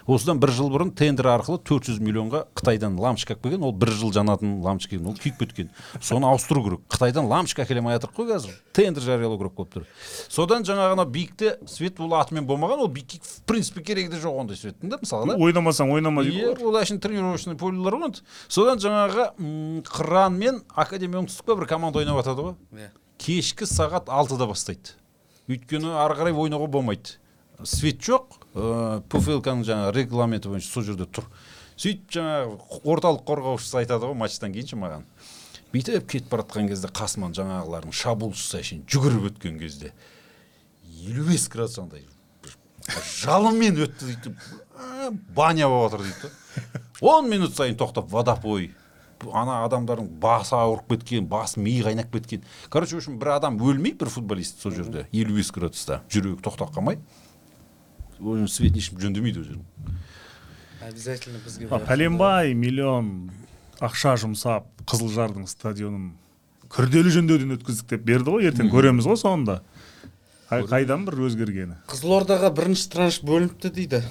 Осыдан 0.08 0.39
бір 0.41 0.51
жыл 0.53 0.70
бұрын 0.74 0.91
тендер 0.95 1.30
арқылы 1.32 1.60
400 1.66 1.99
миллионға 2.03 2.43
қытайдан 2.58 2.97
лампочка 3.01 3.34
алып 3.34 3.43
келген. 3.43 3.64
Ол 3.66 3.74
бір 3.74 3.91
жыл 3.97 4.12
жанатын 4.14 4.60
лампочка 4.64 4.99
ол 4.99 5.16
күйіп 5.18 5.39
кеткен. 5.41 5.70
Соны 6.01 6.28
ауыстыру 6.30 6.64
керек. 6.66 6.84
Қытайдан 6.93 7.30
лампочка 7.30 7.64
әкеле 7.66 7.82
алмай 7.82 7.97
жатырмық 7.97 8.20
қой 8.20 8.30
қазір. 8.30 8.58
Тендер 8.76 9.06
жариялау 9.06 9.39
керек 9.39 9.56
болып 9.58 9.74
тұр. 9.74 9.88
Содан 10.30 10.66
жаңағы 10.68 10.97
ана 10.97 11.06
биікте 11.10 11.56
свет 11.66 11.99
ол 11.99 12.14
атымен 12.20 12.45
болмаған 12.45 12.86
ол 12.86 12.91
биікке 12.91 13.22
в 13.24 13.41
принципе 13.49 13.82
керегі 13.82 14.14
де 14.14 14.22
жоқ 14.22 14.41
ондай 14.43 14.60
светтің 14.60 14.93
да 14.93 14.99
мысалы 15.01 15.32
да. 15.32 15.39
Ойнамасаң 15.41 15.93
ойнама 15.95 16.24
дейді 16.24 16.53
ғой. 16.53 16.68
ол 16.70 16.78
әшейін 16.82 17.01
тренировочный 17.01 17.58
полелер 17.58 17.97
ғой 17.97 18.10
енді 18.12 18.22
содан 18.47 18.84
жаңағы 18.84 19.82
қыран 19.89 20.38
мен 20.38 20.62
академия 20.76 21.24
оңтүстікте 21.24 21.58
бір 21.58 21.68
команда 21.72 21.99
ойнап 22.03 22.22
жатады 22.22 22.49
ғой. 22.51 22.56
Иә. 22.76 22.91
кешкі 23.18 23.66
сағат 23.66 24.10
алтыда 24.12 24.47
бастайды. 24.49 24.95
Өйткені 25.47 25.93
ары 26.01 26.18
қарай 26.18 26.34
ойнауға 26.36 26.68
болмайды. 26.68 27.18
Свет 27.64 28.01
жоқ 28.03 28.41
ыыы 28.56 29.01
пфлканың 29.12 29.66
жаңағы 29.68 29.95
регламенті 29.99 30.51
бойынша 30.51 30.72
сол 30.72 30.88
жерде 30.88 31.08
тұр. 31.12 31.28
Сөйтіп 31.76 32.14
жаңағы 32.16 32.82
орталық 32.88 33.26
қорғаушысы 33.28 33.82
айтады 33.82 34.08
ғой 34.08 34.16
матчтан 34.16 34.56
кейінше 34.56 34.80
маған. 34.80 35.03
Бүйтіп 35.74 36.08
кетіп 36.08 36.30
бара 36.32 36.45
жатқан 36.45 36.70
кезде 36.72 36.88
қасымнан 36.88 37.36
жаңағылардың 37.36 37.95
шабуылшысы 37.99 38.62
әшейін 38.62 38.86
жүгіріп 38.88 39.28
өткен 39.34 39.60
кезде 39.60 39.91
елу 41.03 41.26
бес 41.28 41.49
градус 41.51 41.82
андай 41.82 42.06
жалынмен 43.20 43.82
өтті 43.84 44.08
дейді. 44.08 44.36
«А, 44.78 45.12
баня 45.36 45.68
болып 45.68 45.91
жатыр 45.91 46.06
дейді 46.06 46.32
он 47.01 47.30
минут 47.30 47.56
сайын 47.56 47.76
тоқтап 47.76 48.08
водопой 48.10 48.72
ана 49.34 49.64
адамдардың 49.66 50.08
басы 50.22 50.56
ауырып 50.56 50.95
кеткен 50.95 51.28
басы 51.28 51.60
миы 51.60 51.84
қайнап 51.84 52.12
кеткен. 52.12 52.43
Короче 52.70 52.95
в 52.95 52.99
общем 52.99 53.18
бір 53.20 53.36
адам 53.36 53.58
өлмей 53.58 53.93
бір 53.93 54.10
футболист 54.10 54.62
сол 54.62 54.72
жерде 54.72 55.08
елу 55.12 55.36
бес 55.36 55.51
градуста 55.51 56.03
жүрегі 56.10 56.41
тоқтап 56.41 56.74
қалмай. 56.76 56.99
Оның 58.22 58.47
светін 58.51 58.80
ешкім 58.82 58.99
жөндемейді 59.03 59.41
ол 59.41 59.47
жерін 59.49 59.66
обязательно 60.86 61.39
бізге 61.45 61.68
А, 61.72 61.80
пәленбай 61.80 62.53
миллион. 62.53 63.32
Ақша 63.82 64.13
жұмсап 64.22 64.68
қызылжардың 64.88 65.47
стадионын 65.49 66.11
күрделі 66.72 67.09
жөндеуден 67.11 67.55
өткіздік 67.57 67.89
деп 67.89 68.05
берді 68.07 68.32
ғой 68.36 68.47
ертең. 68.51 68.70
Көреміз 68.72 69.07
ғой 69.09 69.18
соңында 69.20 69.59
Қай- 70.49 70.63
қайдан 70.70 71.03
бір 71.07 71.18
өзгергені? 71.28 71.76
Қызылордаға 71.89 72.51
бірінші 72.55 72.89
транш 72.93 73.18
бөлініпті 73.26 73.72
дейді 73.74 74.03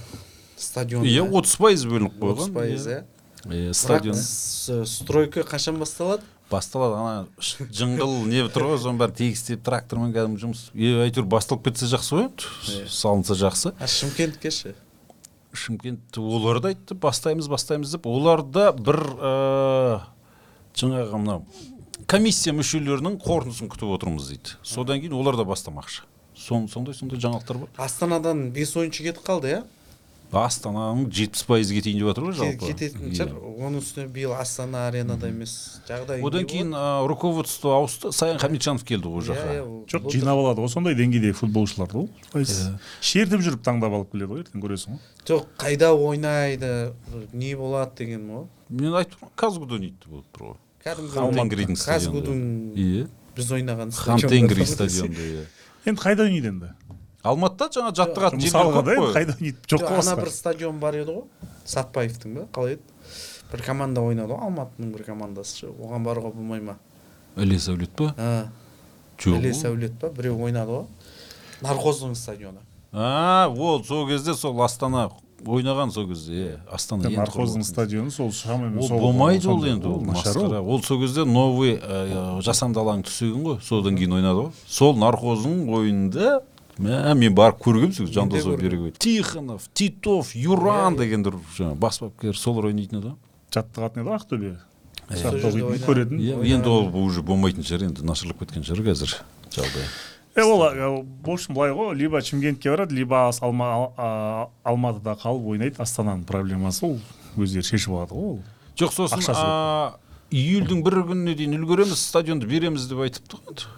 стадион 0.59 1.07
иә 1.07 1.23
отыз 1.31 1.57
пайыз 1.63 1.87
бөлініп 1.87 2.19
отыз 2.21 2.49
қойған 2.51 2.55
пайыз 2.59 2.87
иә. 2.91 3.01
Иә, 3.45 4.85
стройка 4.85 5.45
қашан 5.47 5.79
басталады? 5.79 6.23
Басталады. 6.51 6.97
Ана 7.01 7.27
жыңғыл 7.41 8.15
не 8.31 8.45
тұр 8.53 8.69
ғой 8.73 8.81
соның 8.83 9.01
бәрін 9.03 9.19
тегістеп 9.19 9.65
трактормен 9.67 10.15
кәдімгі 10.15 10.43
жұмыс. 10.45 10.65
Әйтеуір 10.75 11.29
басталып 11.33 11.69
кетсе 11.69 11.91
жақсы 11.91 12.17
ғой 12.17 12.27
енді 12.29 12.89
салынса 12.93 13.37
жақсы. 13.39 13.75
А 13.79 13.91
шымкентке 13.91 14.51
ше? 14.55 14.75
Шымкент 15.55 16.19
олар 16.19 16.61
да 16.61 16.73
айтты 16.75 16.97
бастаймыз 16.99 17.49
бастаймыз 17.49 17.95
деп. 17.95 18.09
Оларда 18.11 18.73
бір 18.75 19.01
ә, 19.19 20.01
жаңағы 20.75 21.21
мынау 21.21 21.47
комиссия 22.11 22.53
мүшелерінің 22.55 23.17
қорытындысын 23.23 23.71
күтіп 23.73 23.95
отырмыз 23.97 24.29
дейді. 24.33 24.59
Содан 24.67 25.01
кейін 25.01 25.15
олар 25.17 25.39
да 25.39 25.47
бастамақшы. 25.49 26.05
Сон, 26.37 26.67
сондай 26.69 26.95
сондай 26.95 27.21
жаңалықтар 27.23 27.61
бар. 27.63 27.71
Астанадан 27.81 28.49
бес 28.53 28.75
ойыншы 28.77 29.07
кетіп 29.07 29.25
қалды 29.27 29.53
иә? 29.53 29.61
Астананың 30.41 31.07
жетпіс 31.15 31.43
пайызы 31.49 31.75
кетейін 31.79 31.99
деп 32.01 32.09
жатыр 32.11 32.25
ғой 32.29 32.35
жалпы. 32.39 32.69
кететін 32.71 33.09
Иә. 33.11 33.17
шығар. 33.19 33.35
Оның 33.55 33.79
үстіне 33.81 34.07
биыл 34.13 34.33
астана 34.35 34.87
аренада 34.89 35.29
емес 35.29 35.81
жағдай 35.89 36.23
одан 36.27 36.47
кейін 36.51 36.73
руководство 37.09 37.75
ауысты 37.79 38.13
саян 38.13 38.39
хамитжанов 38.39 38.85
келді 38.85 39.07
ол 39.09 39.21
Иә, 39.21 39.27
жаққа. 39.31 39.55
Иә, 39.55 39.63
ол- 39.63 39.85
жоқ 39.87 40.11
жинап 40.11 40.39
алады 40.39 40.61
ғой. 40.65 40.69
Сондай 40.69 40.95
деңгейдегі 40.95 41.33
футболшыларды 41.39 41.95
ол 41.97 42.09
шертіп 43.01 43.41
жүріп 43.45 43.63
таңдап 43.65 43.93
алып 43.95 44.13
келеді 44.13 44.31
ғой 44.33 44.45
ертең 44.45 44.63
көресің 44.65 44.97
ғой. 44.97 45.01
Жоқ 45.25 45.47
қайда 45.59 45.93
ойнайды 45.95 46.93
не 47.33 47.55
болады 47.55 47.93
деген 47.97 48.29
ғой 48.29 48.47
мен 48.71 48.93
айтып 48.95 49.19
тұрмын 49.21 49.35
казгуда 49.37 49.75
ойнайды 49.79 50.09
болып 50.09 50.27
тұр 50.35 50.47
ғой. 50.49 50.57
Кәдімгі 50.85 51.15
иә 52.77 53.07
біз 53.37 53.51
ойнаған 53.51 53.91
стадионда. 53.93 54.55
Иә 54.55 55.45
енді 55.87 56.01
қайда 56.01 56.25
ойнайды 56.29 56.49
енді? 56.49 56.75
Алматыда 57.25 57.71
жаңа 57.73 57.93
жаттығатын 57.97 58.43
жерлер 58.43 58.53
мысалға 58.53 58.83
көп 58.85 59.01
қой. 59.01 59.13
қайда 59.17 59.37
ойнайды 59.41 59.71
жоқ 59.73 59.87
ана 59.91 60.17
бір 60.21 60.31
стадион 60.35 60.81
бар 60.83 60.99
еді 61.01 61.15
ғой 61.17 61.25
сатпаевтың 61.65 62.35
ба 62.37 62.47
қалай 62.53 62.77
еді? 62.77 62.83
Бір 63.53 63.65
команда 63.65 64.05
ойнады 64.05 64.35
ғой 64.35 64.45
алматының 64.49 64.93
бір 64.93 65.07
командасы 65.09 65.57
ше 65.63 65.73
оған 65.73 66.05
баруға 66.05 66.35
болмай 66.35 66.61
ма? 66.61 66.77
іле 67.37 67.59
сәулет 67.59 67.97
па? 67.97 68.13
А 68.19 68.47
жоқ 69.19 69.41
іле 69.41 69.55
сәулет 69.57 69.99
па 70.01 70.11
біреу 70.13 70.39
ойнады 70.45 70.71
ғой. 70.71 70.87
Нархоздың 71.65 72.15
стадионы. 72.19 72.61
А 72.93 73.49
ол 73.49 73.83
сол 73.85 74.09
кезде 74.09 74.35
сол 74.35 74.61
астана 74.63 75.09
ойнаған 75.45 75.91
сол 75.93 76.07
кезде 76.09 76.35
иә 76.35 76.59
астана 76.73 77.09
енді 77.09 77.19
нархоздың 77.21 77.65
стадионы 77.67 78.11
сол 78.15 78.33
шамамен 78.33 78.79
ол 78.81 78.89
болмайды 78.89 79.49
ол 79.49 79.65
енді 79.65 79.89
ол 79.89 80.01
масқара. 80.05 80.61
ол. 80.61 80.83
Сол 80.83 81.01
кезде 81.01 81.25
новый 81.25 81.77
ә, 81.77 82.41
жасандалаң 82.45 83.05
түсеген 83.05 83.43
ғой 83.45 83.61
содан 83.63 83.97
кейін 83.97 84.19
ойнады 84.21 84.47
ғой. 84.47 84.53
Сол 84.67 84.97
нархоздың 84.97 85.69
ойынында 85.75 86.43
мә 86.79 87.15
мен 87.15 87.35
барып 87.35 87.61
көргенмін 87.63 88.11
жандос 88.13 88.47
беріков 88.61 88.99
тихонов 88.99 89.69
титов 89.75 90.35
юран 90.35 90.97
дегендер 90.99 91.37
жаңағы 91.57 91.79
бас 91.79 92.01
бапкер 92.03 92.37
солар 92.39 92.71
ойнайтын 92.71 92.99
еді 92.99 93.13
ғой 93.13 93.19
жаттығатын 93.55 94.03
еді 94.03 94.09
ғой 94.09 94.19
ақтөбе 94.19 94.55
ойнаған. 95.05 95.85
көретін. 95.85 96.19
Иә 96.19 96.41
енді 96.57 96.69
ол 96.69 96.89
уже 97.05 97.23
болмайтын 97.23 97.63
шығар 97.67 97.87
енді 97.91 98.07
нашарлап 98.09 98.41
кеткен 98.43 98.65
шығар 98.67 98.89
қазір 98.91 99.15
жағдай 99.55 99.87
е 100.35 100.43
ол 100.43 101.05
в 101.23 101.31
общем 101.31 101.55
былай 101.55 101.71
ғой 101.71 101.95
либо 101.95 102.21
шымкентке 102.21 102.71
барады 102.71 102.95
либо 102.95 103.29
алматыда 104.65 105.15
қалып 105.21 105.47
ойнайды 105.47 105.79
астананың 105.79 106.25
проблемасы 106.27 106.87
ол 106.87 106.99
өздері 107.37 107.63
шешіп 107.63 107.95
алады 107.95 108.15
ғой 108.15 108.33
ол. 108.33 108.41
Жоқ 108.75 108.97
сосын 108.97 110.01
июльдің 110.35 110.83
бір 110.83 111.03
күніне 111.07 111.37
дейін 111.39 111.61
үлгереміз 111.61 112.01
стадионды 112.01 112.49
береміз 112.51 112.89
деп 112.91 113.05
айтыпты 113.05 113.39
ғой 113.39 113.53
енді. 113.53 113.69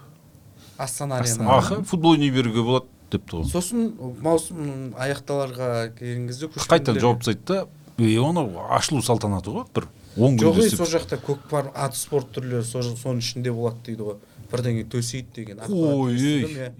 Астана 0.78 1.18
арена. 1.20 1.58
Ақы 1.58 1.82
футбол 1.84 2.12
ойнай 2.16 2.30
беруге 2.30 2.62
болады 2.62 2.86
деп 3.10 3.26
тұғын. 3.30 3.50
Сосын 3.50 3.92
маусым 4.22 4.94
аяқталарға 4.98 5.68
келген 5.98 6.26
кезде 6.28 6.48
қайтадан 6.48 7.00
жауап 7.00 7.20
тастайды 7.22 7.44
да 7.46 7.66
е 8.04 8.16
оны 8.20 8.46
ашылу 8.70 9.02
салтанаты 9.02 9.50
ғой 9.54 9.64
бір 9.74 9.86
он 10.16 10.36
жоқ 10.36 10.52
күнде 10.56 10.62
ей 10.64 10.66
істеп 10.72 10.82
сол 10.82 10.92
жақта 10.98 11.18
көкпар 11.22 11.70
ат 11.74 11.94
спорт 11.96 12.30
түрлері 12.34 12.64
со- 12.64 12.82
соның 12.82 13.20
ішінде 13.24 13.52
болады 13.52 13.76
дейді 13.86 14.02
ғой. 14.10 14.16
Бірдеңе 14.50 14.84
төсейді 14.88 15.26
деген 15.34 15.58
ақпарат 15.58 15.94
ой 15.94 16.14
иә. 16.16 16.70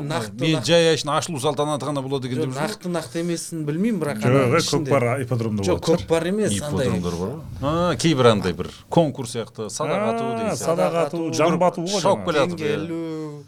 нақты- 0.00 0.40
мен 0.40 0.56
нақты- 0.56 0.64
жай 0.66 0.88
әшейін 0.94 1.12
ашылу 1.16 1.40
салтанаты 1.40 1.86
ғана 1.88 2.02
болады 2.02 2.26
екен 2.28 2.40
деп 2.46 2.54
нақты 2.56 2.90
нақты 2.92 3.20
емесін 3.22 3.64
білмеймін 3.68 4.00
бірақ 4.00 4.22
жоқ 4.24 4.70
көкпар 4.74 5.06
ипподромда 5.24 5.62
жоқ 5.68 5.80
көкпар 5.88 6.26
емес 6.28 6.52
ипподромдар 6.52 7.00
бар 7.00 7.18
ғой. 7.20 7.40
А, 7.62 7.96
кейбір 7.96 8.26
андай 8.32 8.52
бір 8.52 8.70
конкурс 8.88 9.34
сияқты 9.36 9.68
садақ 9.70 10.14
ату 10.14 10.24
А, 10.24 10.38
деген 10.38 10.56
садақ 10.56 10.94
ату 11.06 11.32
жамбы 11.32 11.66
ату 11.66 11.82
ғой 11.86 12.00
шауып 12.00 12.24
келе 12.26 12.38
жатыр 12.46 12.90
иә. 12.90 13.42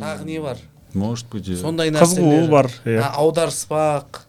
тағы 0.00 0.24
не 0.24 0.38
бар? 0.40 0.56
Может 0.94 1.26
быть 1.30 1.46
иә 1.48 1.60
сондай 1.60 1.90
Қызғу 1.90 2.18
нәрселер 2.24 2.50
бар, 2.50 2.66
иә. 2.84 3.00
А, 3.00 3.14
аударыспақ. 3.22 4.26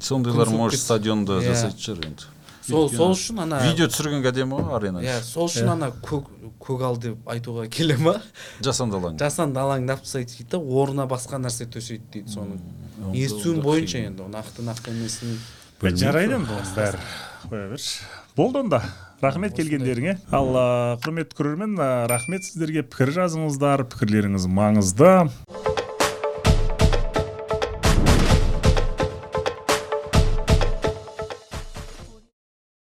Сондайлар 0.00 0.48
может 0.50 0.78
стадионда 0.80 1.40
кетсе. 1.40 1.50
жасайтын 1.50 1.78
шығар 1.82 2.06
енді. 2.06 2.24
Сол 2.66 2.88
сол 2.92 3.14
үшін 3.16 3.42
ана 3.44 3.60
видео 3.64 3.88
түсіргенге 3.90 4.30
әдемі 4.32 4.60
ғой 4.60 4.76
арена 4.76 5.02
иә 5.04 5.18
сол 5.26 5.48
үшін 5.50 5.72
ана 5.74 5.90
көк 6.04 6.28
көгал 6.62 6.98
деп 7.02 7.26
айтуға 7.26 7.66
келе 7.72 7.96
ма? 7.98 8.16
Жасанды 8.62 8.98
алаң 9.00 9.18
жасанды 9.20 9.60
алаңдап 9.62 10.04
тастайды 10.04 10.36
дейді 10.36 10.50
да 10.54 10.60
орнына 10.62 11.08
басқа 11.10 11.40
нәрсе 11.42 11.66
төсейді 11.66 12.06
дейді 12.12 12.36
соның. 12.36 12.60
Естуім 13.18 13.62
бойынша 13.64 14.04
енді 14.06 14.28
нақты 14.30 14.62
нақты 14.66 14.94
емесін 14.94 15.38
жарайды 15.82 16.38
енді 16.38 16.54
оның 16.54 16.74
бәрі 16.76 17.00
қоя 17.50 17.70
берші. 17.72 18.04
Болды 18.36 18.62
онда. 18.62 18.82
Рахмет 19.22 19.56
келгендеріңе. 19.58 20.16
ал 20.30 20.54
құрметті 21.02 21.36
көрермен. 21.38 21.76
Рахмет 22.10 22.46
сіздерге. 22.46 22.86
Пікір 22.86 23.12
жазыңыздар. 23.18 23.84
Пікірлеріңіз 23.90 24.46
маңызды. 24.46 25.12